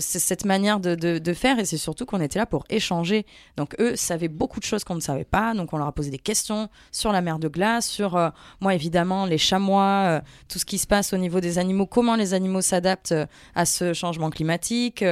cette 0.00 0.44
manière 0.44 0.78
de, 0.78 0.94
de, 0.94 1.34
faire 1.34 1.58
et 1.58 1.64
c'est 1.64 1.76
surtout 1.76 2.06
qu'on 2.06 2.20
était 2.20 2.38
là 2.38 2.46
pour 2.46 2.64
échanger. 2.70 3.26
Donc 3.56 3.74
eux 3.80 3.96
savaient 3.96 4.28
beaucoup 4.28 4.60
de 4.60 4.64
choses 4.64 4.84
qu'on 4.84 4.96
ne 4.96 5.00
savait 5.00 5.24
pas, 5.24 5.54
donc 5.54 5.72
on 5.72 5.78
leur 5.78 5.86
a 5.88 5.92
posé 5.92 6.10
des 6.10 6.18
questions 6.18 6.68
sur 6.92 7.12
la 7.12 7.20
mer 7.22 7.38
de 7.38 7.48
glace, 7.48 7.88
sur 7.88 8.32
moi 8.60 8.74
évidemment 8.74 9.26
les 9.26 9.38
chamois, 9.38 10.22
tout 10.48 10.58
ce 10.60 10.64
qui 10.64 10.78
se 10.78 10.86
passe 10.86 11.12
au 11.12 11.18
niveau 11.18 11.40
des 11.40 11.58
animaux, 11.58 11.86
comment 11.86 12.14
les 12.14 12.34
animaux 12.34 12.62
s'adaptent 12.62 13.14
à 13.54 13.64
ce 13.64 13.92
changement 13.94 14.30
climatique. 14.30 15.04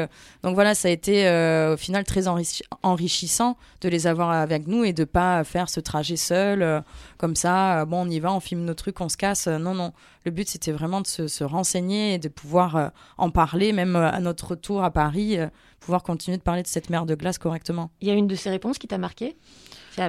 donc 0.42 0.54
voilà, 0.54 0.74
ça 0.74 0.88
a 0.88 0.90
été 0.90 1.07
euh, 1.26 1.74
au 1.74 1.76
final 1.76 2.04
très 2.04 2.22
enrichi- 2.28 2.62
enrichissant 2.82 3.56
de 3.80 3.88
les 3.88 4.06
avoir 4.06 4.30
avec 4.30 4.66
nous 4.66 4.84
et 4.84 4.92
de 4.92 5.04
pas 5.04 5.44
faire 5.44 5.68
ce 5.68 5.80
trajet 5.80 6.16
seul 6.16 6.62
euh, 6.62 6.80
comme 7.16 7.36
ça. 7.36 7.80
euh, 7.80 7.84
bon, 7.84 8.06
on 8.06 8.10
y 8.10 8.20
va, 8.20 8.32
on 8.32 8.40
filme 8.40 8.64
nos 8.64 8.74
trucs, 8.74 9.00
on 9.00 9.08
se 9.08 9.16
casse. 9.16 9.46
Non, 9.46 9.74
non. 9.74 9.92
Le 10.24 10.30
but 10.30 10.48
c'était 10.48 10.72
vraiment 10.72 11.00
de 11.00 11.06
se, 11.06 11.28
se 11.28 11.44
renseigner 11.44 12.14
et 12.14 12.18
de 12.18 12.28
pouvoir 12.28 12.90
en 13.16 13.30
parler, 13.30 13.72
même 13.72 13.96
à 13.96 14.20
notre 14.20 14.48
retour 14.48 14.82
à 14.84 14.90
Paris, 14.90 15.38
pouvoir 15.80 16.02
continuer 16.02 16.36
de 16.36 16.42
parler 16.42 16.62
de 16.62 16.68
cette 16.68 16.90
mer 16.90 17.06
de 17.06 17.14
glace 17.14 17.38
correctement. 17.38 17.90
Il 18.00 18.08
y 18.08 18.10
a 18.10 18.14
une 18.14 18.26
de 18.26 18.34
ces 18.34 18.50
réponses 18.50 18.78
qui 18.78 18.88
t'a 18.88 18.98
marqué 18.98 19.36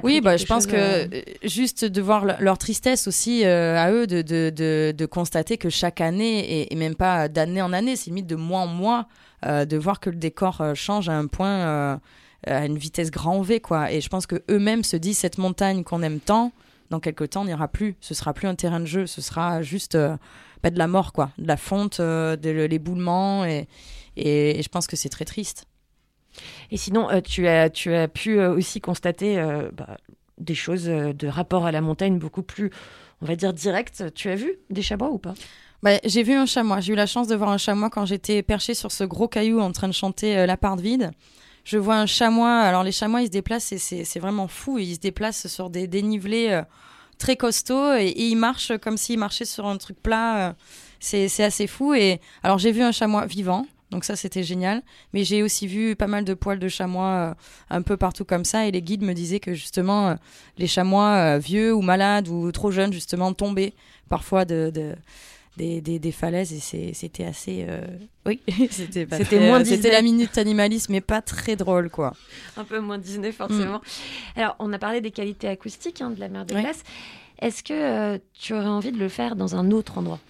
Oui, 0.02 0.20
bah, 0.20 0.36
je 0.36 0.44
pense 0.44 0.66
que 0.66 1.08
juste 1.42 1.84
de 1.84 2.00
voir 2.02 2.24
le- 2.24 2.34
leur 2.40 2.58
tristesse 2.58 3.06
aussi 3.08 3.44
euh, 3.44 3.76
à 3.78 3.90
eux, 3.92 4.06
de, 4.06 4.20
de, 4.22 4.50
de, 4.54 4.92
de 4.96 5.06
constater 5.06 5.56
que 5.58 5.70
chaque 5.70 6.00
année, 6.00 6.40
et, 6.60 6.72
et 6.72 6.76
même 6.76 6.94
pas 6.96 7.28
d'année 7.28 7.62
en 7.62 7.72
année, 7.72 7.96
c'est 7.96 8.06
limite 8.06 8.26
de 8.26 8.36
mois 8.36 8.60
en 8.60 8.66
mois, 8.66 9.06
de 9.44 9.76
voir 9.76 10.00
que 10.00 10.10
le 10.10 10.16
décor 10.16 10.60
euh, 10.60 10.74
change 10.74 11.08
à 11.08 11.16
un 11.16 11.26
point, 11.26 11.48
euh, 11.48 11.96
à 12.46 12.66
une 12.66 12.78
vitesse 12.78 13.10
grand 13.10 13.40
V, 13.42 13.60
quoi. 13.60 13.92
Et 13.92 14.00
je 14.00 14.08
pense 14.08 14.26
que 14.26 14.42
eux-mêmes 14.50 14.84
se 14.84 14.96
disent 14.96 15.18
cette 15.18 15.38
montagne 15.38 15.84
qu'on 15.84 16.02
aime 16.02 16.20
tant, 16.20 16.52
dans 16.90 17.00
quelques 17.00 17.30
temps, 17.30 17.44
n'ira 17.44 17.68
plus. 17.68 17.96
Ce 18.00 18.14
sera 18.14 18.34
plus 18.34 18.48
un 18.48 18.54
terrain 18.54 18.80
de 18.80 18.86
jeu, 18.86 19.06
ce 19.06 19.20
sera 19.20 19.62
juste 19.62 19.94
euh, 19.94 20.16
bah, 20.62 20.70
de 20.70 20.78
la 20.78 20.86
mort, 20.86 21.12
quoi. 21.12 21.30
De 21.38 21.46
la 21.46 21.56
fonte, 21.56 22.00
euh, 22.00 22.36
de 22.36 22.50
l'éboulement, 22.50 23.44
et, 23.44 23.68
et, 24.16 24.60
je 24.62 24.68
pense 24.68 24.86
que 24.86 24.96
c'est 24.96 25.08
très 25.08 25.24
triste. 25.24 25.66
Et 26.70 26.76
sinon, 26.76 27.10
euh, 27.10 27.20
tu, 27.20 27.46
as, 27.46 27.70
tu 27.70 27.94
as 27.94 28.08
pu 28.08 28.38
euh, 28.38 28.54
aussi 28.54 28.80
constater 28.80 29.38
euh, 29.38 29.70
bah, 29.72 29.96
des 30.38 30.54
choses 30.54 30.88
euh, 30.88 31.12
de 31.12 31.26
rapport 31.28 31.66
à 31.66 31.72
la 31.72 31.80
montagne 31.80 32.18
beaucoup 32.18 32.42
plus, 32.42 32.70
on 33.22 33.26
va 33.26 33.36
dire, 33.36 33.52
directes. 33.52 34.12
Tu 34.14 34.28
as 34.28 34.36
vu 34.36 34.58
des 34.70 34.82
chamois 34.82 35.10
ou 35.10 35.18
pas? 35.18 35.34
Bah, 35.82 35.98
j'ai 36.04 36.22
vu 36.22 36.34
un 36.34 36.44
chamois. 36.46 36.80
J'ai 36.80 36.92
eu 36.92 36.96
la 36.96 37.06
chance 37.06 37.26
de 37.26 37.34
voir 37.34 37.50
un 37.50 37.58
chamois 37.58 37.88
quand 37.88 38.04
j'étais 38.04 38.42
perché 38.42 38.74
sur 38.74 38.92
ce 38.92 39.02
gros 39.04 39.28
caillou 39.28 39.60
en 39.60 39.72
train 39.72 39.88
de 39.88 39.94
chanter 39.94 40.36
euh, 40.36 40.46
La 40.46 40.58
part 40.58 40.76
vide. 40.76 41.10
Je 41.64 41.78
vois 41.78 41.96
un 41.96 42.06
chamois. 42.06 42.58
Alors, 42.60 42.84
les 42.84 42.92
chamois, 42.92 43.22
ils 43.22 43.26
se 43.26 43.30
déplacent 43.30 43.72
et 43.72 43.78
c'est 43.78 44.20
vraiment 44.20 44.46
fou. 44.46 44.78
Ils 44.78 44.96
se 44.96 45.00
déplacent 45.00 45.46
sur 45.46 45.70
des 45.70 45.86
dénivelés 45.86 46.48
euh, 46.50 46.62
très 47.18 47.36
costauds 47.36 47.94
et, 47.94 48.12
ils 48.14 48.36
marchent 48.36 48.76
comme 48.78 48.98
s'ils 48.98 49.18
marchaient 49.18 49.44
sur 49.46 49.66
un 49.66 49.78
truc 49.78 50.02
plat. 50.02 50.48
euh, 50.48 50.52
c'est 51.00 51.42
assez 51.42 51.66
fou. 51.66 51.94
Et 51.94 52.20
alors, 52.42 52.58
j'ai 52.58 52.72
vu 52.72 52.82
un 52.82 52.92
chamois 52.92 53.24
vivant. 53.24 53.66
Donc 53.90 54.04
ça, 54.04 54.16
c'était 54.16 54.42
génial. 54.42 54.82
Mais 55.14 55.24
j'ai 55.24 55.42
aussi 55.42 55.66
vu 55.66 55.96
pas 55.96 56.06
mal 56.06 56.24
de 56.24 56.34
poils 56.34 56.58
de 56.58 56.68
chamois 56.68 57.36
un 57.70 57.80
peu 57.82 57.96
partout 57.96 58.26
comme 58.26 58.44
ça. 58.44 58.66
Et 58.66 58.70
les 58.70 58.82
guides 58.82 59.02
me 59.02 59.14
disaient 59.14 59.40
que 59.40 59.54
justement, 59.54 60.14
les 60.58 60.66
chamois 60.66 61.38
vieux 61.38 61.74
ou 61.74 61.80
malades 61.80 62.28
ou 62.28 62.52
trop 62.52 62.70
jeunes, 62.70 62.92
justement, 62.92 63.32
tombaient 63.32 63.72
parfois 64.10 64.44
de, 64.44 64.70
de- 64.72 64.94
des, 65.56 65.80
des, 65.80 65.98
des 65.98 66.12
falaises. 66.12 66.52
Et 66.74 66.92
c'était 66.94 67.24
assez... 67.24 67.64
euh, 67.68 67.80
Oui, 68.26 68.40
c'était 68.70 69.06
pas 69.06 69.16
C'était 69.18 69.36
très- 69.38 69.46
moins 69.46 69.60
euh, 69.60 69.64
C'était 69.64 69.90
la 69.90 70.02
minute 70.02 70.36
animalisme, 70.38 70.92
mais 70.92 71.00
pas 71.00 71.22
très 71.22 71.56
drôle, 71.56 71.90
quoi. 71.90 72.14
Un 72.56 72.64
peu 72.64 72.80
moins 72.80 72.98
Disney, 72.98 73.32
forcément. 73.32 73.80
Alors, 74.36 74.56
on 74.58 74.72
a 74.72 74.78
parlé 74.78 75.00
des 75.00 75.10
qualités 75.10 75.48
acoustiques 75.48 76.00
hein, 76.00 76.10
de 76.10 76.20
la 76.20 76.28
mer 76.28 76.46
de 76.46 76.54
Oui. 76.54 76.60
glace. 76.62 76.82
Est-ce 77.40 77.62
que 77.62 77.72
euh, 77.72 78.18
tu 78.34 78.52
aurais 78.54 78.66
envie 78.66 78.92
de 78.92 78.98
le 78.98 79.08
faire 79.08 79.34
dans 79.36 79.56
un 79.56 79.70
autre 79.70 79.96
endroit? 79.98 80.20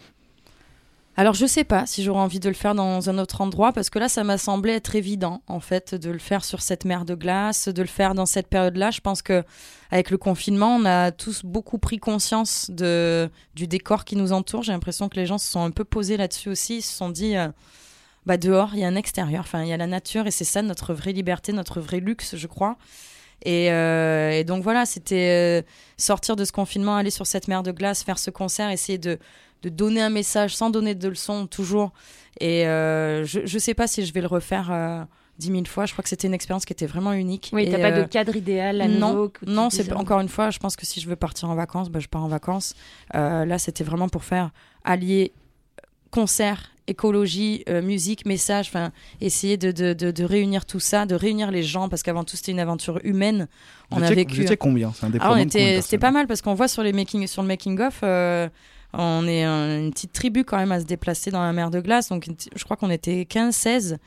Alors 1.17 1.35
je 1.35 1.45
sais 1.45 1.65
pas 1.65 1.87
si 1.87 2.03
j'aurais 2.03 2.21
envie 2.21 2.39
de 2.41 2.49
le 2.49 2.55
faire 2.55 2.75
dans 2.75 3.11
un 3.11 3.19
autre 3.19 3.41
endroit 3.41 3.73
parce 3.73 3.91
que 3.91 3.99
là 3.99 4.09
ça 4.09 4.23
m'a 4.25 4.39
semblé 4.39 4.73
être 4.73 4.95
évident 4.95 5.43
en 5.49 5.61
fait 5.61 5.95
de 5.95 6.09
le 6.09 6.19
faire 6.19 6.45
sur 6.45 6.63
cette 6.63 6.85
mer 6.85 7.05
de 7.05 7.15
glace, 7.15 7.69
de 7.69 7.83
le 7.83 7.89
faire 7.89 8.15
dans 8.15 8.27
cette 8.27 8.47
période-là. 8.47 8.91
Je 8.91 9.01
pense 9.01 9.21
que 9.21 9.43
avec 9.91 10.11
le 10.11 10.19
confinement, 10.19 10.77
on 10.77 10.85
a 10.85 11.11
tous 11.11 11.45
beaucoup 11.45 11.79
pris 11.79 11.99
conscience 11.99 12.71
de 12.71 13.29
du 13.55 13.67
décor 13.67 14.05
qui 14.05 14.17
nous 14.17 14.33
entoure. 14.33 14.63
J'ai 14.63 14.73
l'impression 14.73 15.09
que 15.09 15.17
les 15.17 15.27
gens 15.27 15.39
se 15.39 15.51
sont 15.51 15.63
un 15.63 15.73
peu 15.73 15.85
posés 15.85 16.17
là-dessus 16.17 16.49
aussi, 16.49 16.77
ils 16.79 16.83
se 16.83 16.97
sont 16.97 17.11
dit 17.11 17.37
euh, 17.37 17.49
bah 18.25 18.37
dehors, 18.37 18.71
il 18.75 18.81
y 18.81 18.85
a 18.85 18.89
un 18.89 18.97
extérieur, 18.97 19.41
enfin 19.41 19.63
il 19.63 19.69
y 19.69 19.73
a 19.73 19.77
la 19.77 19.89
nature 19.89 20.27
et 20.27 20.31
c'est 20.31 20.45
ça 20.45 20.63
notre 20.63 20.95
vraie 20.95 21.13
liberté, 21.13 21.53
notre 21.53 21.81
vrai 21.81 22.01
luxe, 22.01 22.37
je 22.37 22.47
crois. 22.47 22.77
Et, 23.45 23.73
euh, 23.73 24.45
donc 24.45 24.63
voilà, 24.63 24.85
c'était 24.87 25.63
euh, 25.63 25.67
sortir 25.97 26.37
de 26.37 26.45
ce 26.45 26.53
confinement, 26.53 26.97
aller 26.97 27.11
sur 27.11 27.27
cette 27.27 27.49
mer 27.49 27.63
de 27.63 27.73
glace, 27.73 28.03
faire 28.03 28.19
ce 28.19 28.31
concert, 28.31 28.71
essayer 28.71 28.99
de, 28.99 29.19
de 29.63 29.69
donner 29.69 30.01
un 30.01 30.11
message 30.11 30.55
sans 30.57 30.71
donner 30.71 30.95
de 30.95 31.09
leçons 31.09 31.47
toujours. 31.47 31.93
Et 32.41 32.67
euh, 32.67 33.25
je 33.25 33.41
ne 33.41 33.59
sais 33.59 33.75
pas 33.75 33.87
si 33.87 34.05
je 34.07 34.13
vais 34.13 34.21
le 34.21 34.27
refaire 34.27 34.71
euh, 34.73 35.03
dix 35.39 35.51
mille 35.51 35.67
fois. 35.67 35.85
Je 35.87 35.93
crois 35.93 36.03
que 36.03 36.09
c'était 36.09 36.29
une 36.29 36.35
expérience 36.35 36.65
qui 36.65 36.73
était 36.73 36.87
vraiment 36.87 37.13
unique. 37.13 37.51
Oui, 37.53 37.69
t'as 37.71 37.79
pas 37.79 37.91
euh, 37.91 38.03
de 38.03 38.09
cadre 38.09 38.37
idéal 38.37 38.81
à 38.81 38.89
non, 38.89 39.11
nouveau 39.11 39.33
non, 39.47 39.69
dises, 39.69 39.77
c'est 39.83 39.93
euh, 39.93 39.97
encore 39.97 40.21
une 40.21 40.29
fois. 40.29 40.51
Je 40.51 40.59
pense 40.59 40.77
que 40.77 40.87
si 40.87 41.01
je 41.01 41.09
veux 41.09 41.17
partir 41.17 41.51
en 41.51 41.55
vacances, 41.55 41.91
bah, 41.91 41.99
je 42.01 42.09
pars 42.09 42.23
en 42.25 42.29
vacances. 42.29 42.75
Euh, 43.15 43.45
là, 43.45 43.59
c'était 43.59 43.85
vraiment 43.85 44.09
pour 44.09 44.25
faire 44.25 44.51
allier 44.85 45.33
concert, 46.11 46.71
écologie, 46.87 47.63
euh, 47.69 47.83
musique, 47.83 48.27
message. 48.27 48.69
Enfin, 48.69 48.91
essayer 49.21 49.57
de, 49.57 49.71
de, 49.71 49.93
de, 49.93 50.11
de 50.11 50.25
réunir 50.25 50.65
tout 50.67 50.81
ça, 50.81 51.07
de 51.07 51.15
réunir 51.15 51.51
les 51.51 51.63
gens, 51.63 51.89
parce 51.89 52.03
qu'avant 52.03 52.25
tout, 52.25 52.37
c'était 52.37 52.53
une 52.53 52.59
aventure 52.61 52.99
humaine. 53.05 53.47
Vous 53.91 53.99
On 53.99 54.03
a 54.03 54.07
étiez- 54.07 54.17
vécu. 54.17 54.37
vous 54.37 54.43
étiez 54.43 54.57
combien? 54.57 54.93
C'est 54.95 55.07
un 55.07 55.13
Ah, 55.21 55.37
c'était 55.83 55.99
pas 55.99 56.11
mal 56.11 56.27
parce 56.27 56.43
qu'on 56.43 56.55
voit 56.55 56.69
sur 56.69 56.83
les 56.83 56.93
making, 56.93 57.27
sur 57.27 57.43
le 57.43 57.49
making 57.49 57.79
of. 57.81 58.01
On 58.93 59.27
est 59.29 59.45
un- 59.45 59.79
une 59.81 59.91
petite 59.93 60.13
tribu 60.13 60.45
quand 60.45 60.57
même 60.57 60.73
à 60.73 60.81
se 60.81 60.85
déplacer 60.85 61.31
dans 61.31 61.43
la 61.43 61.53
mer 61.53 61.71
de 61.71 61.81
glace. 61.81 62.09
Donc, 62.09 62.27
je 62.55 62.65
crois 62.65 62.77
qu'on 62.77 62.91
était 62.91 63.25
15-16, 63.25 63.99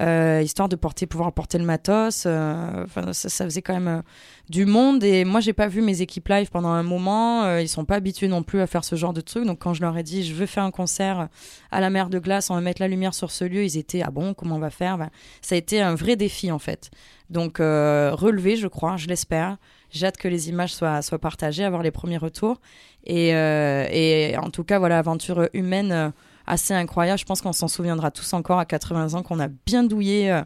euh, 0.00 0.40
histoire 0.42 0.68
de 0.68 0.76
porter, 0.76 1.06
pouvoir 1.06 1.32
porter 1.32 1.58
le 1.58 1.64
matos. 1.64 2.24
euh, 2.26 2.86
ça, 3.12 3.44
faisait 3.44 3.60
quand 3.62 3.74
même 3.74 3.88
euh, 3.88 4.02
du 4.48 4.64
monde. 4.64 5.04
Et 5.04 5.24
moi, 5.24 5.40
j'ai 5.40 5.52
pas 5.52 5.66
vu 5.68 5.82
mes 5.82 6.00
équipes 6.00 6.28
live 6.28 6.48
pendant 6.50 6.68
un 6.70 6.82
moment. 6.82 7.58
ils 7.58 7.68
sont 7.68 7.84
pas 7.84 7.96
habitués 7.96 8.28
non 8.28 8.42
plus 8.42 8.60
à 8.60 8.66
faire 8.66 8.84
ce 8.84 8.96
genre 8.96 9.12
de 9.12 9.20
truc. 9.20 9.44
Donc, 9.44 9.58
quand 9.58 9.74
je 9.74 9.82
leur 9.82 9.96
ai 9.98 10.02
dit, 10.02 10.24
je 10.24 10.34
veux 10.34 10.46
faire 10.46 10.64
un 10.64 10.70
concert 10.70 11.28
à 11.70 11.80
la 11.80 11.90
mer 11.90 12.08
de 12.08 12.18
glace, 12.18 12.50
on 12.50 12.54
va 12.54 12.60
mettre 12.60 12.80
la 12.80 12.88
lumière 12.88 13.14
sur 13.14 13.30
ce 13.30 13.44
lieu, 13.44 13.62
ils 13.64 13.76
étaient, 13.76 14.02
ah 14.02 14.10
bon, 14.10 14.32
comment 14.34 14.56
on 14.56 14.60
va 14.60 14.70
faire? 14.70 14.98
Ça 15.42 15.54
a 15.54 15.58
été 15.58 15.80
un 15.82 15.94
vrai 15.94 16.16
défi, 16.16 16.50
en 16.50 16.58
fait. 16.58 16.90
Donc, 17.28 17.58
relevé, 17.58 18.56
je 18.56 18.66
crois, 18.68 18.96
je 18.96 19.06
l'espère. 19.06 19.58
J'ai 19.90 20.06
hâte 20.06 20.16
que 20.16 20.28
les 20.28 20.48
images 20.48 20.74
soient, 20.74 21.02
soient 21.02 21.18
partagées, 21.18 21.64
avoir 21.64 21.82
les 21.82 21.90
premiers 21.90 22.18
retours. 22.18 22.60
Et, 23.04 23.34
euh, 23.34 23.86
et 23.90 24.36
en 24.36 24.50
tout 24.50 24.64
cas, 24.64 24.78
voilà, 24.78 24.98
aventure 24.98 25.48
humaine 25.52 25.92
euh, 25.92 26.10
assez 26.46 26.74
incroyable. 26.74 27.18
Je 27.18 27.24
pense 27.24 27.40
qu'on 27.40 27.52
s'en 27.52 27.68
souviendra 27.68 28.10
tous 28.10 28.32
encore 28.32 28.58
à 28.58 28.64
80 28.64 29.14
ans 29.14 29.22
qu'on 29.22 29.40
a 29.40 29.48
bien 29.48 29.82
douillé 29.82 30.30
euh, 30.30 30.42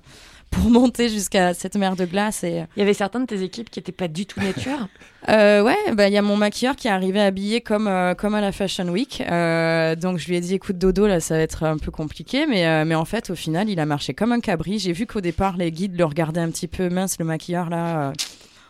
pour 0.54 0.70
monter 0.70 1.08
jusqu'à 1.08 1.54
cette 1.54 1.76
mer 1.76 1.96
de 1.96 2.04
glace. 2.04 2.44
Et... 2.44 2.64
Il 2.76 2.80
y 2.80 2.82
avait 2.82 2.94
certains 2.94 3.20
de 3.20 3.26
tes 3.26 3.42
équipes 3.42 3.70
qui 3.70 3.78
n'étaient 3.78 3.92
pas 3.92 4.08
du 4.08 4.26
tout 4.26 4.40
nature 4.40 4.88
euh, 5.28 5.62
Ouais, 5.62 5.76
bah, 5.92 6.08
il 6.08 6.14
y 6.14 6.16
a 6.16 6.22
mon 6.22 6.36
maquilleur 6.36 6.76
qui 6.76 6.88
est 6.88 6.90
arrivé 6.90 7.20
habillé 7.20 7.60
comme, 7.60 7.88
euh, 7.88 8.14
comme 8.14 8.34
à 8.34 8.40
la 8.40 8.52
Fashion 8.52 8.88
Week. 8.88 9.22
Euh, 9.28 9.96
donc 9.96 10.18
je 10.18 10.28
lui 10.28 10.36
ai 10.36 10.40
dit 10.40 10.54
écoute, 10.54 10.78
Dodo, 10.78 11.06
là, 11.06 11.20
ça 11.20 11.36
va 11.36 11.42
être 11.42 11.64
un 11.64 11.78
peu 11.78 11.90
compliqué. 11.90 12.46
Mais, 12.46 12.84
mais 12.84 12.94
en 12.94 13.04
fait, 13.04 13.30
au 13.30 13.34
final, 13.34 13.68
il 13.68 13.80
a 13.80 13.86
marché 13.86 14.14
comme 14.14 14.32
un 14.32 14.40
cabri. 14.40 14.78
J'ai 14.78 14.92
vu 14.92 15.06
qu'au 15.06 15.20
départ, 15.20 15.56
les 15.56 15.72
guides 15.72 15.96
le 15.98 16.04
regardaient 16.04 16.40
un 16.40 16.50
petit 16.50 16.68
peu 16.68 16.88
mince, 16.88 17.18
le 17.18 17.24
maquilleur, 17.24 17.68
là. 17.68 18.12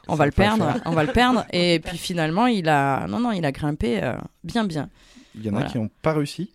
On 0.09 0.15
va 0.15 0.27
le 0.27 0.33
perdre, 0.33 0.75
on 0.85 0.93
va 0.93 1.05
le 1.05 1.13
perdre. 1.13 1.45
Et 1.53 1.81
puis 1.85 1.99
finalement, 1.99 2.47
il 2.47 2.69
a, 2.69 3.07
non, 3.07 3.21
non, 3.21 3.33
il 3.33 3.45
a 3.45 3.53
grimpé 3.53 4.03
euh, 4.03 4.15
bien, 4.43 4.65
bien. 4.65 4.89
Il 5.35 5.45
y 5.45 5.51
en 5.51 5.57
a 5.57 5.63
qui 5.65 5.79
n'ont 5.79 5.91
pas 6.03 6.13
réussi. 6.13 6.51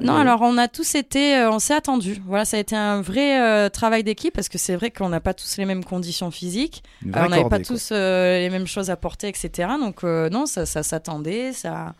Non, 0.00 0.14
Euh, 0.14 0.20
alors 0.20 0.40
on 0.42 0.56
a 0.56 0.66
tous 0.66 0.94
été, 0.94 1.36
euh, 1.36 1.50
on 1.50 1.58
s'est 1.58 1.74
attendu. 1.74 2.22
Voilà, 2.24 2.46
ça 2.46 2.56
a 2.56 2.60
été 2.60 2.74
un 2.74 3.02
vrai 3.02 3.38
euh, 3.40 3.68
travail 3.68 4.02
d'équipe 4.02 4.32
parce 4.32 4.48
que 4.48 4.56
c'est 4.56 4.74
vrai 4.74 4.90
qu'on 4.90 5.10
n'a 5.10 5.20
pas 5.20 5.34
tous 5.34 5.56
les 5.58 5.66
mêmes 5.66 5.84
conditions 5.84 6.30
physiques, 6.30 6.82
Euh, 7.04 7.10
on 7.14 7.28
n'avait 7.28 7.42
pas 7.42 7.58
quoi. 7.58 7.64
tous 7.66 7.90
euh, 7.92 8.38
les 8.38 8.48
mêmes 8.48 8.66
choses 8.66 8.88
à 8.88 8.96
porter, 8.96 9.28
etc. 9.28 9.68
Donc 9.78 10.02
euh, 10.04 10.30
non, 10.30 10.46
ça, 10.46 10.64
ça 10.64 10.82
s'attendait, 10.82 11.52
ça, 11.52 11.94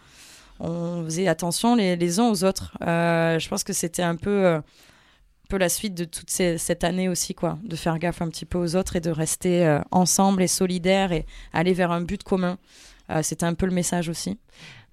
on 0.61 1.05
faisait 1.05 1.29
attention 1.29 1.75
les, 1.77 1.97
les 1.97 2.21
uns 2.21 2.29
aux 2.31 2.43
autres. 2.45 2.73
Euh, 2.87 3.39
je 3.39 3.49
pense 3.51 3.65
que 3.65 3.73
c'était 3.75 4.03
un 4.03 4.17
peu, 4.17 4.31
euh, 4.47 4.61
peu 5.51 5.59
la 5.59 5.69
suite 5.69 5.95
de 5.95 6.05
toute 6.05 6.31
ces- 6.31 6.57
cette 6.59 6.85
année 6.85 7.09
aussi, 7.09 7.35
quoi, 7.35 7.59
de 7.65 7.77
faire 7.77 7.99
gaffe 7.99 8.23
un 8.23 8.29
petit 8.29 8.47
peu 8.47 8.59
aux 8.59 8.77
autres 8.77 8.97
et 8.97 9.01
de 9.01 9.11
rester 9.11 9.67
euh, 9.67 9.81
ensemble 9.91 10.43
et 10.43 10.47
solidaires 10.49 11.13
et 11.13 11.27
aller 11.53 11.73
vers 11.75 11.91
un 11.91 12.01
but 12.01 12.23
commun. 12.23 12.57
Euh, 13.11 13.23
c'était 13.23 13.45
un 13.47 13.55
peu 13.55 13.67
le 13.67 13.73
message 13.73 14.09
aussi. 14.09 14.39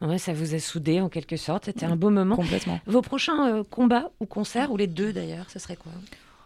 Ouais, 0.01 0.17
ça 0.17 0.33
vous 0.33 0.53
a 0.53 0.59
soudé 0.59 1.01
en 1.01 1.09
quelque 1.09 1.37
sorte. 1.37 1.65
C'était 1.65 1.85
un 1.85 1.95
beau 1.95 2.09
moment. 2.09 2.35
Complètement. 2.35 2.79
Vos 2.87 3.01
prochains 3.01 3.47
euh, 3.49 3.63
combats 3.69 4.09
ou 4.19 4.25
concerts, 4.25 4.71
ou 4.71 4.77
les 4.77 4.87
deux 4.87 5.13
d'ailleurs, 5.13 5.45
ce 5.49 5.59
serait 5.59 5.75
quoi? 5.75 5.91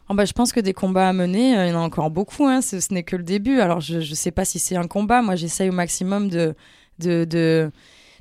Oh 0.09 0.14
bah, 0.14 0.26
je 0.26 0.34
pense 0.34 0.51
que 0.51 0.59
des 0.59 0.74
combats 0.74 1.07
à 1.09 1.14
mener, 1.14 1.57
euh, 1.57 1.68
il 1.68 1.72
y 1.72 1.74
en 1.74 1.80
a 1.80 1.84
encore 1.84 2.12
beaucoup. 2.12 2.45
Hein. 2.45 2.62
Ce, 2.62 2.80
ce 2.82 2.93
n'est 2.93 3.03
que 3.03 3.16
le 3.16 3.24
début. 3.24 3.59
Alors, 3.62 3.80
je 3.80 3.97
ne 3.97 4.16
sais 4.16 4.32
pas 4.32 4.43
si 4.45 4.59
c'est 4.59 4.76
un 4.76 4.88
combat. 4.88 5.22
Moi, 5.22 5.36
j'essaye 5.36 5.70
au 5.70 5.74
maximum 5.74 6.28
de, 6.28 6.53
de, 6.99 7.24
de 7.24 7.72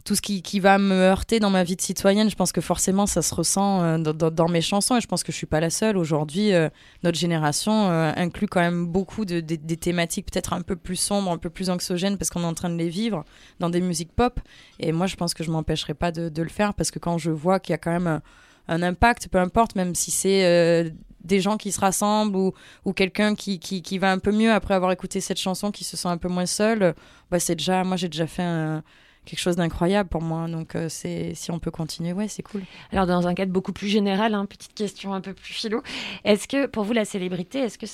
tout 0.04 0.14
ce 0.14 0.22
qui, 0.22 0.42
qui 0.42 0.60
va 0.60 0.78
me 0.78 0.94
heurter 0.94 1.40
dans 1.40 1.50
ma 1.50 1.64
vie 1.64 1.76
de 1.76 1.80
citoyenne. 1.80 2.30
Je 2.30 2.36
pense 2.36 2.52
que 2.52 2.60
forcément, 2.60 3.06
ça 3.06 3.22
se 3.22 3.34
ressent 3.34 3.82
euh, 3.82 3.98
dans, 3.98 4.48
mes 4.48 4.60
chansons. 4.60 4.96
Et 4.96 5.00
je 5.00 5.06
pense 5.06 5.22
que 5.22 5.32
je 5.32 5.36
suis 5.36 5.46
pas 5.46 5.60
la 5.60 5.70
seule. 5.70 5.96
Aujourd'hui, 5.96 6.52
euh, 6.52 6.68
notre 7.02 7.18
génération 7.18 7.90
euh, 7.90 8.12
inclut 8.16 8.46
quand 8.46 8.60
même 8.60 8.86
beaucoup 8.86 9.24
de, 9.24 9.40
des- 9.40 9.58
thématiques 9.76 10.30
peut-être 10.30 10.52
un 10.52 10.62
peu 10.62 10.76
plus 10.76 10.96
sombres, 10.96 11.30
un 11.30 11.38
peu 11.38 11.50
plus 11.50 11.70
anxiogènes, 11.70 12.16
parce 12.18 12.30
qu'on 12.30 12.42
est 12.42 12.46
en 12.46 12.54
train 12.54 12.70
de 12.70 12.76
les 12.76 12.88
vivre 12.88 13.24
dans 13.58 13.70
des 13.70 13.80
musiques 13.80 14.12
pop. 14.12 14.40
Et 14.78 14.92
moi, 14.92 15.06
je 15.06 15.16
pense 15.16 15.34
que 15.34 15.44
je 15.44 15.50
m'empêcherai 15.50 15.94
pas 15.94 16.12
de, 16.12 16.28
de 16.28 16.42
le 16.42 16.48
faire, 16.48 16.74
parce 16.74 16.90
que 16.90 16.98
quand 16.98 17.18
je 17.18 17.30
vois 17.30 17.60
qu'il 17.60 17.72
y 17.72 17.74
a 17.74 17.78
quand 17.78 17.92
même 17.92 18.20
un, 18.68 18.82
impact, 18.82 19.28
peu 19.28 19.38
importe, 19.38 19.74
même 19.74 19.94
si 19.94 20.10
c'est 20.10 20.92
des 21.24 21.40
gens 21.40 21.56
qui 21.56 21.72
se 21.72 21.80
rassemblent 21.80 22.36
ou, 22.36 22.52
ou 22.84 22.92
quelqu'un 22.92 23.34
qui, 23.34 23.58
qui, 23.58 23.82
qui 23.82 23.98
va 23.98 24.10
un 24.12 24.18
peu 24.18 24.32
mieux 24.32 24.52
après 24.52 24.74
avoir 24.74 24.92
écouté 24.92 25.20
cette 25.20 25.38
chanson, 25.38 25.70
qui 25.70 25.84
se 25.84 25.96
sent 25.96 26.08
un 26.08 26.16
peu 26.16 26.28
moins 26.28 26.46
seul, 26.46 26.94
bah 27.30 27.40
c'est 27.40 27.56
déjà, 27.56 27.84
moi 27.84 27.96
j'ai 27.96 28.08
déjà 28.08 28.26
fait 28.26 28.42
un- 28.42 28.82
quelque 29.24 29.38
chose 29.40 29.56
d'incroyable 29.56 30.08
pour 30.08 30.22
moi. 30.22 30.48
Donc 30.48 30.74
euh, 30.74 30.88
c'est 30.88 31.32
si 31.34 31.50
on 31.50 31.58
peut 31.58 31.70
continuer, 31.70 32.12
ouais, 32.12 32.28
c'est 32.28 32.42
cool. 32.42 32.62
Alors, 32.92 33.06
dans 33.06 33.26
un 33.26 33.34
cadre 33.34 33.52
beaucoup 33.52 33.72
plus 33.72 33.88
général, 33.88 34.34
hein, 34.34 34.46
petite 34.46 34.74
question 34.74 35.14
un 35.14 35.20
peu 35.20 35.34
plus 35.34 35.52
philo, 35.52 35.82
est-ce 36.24 36.48
que 36.48 36.66
pour 36.66 36.84
vous, 36.84 36.92
la 36.92 37.04
célébrité, 37.04 37.58
est-ce 37.60 37.78
que 37.78 37.86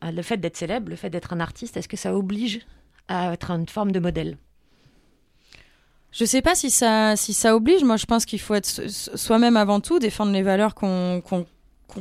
ah, 0.00 0.10
le 0.12 0.22
fait 0.22 0.36
d'être 0.38 0.56
célèbre, 0.56 0.88
le 0.90 0.96
fait 0.96 1.10
d'être 1.10 1.32
un 1.32 1.40
artiste, 1.40 1.76
est-ce 1.76 1.88
que 1.88 1.96
ça 1.96 2.14
oblige 2.14 2.60
à 3.08 3.32
être 3.34 3.50
une 3.50 3.68
forme 3.68 3.92
de 3.92 4.00
modèle? 4.00 4.36
Je 6.10 6.24
sais 6.26 6.42
pas 6.42 6.54
si 6.54 6.70
ça, 6.70 7.16
si 7.16 7.32
ça 7.32 7.56
oblige. 7.56 7.84
Moi, 7.84 7.96
je 7.96 8.04
pense 8.04 8.26
qu'il 8.26 8.38
faut 8.40 8.54
être 8.54 8.66
so- 8.66 8.86
so- 8.88 9.16
soi-même 9.16 9.56
avant 9.56 9.80
tout, 9.80 9.98
défendre 9.98 10.32
les 10.32 10.42
valeurs 10.42 10.74
qu'on 10.74 11.22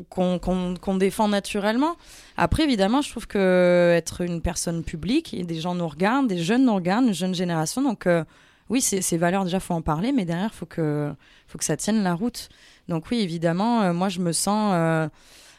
qu'on- 0.09 0.39
qu'on 0.79 0.95
défend 0.95 1.27
naturellement. 1.27 1.95
Après, 2.37 2.63
évidemment, 2.63 3.01
je 3.01 3.09
trouve 3.09 3.27
que 3.27 3.93
être 3.95 4.21
une 4.21 4.41
personne 4.41 4.83
publique, 4.85 5.33
et 5.33 5.43
des 5.43 5.59
gens 5.59 5.75
nous 5.75 5.87
regardent, 5.87 6.27
des 6.27 6.37
jeunes 6.41 6.65
nous 6.65 6.75
regardent, 6.75 7.07
une 7.07 7.13
jeune 7.13 7.35
génération. 7.35 7.81
Donc, 7.81 8.07
euh, 8.07 8.23
oui, 8.71 8.79
ces, 8.79 9.17
valeurs, 9.17 9.43
déjà, 9.43 9.59
faut 9.59 9.73
en 9.73 9.81
parler, 9.81 10.13
mais 10.13 10.23
derrière, 10.23 10.53
faut 10.53 10.65
que, 10.65 11.13
faut 11.45 11.57
que 11.57 11.65
ça 11.65 11.75
tienne 11.75 12.03
la 12.03 12.13
route. 12.13 12.47
Donc, 12.87 13.11
oui, 13.11 13.19
évidemment, 13.19 13.81
euh, 13.81 13.91
moi, 13.93 14.07
je 14.07 14.19
me 14.21 14.31
sens, 14.31 14.71
euh, 14.73 15.09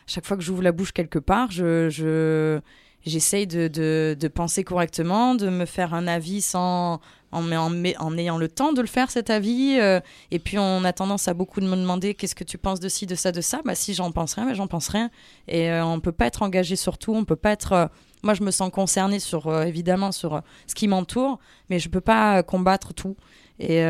chaque 0.06 0.24
fois 0.24 0.38
que 0.38 0.42
j'ouvre 0.42 0.62
la 0.62 0.72
bouche 0.72 0.92
quelque 0.92 1.18
part, 1.18 1.50
je, 1.50 1.90
je, 1.90 2.58
j'essaye 3.04 3.46
de, 3.46 3.68
de, 3.68 4.28
penser 4.28 4.64
correctement, 4.64 5.34
de 5.34 5.50
me 5.50 5.66
faire 5.66 5.92
un 5.92 6.06
avis 6.06 6.40
sans, 6.40 7.02
en, 7.32 7.52
en, 7.52 7.84
en 7.98 8.16
ayant 8.16 8.38
le 8.38 8.48
temps 8.48 8.72
de 8.72 8.80
le 8.80 8.86
faire, 8.86 9.10
cet 9.10 9.28
avis. 9.28 9.76
euh, 9.78 10.00
et 10.30 10.38
puis, 10.38 10.56
on 10.58 10.82
a 10.82 10.94
tendance 10.94 11.28
à 11.28 11.34
beaucoup 11.34 11.60
de 11.60 11.66
me 11.68 11.76
demander 11.76 12.14
qu'est-ce 12.14 12.34
que 12.34 12.44
tu 12.44 12.56
penses 12.56 12.80
de 12.80 12.88
ci, 12.88 13.04
de 13.04 13.14
ça, 13.14 13.30
de 13.30 13.42
ça? 13.42 13.60
Bah, 13.66 13.74
si 13.74 13.92
j'en 13.92 14.10
pense 14.10 14.32
rien, 14.32 14.46
bah, 14.46 14.54
j'en 14.54 14.68
pense 14.68 14.88
rien. 14.88 15.10
Et 15.48 15.70
on 15.70 16.00
peut 16.00 16.12
pas 16.12 16.28
être 16.28 16.40
engagé 16.40 16.76
sur 16.76 16.96
tout. 16.96 17.14
On 17.14 17.26
peut 17.26 17.36
pas 17.36 17.52
être. 17.52 17.90
Moi, 18.22 18.34
je 18.34 18.42
me 18.42 18.50
sens 18.50 18.70
concernée 18.70 19.18
sur, 19.18 19.48
euh, 19.48 19.64
évidemment, 19.64 20.12
sur 20.12 20.34
euh, 20.34 20.40
ce 20.66 20.74
qui 20.74 20.88
m'entoure, 20.88 21.38
mais 21.70 21.78
je 21.78 21.88
peux 21.88 22.00
pas 22.00 22.38
euh, 22.38 22.42
combattre 22.42 22.92
tout. 22.94 23.16
Et 23.58 23.80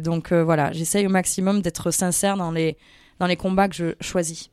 donc, 0.00 0.32
voilà, 0.32 0.72
j'essaye 0.72 1.06
au 1.06 1.10
maximum 1.10 1.62
d'être 1.62 1.92
sincère 1.92 2.36
dans 2.36 2.50
les, 2.50 2.76
dans 3.20 3.26
les 3.28 3.36
combats 3.36 3.68
que 3.68 3.76
je 3.76 3.92
choisis. 4.00 4.50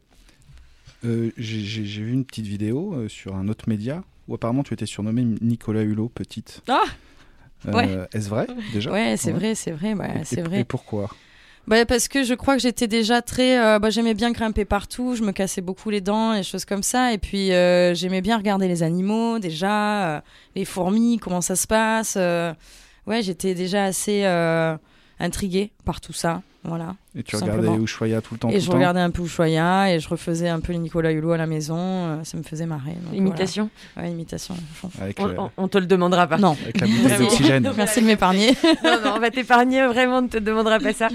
J'ai 1.03 2.03
vu 2.03 2.11
une 2.11 2.25
petite 2.25 2.45
vidéo 2.45 3.07
sur 3.07 3.35
un 3.35 3.47
autre 3.47 3.69
média 3.69 4.03
où 4.27 4.35
apparemment 4.35 4.61
tu 4.63 4.73
étais 4.75 4.85
surnommé 4.85 5.23
Nicolas 5.41 5.81
Hulot 5.81 6.09
petite. 6.09 6.61
Ah 6.67 6.83
Euh, 7.67 7.71
Ouais. 7.73 8.07
Est-ce 8.13 8.29
vrai 8.29 8.45
déjà 8.71 8.91
Ouais, 8.91 9.15
c'est 9.17 9.31
vrai, 9.31 9.55
c'est 9.55 9.71
vrai, 9.71 9.95
Et- 10.15 10.21
et- 10.39 10.41
vrai. 10.43 10.59
Et 10.59 10.63
pourquoi? 10.63 11.09
Bah, 11.67 11.85
parce 11.85 12.07
que 12.07 12.23
je 12.23 12.33
crois 12.33 12.55
que 12.55 12.61
j'étais 12.61 12.87
déjà 12.87 13.21
très. 13.21 13.59
euh, 13.59 13.77
bah, 13.77 13.89
j'aimais 13.89 14.13
bien 14.13 14.31
grimper 14.31 14.63
partout, 14.63 15.15
je 15.15 15.23
me 15.23 15.33
cassais 15.33 15.59
beaucoup 15.59 15.89
les 15.89 15.99
dents 15.99 16.33
et 16.33 16.41
choses 16.43 16.63
comme 16.63 16.83
ça. 16.83 17.11
Et 17.11 17.17
puis 17.17 17.51
euh, 17.51 17.93
j'aimais 17.93 18.21
bien 18.21 18.37
regarder 18.37 18.69
les 18.69 18.83
animaux 18.83 19.39
déjà, 19.39 20.15
euh, 20.17 20.21
les 20.55 20.63
fourmis, 20.63 21.19
comment 21.19 21.41
ça 21.41 21.57
se 21.57 21.67
passe. 21.67 22.15
euh. 22.17 22.53
ouais, 23.05 23.21
j'étais 23.21 23.53
déjà 23.53 23.83
assez 23.83 24.23
euh, 24.23 24.77
intriguée 25.19 25.71
par 25.83 25.99
tout 25.99 26.13
ça. 26.13 26.41
Voilà. 26.67 26.95
Et 27.15 27.23
tu 27.23 27.35
regardais 27.37 27.63
simplement. 27.63 27.83
Ushuaïa 27.83 28.21
tout 28.21 28.33
le 28.33 28.39
temps 28.39 28.49
Et 28.49 28.55
tout 28.55 28.59
je 28.59 28.67
temps 28.67 28.73
regardais 28.73 28.99
un 28.99 29.09
peu 29.09 29.23
Ushuaïa 29.23 29.93
et 29.93 29.99
je 29.99 30.07
refaisais 30.09 30.49
un 30.49 30.59
peu 30.59 30.73
Nicolas 30.73 31.11
Hulot 31.11 31.31
à 31.31 31.37
la 31.37 31.47
maison. 31.47 31.77
euh, 31.79 32.23
ça 32.23 32.37
me 32.37 32.43
faisait 32.43 32.65
marrer. 32.65 32.91
donc 33.05 33.15
Imitation 33.15 33.69
voilà. 33.95 34.09
Ouais, 34.09 34.13
imitation. 34.13 34.55
Avec, 35.01 35.19
on, 35.19 35.49
on 35.57 35.67
te 35.69 35.77
le 35.77 35.85
demandera 35.85 36.27
pas. 36.27 36.37
Non. 36.37 36.57
avec 36.61 36.79
la 36.81 36.87
bouteille 36.87 37.17
d'oxygène. 37.19 37.71
Merci 37.77 38.01
de 38.01 38.05
m'épargner. 38.05 38.49
non, 38.83 39.01
non, 39.03 39.13
on 39.15 39.19
va 39.19 39.31
t'épargner, 39.31 39.85
vraiment, 39.87 40.17
on 40.17 40.21
ne 40.23 40.27
te 40.27 40.37
demandera 40.37 40.79
pas 40.79 40.93
ça. 40.93 41.07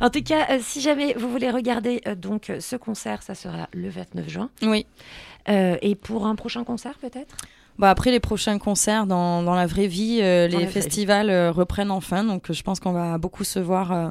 En 0.00 0.08
tout 0.08 0.22
cas, 0.22 0.46
euh, 0.50 0.58
si 0.62 0.80
jamais 0.80 1.14
vous 1.18 1.28
voulez 1.30 1.50
regarder 1.50 2.00
euh, 2.06 2.14
donc 2.14 2.48
euh, 2.48 2.60
ce 2.60 2.76
concert, 2.76 3.22
ça 3.22 3.34
sera 3.34 3.68
le 3.72 3.88
29 3.88 4.28
juin. 4.28 4.50
Oui. 4.62 4.86
Euh, 5.48 5.76
et 5.82 5.96
pour 5.96 6.26
un 6.26 6.36
prochain 6.36 6.62
concert, 6.64 6.94
peut-être? 7.00 7.34
Bah 7.78 7.88
après 7.90 8.10
les 8.10 8.20
prochains 8.20 8.58
concerts 8.58 9.06
dans, 9.06 9.42
dans 9.42 9.54
la 9.54 9.66
vraie 9.66 9.86
vie, 9.86 10.18
euh, 10.20 10.46
les 10.46 10.66
festivals 10.66 11.30
euh, 11.30 11.50
reprennent 11.50 11.90
enfin, 11.90 12.22
donc 12.22 12.50
euh, 12.50 12.52
je 12.52 12.62
pense 12.62 12.80
qu'on 12.80 12.92
va 12.92 13.16
beaucoup 13.16 13.44
se 13.44 13.58
voir 13.58 13.92
euh, 13.92 14.10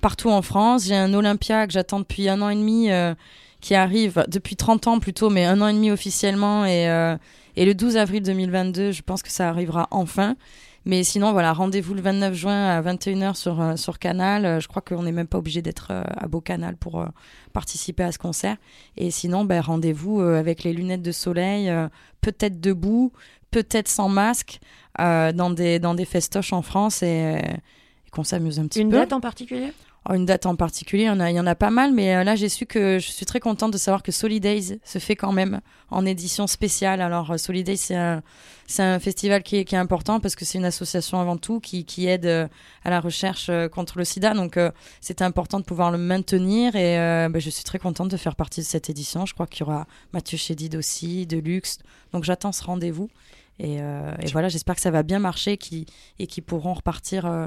partout 0.00 0.30
en 0.30 0.42
France. 0.42 0.84
J'ai 0.86 0.96
un 0.96 1.12
Olympia 1.14 1.66
que 1.66 1.72
j'attends 1.72 2.00
depuis 2.00 2.28
un 2.28 2.40
an 2.42 2.48
et 2.48 2.54
demi, 2.56 2.90
euh, 2.90 3.14
qui 3.60 3.74
arrive 3.74 4.24
depuis 4.28 4.56
30 4.56 4.86
ans 4.86 4.98
plutôt, 5.00 5.30
mais 5.30 5.44
un 5.44 5.60
an 5.60 5.68
et 5.68 5.72
demi 5.72 5.90
officiellement, 5.90 6.64
et, 6.66 6.88
euh, 6.88 7.16
et 7.56 7.64
le 7.64 7.74
12 7.74 7.96
avril 7.96 8.22
2022, 8.22 8.92
je 8.92 9.02
pense 9.02 9.22
que 9.22 9.30
ça 9.30 9.48
arrivera 9.48 9.88
enfin. 9.90 10.36
Mais 10.88 11.02
sinon, 11.02 11.32
voilà, 11.32 11.52
rendez-vous 11.52 11.94
le 11.94 12.00
29 12.00 12.32
juin 12.34 12.68
à 12.68 12.80
21h 12.80 13.34
sur, 13.34 13.60
euh, 13.60 13.74
sur 13.74 13.98
Canal. 13.98 14.44
Euh, 14.46 14.60
Je 14.60 14.68
crois 14.68 14.82
qu'on 14.82 15.02
n'est 15.02 15.10
même 15.10 15.26
pas 15.26 15.38
obligé 15.38 15.60
d'être 15.60 15.88
euh, 15.90 16.04
à 16.16 16.28
Beau 16.28 16.40
Canal 16.40 16.76
pour 16.76 17.04
participer 17.52 18.04
à 18.04 18.12
ce 18.12 18.18
concert. 18.18 18.56
Et 18.96 19.10
sinon, 19.10 19.44
ben, 19.44 19.60
rendez-vous 19.60 20.20
avec 20.20 20.62
les 20.62 20.72
lunettes 20.72 21.02
de 21.02 21.10
soleil, 21.10 21.72
peut-être 22.20 22.60
debout, 22.60 23.12
peut-être 23.50 23.88
sans 23.88 24.08
masque, 24.08 24.60
dans, 24.98 25.50
des, 25.50 25.78
dans 25.80 25.94
des 25.94 26.04
festoches 26.04 26.52
en 26.52 26.62
France 26.62 27.02
et, 27.02 27.38
et 28.06 28.10
qu'on 28.10 28.24
s'amuse 28.24 28.60
un 28.60 28.66
petit 28.66 28.80
Une 28.82 28.90
peu. 28.90 28.96
date 28.96 29.12
en 29.12 29.20
particulier? 29.20 29.72
Une 30.14 30.26
date 30.26 30.46
en 30.46 30.56
particulier, 30.56 31.04
il 31.04 31.06
y 31.06 31.10
en 31.10 31.20
a, 31.20 31.30
il 31.30 31.36
y 31.36 31.40
en 31.40 31.46
a 31.46 31.54
pas 31.54 31.70
mal, 31.70 31.92
mais 31.92 32.14
euh, 32.14 32.24
là 32.24 32.36
j'ai 32.36 32.48
su 32.48 32.66
que 32.66 32.98
je 32.98 33.10
suis 33.10 33.26
très 33.26 33.40
contente 33.40 33.72
de 33.72 33.78
savoir 33.78 34.02
que 34.02 34.12
Solidays 34.12 34.78
se 34.84 34.98
fait 34.98 35.16
quand 35.16 35.32
même 35.32 35.60
en 35.90 36.06
édition 36.06 36.46
spéciale. 36.46 37.00
Alors 37.00 37.32
euh, 37.32 37.36
Solidays 37.36 37.76
c'est 37.76 37.96
un, 37.96 38.22
c'est 38.66 38.82
un 38.82 38.98
festival 38.98 39.42
qui 39.42 39.56
est, 39.56 39.64
qui 39.64 39.74
est 39.74 39.78
important 39.78 40.20
parce 40.20 40.36
que 40.36 40.44
c'est 40.44 40.58
une 40.58 40.64
association 40.64 41.20
avant 41.20 41.36
tout 41.36 41.60
qui, 41.60 41.84
qui 41.84 42.06
aide 42.06 42.26
euh, 42.26 42.48
à 42.84 42.90
la 42.90 43.00
recherche 43.00 43.50
contre 43.72 43.98
le 43.98 44.04
sida, 44.04 44.34
donc 44.34 44.58
c'était 45.00 45.24
important 45.24 45.60
de 45.60 45.64
pouvoir 45.64 45.90
le 45.90 45.98
maintenir 45.98 46.76
et 46.76 46.98
euh, 46.98 47.28
bah, 47.28 47.38
je 47.38 47.50
suis 47.50 47.64
très 47.64 47.78
contente 47.78 48.10
de 48.10 48.16
faire 48.16 48.36
partie 48.36 48.60
de 48.60 48.66
cette 48.66 48.90
édition. 48.90 49.26
Je 49.26 49.34
crois 49.34 49.46
qu'il 49.46 49.60
y 49.60 49.68
aura 49.68 49.86
Mathieu 50.12 50.38
Chédid 50.38 50.76
aussi, 50.76 51.26
Deluxe, 51.26 51.78
donc 52.12 52.24
j'attends 52.24 52.52
ce 52.52 52.62
rendez-vous. 52.64 53.08
Et, 53.58 53.80
euh, 53.80 54.12
et 54.20 54.26
voilà, 54.32 54.48
j'espère 54.48 54.74
que 54.74 54.82
ça 54.82 54.90
va 54.90 55.02
bien 55.02 55.18
marcher 55.18 55.56
qui, 55.56 55.86
et 56.18 56.26
qu'ils 56.26 56.42
pourront 56.42 56.74
repartir 56.74 57.24
euh, 57.24 57.46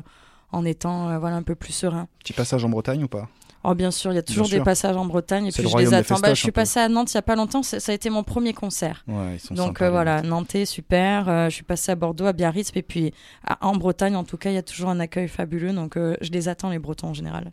en 0.52 0.66
étant 0.66 1.10
euh, 1.10 1.20
voilà, 1.20 1.36
un 1.36 1.44
peu 1.44 1.56
plus 1.56 1.74
sereins. 1.74 2.08
Petit 2.20 2.34
passage 2.34 2.64
en 2.66 2.70
Bretagne 2.70 3.04
ou 3.04 3.08
pas? 3.08 3.30
Oh 3.66 3.76
bien 3.76 3.92
sûr, 3.92 4.14
il 4.14 4.16
y 4.16 4.18
a 4.20 4.22
toujours 4.24 4.46
Bien 4.46 4.52
des 4.52 4.58
sûr. 4.60 4.64
passages 4.64 4.96
en 4.96 5.06
Bretagne 5.06 5.48
et 5.48 5.52
puis 5.52 5.64
le 5.64 5.68
je 5.70 5.78
les 5.78 5.94
attends. 5.94 6.20
Bah, 6.20 6.34
je 6.34 6.40
suis 6.42 6.52
passée 6.52 6.80
à 6.80 6.88
Nantes 6.88 7.12
il 7.12 7.16
y 7.16 7.18
a 7.18 7.22
pas 7.22 7.36
longtemps, 7.36 7.62
ça 7.62 7.82
ça 7.82 7.92
a 7.92 7.96
été 7.96 8.10
mon 8.10 8.24
premier 8.24 8.54
concert. 8.54 9.04
Ouais, 9.06 9.36
ils 9.36 9.40
sont 9.42 9.54
Donc 9.54 9.80
sympas, 9.80 9.86
euh, 9.88 9.92
voilà, 9.92 10.22
Nantais 10.22 10.66
super, 10.66 11.28
euh, 11.28 11.50
je 11.50 11.56
suis 11.56 11.64
passée 11.66 11.92
à 11.92 11.96
Bordeaux, 11.96 12.26
à 12.26 12.32
Biarritz 12.32 12.72
et 12.76 12.82
puis 12.82 13.14
à- 13.46 13.58
en 13.68 13.76
Bretagne 13.76 14.16
en 14.16 14.24
tout 14.24 14.38
cas, 14.38 14.50
il 14.50 14.54
y 14.54 14.58
a 14.58 14.64
toujours 14.64 14.90
un 14.90 15.00
accueil 15.02 15.28
fabuleux 15.28 15.74
donc 15.74 15.98
euh, 15.98 16.16
je 16.22 16.32
les 16.32 16.48
attends 16.48 16.70
les 16.70 16.80
Bretons 16.80 17.08
en 17.10 17.14
général. 17.14 17.52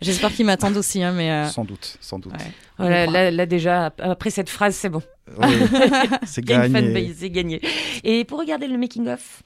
J'espère 0.00 0.32
qu'ils 0.32 0.44
m'attendent 0.46 0.76
aussi, 0.76 1.02
hein, 1.02 1.12
mais. 1.12 1.30
euh, 1.30 1.46
Sans 1.46 1.64
doute, 1.64 1.96
sans 2.00 2.18
doute. 2.18 2.32
ouais. 2.32 2.38
Voilà, 2.78 3.06
On 3.08 3.10
là, 3.10 3.30
là, 3.30 3.46
déjà, 3.46 3.92
après 4.00 4.30
cette 4.30 4.50
phrase, 4.50 4.74
c'est 4.76 4.88
bon. 4.90 5.02
C'est 6.26 6.44
gagné. 6.44 7.14
c'est 7.16 7.30
gagné. 7.30 7.60
Et 8.02 8.24
pour 8.24 8.38
regarder 8.38 8.66
le 8.66 8.76
making-of, 8.76 9.42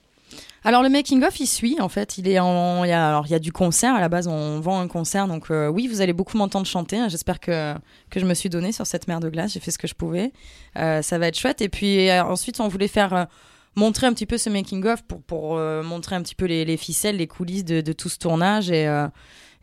Alors 0.65 0.83
le 0.83 0.89
making 0.89 1.25
of 1.25 1.39
il 1.41 1.47
suit 1.47 1.81
en 1.81 1.89
fait, 1.89 2.19
il 2.19 2.29
est 2.29 2.39
en 2.41 2.85
y 2.85 2.93
a 2.93 3.09
alors 3.09 3.27
il 3.27 3.31
y 3.31 3.35
a 3.35 3.39
du 3.39 3.53
concert. 3.53 3.95
À 3.95 4.01
la 4.01 4.09
base 4.09 4.27
on 4.27 4.61
vend 4.61 4.81
un 4.81 4.89
concert. 4.89 5.29
Donc 5.29 5.51
euh, 5.51 5.69
oui 5.69 5.87
vous 5.87 6.01
allez 6.01 6.13
beaucoup 6.13 6.37
m'entendre 6.37 6.67
chanter 6.67 6.99
hein. 6.99 7.09
j'espère 7.09 7.41
que 7.41 7.75
que 8.11 8.21
je 8.21 8.27
me 8.27 8.35
suis 8.35 8.49
donné 8.49 8.73
sur 8.73 8.87
cette 8.87 9.09
mer 9.09 9.21
de 9.21 9.29
glace. 9.29 9.53
J'ai 9.53 9.61
fait 9.61 9.71
ce 9.71 9.79
que 9.79 9.87
je 9.87 9.95
pouvais. 9.95 10.33
Euh, 10.77 11.01
ça 11.01 11.19
va 11.19 11.29
être 11.29 11.39
chouette. 11.39 11.63
Et 11.63 11.69
puis 11.69 12.11
euh, 12.11 12.25
ensuite 12.25 12.61
on 12.61 12.69
voulait 12.69 12.89
faire 12.89 13.29
montrer 13.77 14.09
un 14.09 14.13
petit 14.13 14.27
peu 14.27 14.37
ce 14.37 14.51
making 14.51 14.85
of 14.85 15.03
pour 15.05 15.23
pour 15.23 15.57
montrer 15.57 16.17
un 16.17 16.23
petit 16.23 16.35
peu 16.35 16.47
les, 16.47 16.65
les 16.65 16.77
ficelles 16.77 17.17
les 17.17 17.29
coulisses 17.29 17.65
de, 17.65 17.93
tout 17.93 18.09
ce 18.09 18.19
tournage. 18.19 18.71
Et 18.71 18.89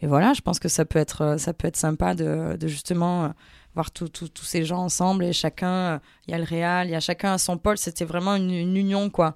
voilà 0.01 0.34
je 0.34 0.41
pense 0.41 0.59
que 0.59 0.70
ça 0.70 0.86
peut 0.86 0.99
être 0.99 1.36
ça 1.38 1.53
peut 1.53 1.68
être 1.68 1.78
sympa 1.78 2.16
de, 2.16 2.57
justement 2.68 3.34
voir 3.74 3.91
tous 3.91 4.30
ces 4.43 4.63
gens 4.63 4.80
ensemble 4.80 5.26
et 5.26 5.34
chacun 5.34 5.99
il 6.28 6.32
y 6.32 6.34
a 6.34 6.38
le 6.38 6.45
réal 6.45 6.88
il 6.88 6.91
y 6.91 6.95
a 6.95 7.01
chacun 7.01 7.34
à 7.34 7.38
son 7.38 7.57
pôle. 7.57 7.78
C'était 7.78 8.05
vraiment 8.05 8.36
une 8.36 8.78
union 8.78 9.09
quoi 9.09 9.36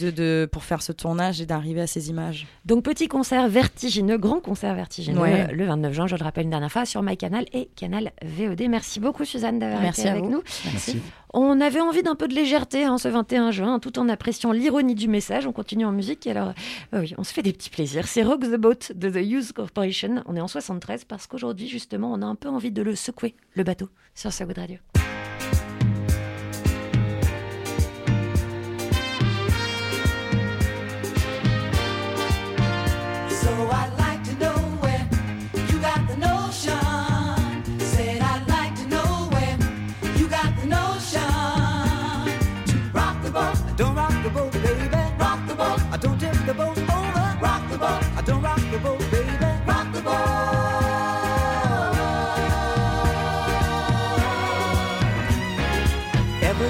de, 0.00 0.10
de, 0.10 0.48
pour 0.50 0.64
faire 0.64 0.80
ce 0.82 0.92
tournage 0.92 1.40
et 1.40 1.46
d'arriver 1.46 1.80
à 1.82 1.86
ces 1.86 2.08
images. 2.10 2.46
donc 2.64 2.82
petit 2.84 3.08
concert 3.08 3.48
vertigineux, 3.48 4.16
grand 4.18 4.40
concert 4.40 4.74
vertigineux, 4.74 5.20
Ouais. 5.20 5.46
euh, 5.50 5.52
le 5.54 5.66
29 5.66 5.92
juin, 5.92 6.06
je 6.06 6.16
le 6.16 6.24
rappelle 6.24 6.44
une 6.44 6.50
dernière 6.50 6.72
fois, 6.72 6.84
sur 6.86 7.02
MyCanal 7.02 7.44
et 7.52 7.68
Canal 7.76 8.12
VOD. 8.22 8.62
Merci 8.68 9.00
beaucoup 9.00 9.24
Suzanne 9.24 9.58
d'avoir 9.58 9.80
Merci 9.82 10.00
été 10.02 10.10
avec 10.10 10.24
vous. 10.24 10.30
nous. 10.30 10.42
Merci. 10.64 11.00
On 11.34 11.60
avait 11.62 11.80
envie 11.80 12.02
d'un 12.02 12.14
peu 12.14 12.28
de 12.28 12.34
légèreté 12.34 12.84
hein, 12.84 12.98
ce 12.98 13.08
21 13.08 13.50
juin, 13.52 13.78
tout 13.78 13.98
en 13.98 14.08
appréciant 14.08 14.52
l'ironie 14.52 14.94
du 14.94 15.08
message. 15.08 15.46
On 15.46 15.52
continue 15.52 15.86
en 15.86 15.92
musique. 15.92 16.26
Et 16.26 16.30
alors, 16.30 16.52
euh, 16.92 17.00
oui, 17.00 17.14
on 17.16 17.24
se 17.24 17.32
fait 17.32 17.42
des 17.42 17.52
petits 17.54 17.70
plaisirs. 17.70 18.06
C'est 18.06 18.22
Rock 18.22 18.40
the 18.42 18.56
Boat 18.56 18.92
de 18.94 19.08
The 19.08 19.24
Youth 19.26 19.52
Corporation. 19.52 20.22
On 20.26 20.36
est 20.36 20.40
en 20.42 20.48
73 20.48 21.04
parce 21.04 21.26
qu'aujourd'hui, 21.26 21.68
justement, 21.68 22.12
on 22.12 22.20
a 22.20 22.26
un 22.26 22.34
peu 22.34 22.48
envie 22.50 22.70
de 22.70 22.82
le 22.82 22.94
secouer, 22.94 23.34
le 23.54 23.64
bateau, 23.64 23.88
sur 24.14 24.30
sa 24.30 24.44
Good 24.44 24.58
Radio. 24.58 24.76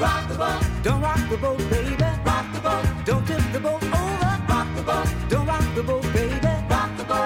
rock 0.00 0.28
the 0.28 0.34
boat, 0.34 0.62
don't 0.82 1.00
rock 1.00 1.20
the 1.28 1.36
boat, 1.36 1.58
baby. 1.70 1.96
Rock 2.24 2.46
the 2.52 2.60
boat, 2.60 2.84
don't 3.04 3.26
tip 3.26 3.42
the 3.52 3.60
boat 3.60 3.82
over. 3.82 4.32
Rock 4.48 4.68
the 4.76 4.82
boat, 4.82 5.06
don't 5.28 5.46
rock 5.46 5.74
the 5.74 5.82
boat, 5.82 6.02
baby. 6.14 6.52
Rock 6.68 6.90
the 6.96 7.04
boat. 7.04 7.20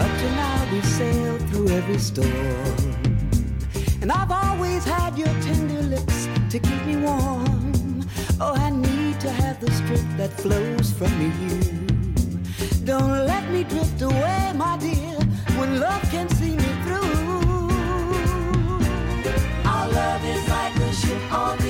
Up 0.00 0.12
to 0.20 0.26
now 0.40 0.68
we've 0.72 0.86
sailed 0.86 1.42
through 1.50 1.68
every 1.68 1.98
storm. 1.98 2.94
And 4.00 4.10
I've 4.10 4.30
always 4.30 4.84
had 4.84 5.18
your 5.18 5.34
tender 5.42 5.82
lips 5.82 6.28
to 6.50 6.58
keep 6.58 6.84
me 6.86 6.96
warm. 6.96 8.06
Oh, 8.40 8.54
I 8.54 8.70
need 8.70 9.20
to 9.20 9.30
have 9.30 9.60
the 9.60 9.70
strength 9.70 10.16
that 10.16 10.32
flows 10.32 10.92
from 10.92 11.12
you. 11.20 11.60
Don't 12.84 13.26
let 13.26 13.50
me 13.50 13.64
drift 13.64 14.02
away, 14.02 14.52
my 14.54 14.76
dear, 14.76 15.16
when 15.56 15.80
love 15.80 16.02
can 16.10 16.28
see 16.28 16.43
on 21.34 21.63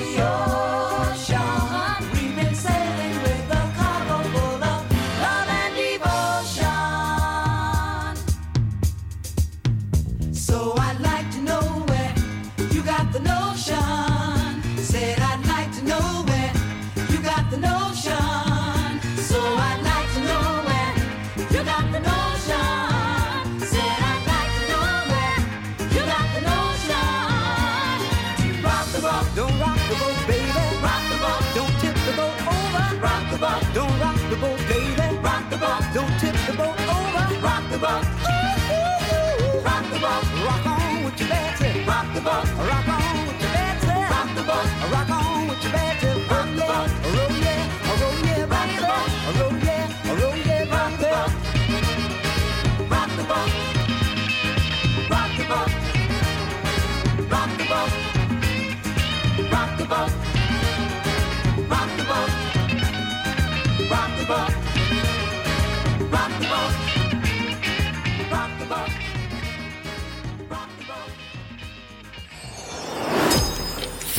boat, 42.35 42.67
rock 42.67 42.87
on 42.87 43.27
with 43.27 43.41
your 43.41 43.51
Betsy. 43.51 43.87
Rock 43.87 44.29
the 44.35 44.43
boat, 44.43 44.67
rock 44.91 45.09
on 45.09 45.47
with 45.47 45.63
your 45.63 45.71
Betsy. 45.71 46.07
Rock 46.07 46.14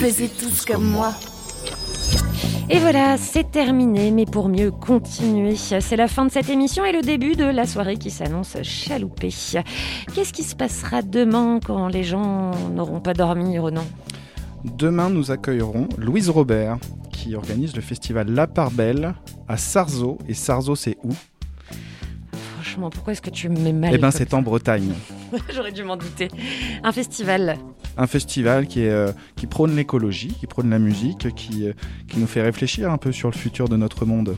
Faisez 0.06 0.28
tous 0.28 0.64
comme 0.64 0.84
moi. 0.84 1.14
Et 2.70 2.78
voilà, 2.78 3.16
c'est 3.18 3.50
terminé, 3.50 4.12
mais 4.12 4.24
pour 4.24 4.48
mieux 4.48 4.70
continuer, 4.70 5.56
c'est 5.56 5.96
la 5.96 6.06
fin 6.06 6.24
de 6.24 6.30
cette 6.30 6.48
émission 6.48 6.84
et 6.84 6.92
le 6.92 7.00
début 7.00 7.34
de 7.34 7.42
la 7.42 7.66
soirée 7.66 7.96
qui 7.96 8.12
s'annonce 8.12 8.56
chaloupée. 8.62 9.34
Qu'est-ce 10.14 10.32
qui 10.32 10.44
se 10.44 10.54
passera 10.54 11.02
demain 11.02 11.58
quand 11.58 11.88
les 11.88 12.04
gens 12.04 12.52
n'auront 12.72 13.00
pas 13.00 13.14
dormi, 13.14 13.58
Renan 13.58 13.84
Demain, 14.64 15.10
nous 15.10 15.32
accueillerons 15.32 15.88
Louise 15.98 16.30
Robert, 16.30 16.78
qui 17.10 17.34
organise 17.34 17.74
le 17.74 17.82
festival 17.82 18.30
La 18.30 18.46
Part 18.46 18.70
Belle 18.70 19.12
à 19.48 19.56
Sarzeau. 19.56 20.18
Et 20.28 20.34
Sarzeau, 20.34 20.76
c'est 20.76 20.98
où? 21.02 21.14
Franchement, 22.54 22.90
pourquoi 22.90 23.12
est-ce 23.12 23.22
que 23.22 23.30
tu 23.30 23.48
me 23.48 23.58
mets 23.58 23.72
mal 23.72 23.90
Eh 23.92 23.98
ben, 23.98 24.12
c'est 24.12 24.34
en 24.34 24.42
Bretagne. 24.42 24.92
J'aurais 25.52 25.72
dû 25.72 25.82
m'en 25.82 25.96
douter. 25.96 26.28
Un 26.84 26.92
festival. 26.92 27.58
Un 27.96 28.06
festival 28.06 28.66
qui, 28.66 28.80
est, 28.80 28.90
euh, 28.90 29.12
qui 29.36 29.46
prône 29.46 29.74
l'écologie, 29.74 30.28
qui 30.28 30.46
prône 30.46 30.70
la 30.70 30.78
musique, 30.78 31.34
qui, 31.34 31.66
euh, 31.66 31.72
qui 32.08 32.18
nous 32.18 32.26
fait 32.26 32.42
réfléchir 32.42 32.90
un 32.90 32.98
peu 32.98 33.12
sur 33.12 33.30
le 33.30 33.36
futur 33.36 33.68
de 33.68 33.76
notre 33.76 34.04
monde. 34.04 34.36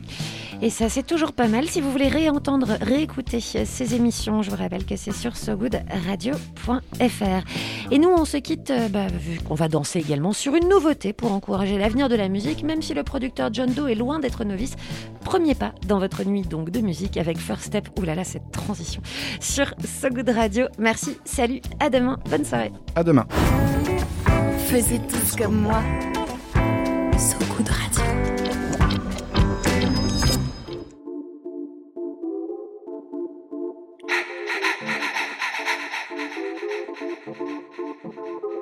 Et 0.61 0.69
ça, 0.69 0.89
c'est 0.89 1.03
toujours 1.03 1.31
pas 1.31 1.47
mal. 1.47 1.67
Si 1.67 1.79
vous 1.79 1.91
voulez 1.91 2.09
réentendre, 2.09 2.67
réécouter 2.81 3.39
ces 3.39 3.95
émissions, 3.95 4.41
je 4.41 4.49
vous 4.49 4.57
rappelle 4.57 4.85
que 4.85 4.97
c'est 4.97 5.13
sur 5.13 5.37
sogoodradio.fr. 5.37 7.91
Et 7.91 7.97
nous, 7.97 8.09
on 8.09 8.25
se 8.25 8.37
quitte, 8.37 8.69
euh, 8.69 8.89
bah, 8.89 9.07
vu 9.07 9.39
qu'on 9.39 9.55
va 9.55 9.69
danser 9.69 9.99
également, 9.99 10.33
sur 10.33 10.55
une 10.55 10.67
nouveauté 10.67 11.13
pour 11.13 11.31
encourager 11.31 11.77
l'avenir 11.77 12.09
de 12.09 12.15
la 12.15 12.27
musique, 12.27 12.63
même 12.63 12.81
si 12.81 12.93
le 12.93 13.03
producteur 13.03 13.49
John 13.53 13.71
Doe 13.71 13.87
est 13.87 13.95
loin 13.95 14.19
d'être 14.19 14.43
novice. 14.43 14.75
Premier 15.23 15.55
pas 15.55 15.73
dans 15.87 15.99
votre 15.99 16.25
nuit 16.25 16.41
donc 16.41 16.71
de 16.71 16.81
musique 16.81 17.17
avec 17.17 17.37
First 17.37 17.63
Step. 17.63 17.87
Ouh 17.97 18.03
là 18.03 18.15
là, 18.15 18.23
cette 18.23 18.51
transition 18.51 19.01
sur 19.39 19.73
So 19.83 20.09
Good 20.09 20.29
Radio. 20.29 20.67
Merci, 20.77 21.17
salut, 21.23 21.61
à 21.79 21.89
demain, 21.89 22.17
bonne 22.29 22.43
soirée. 22.43 22.71
À 22.95 23.03
demain. 23.03 23.25
Tous 25.09 25.35
comme 25.35 25.61
moi. 25.61 25.81
So 27.17 27.37
Good 27.57 27.69
Radio. 27.69 28.38
Thank 37.31 37.39
you. 38.43 38.58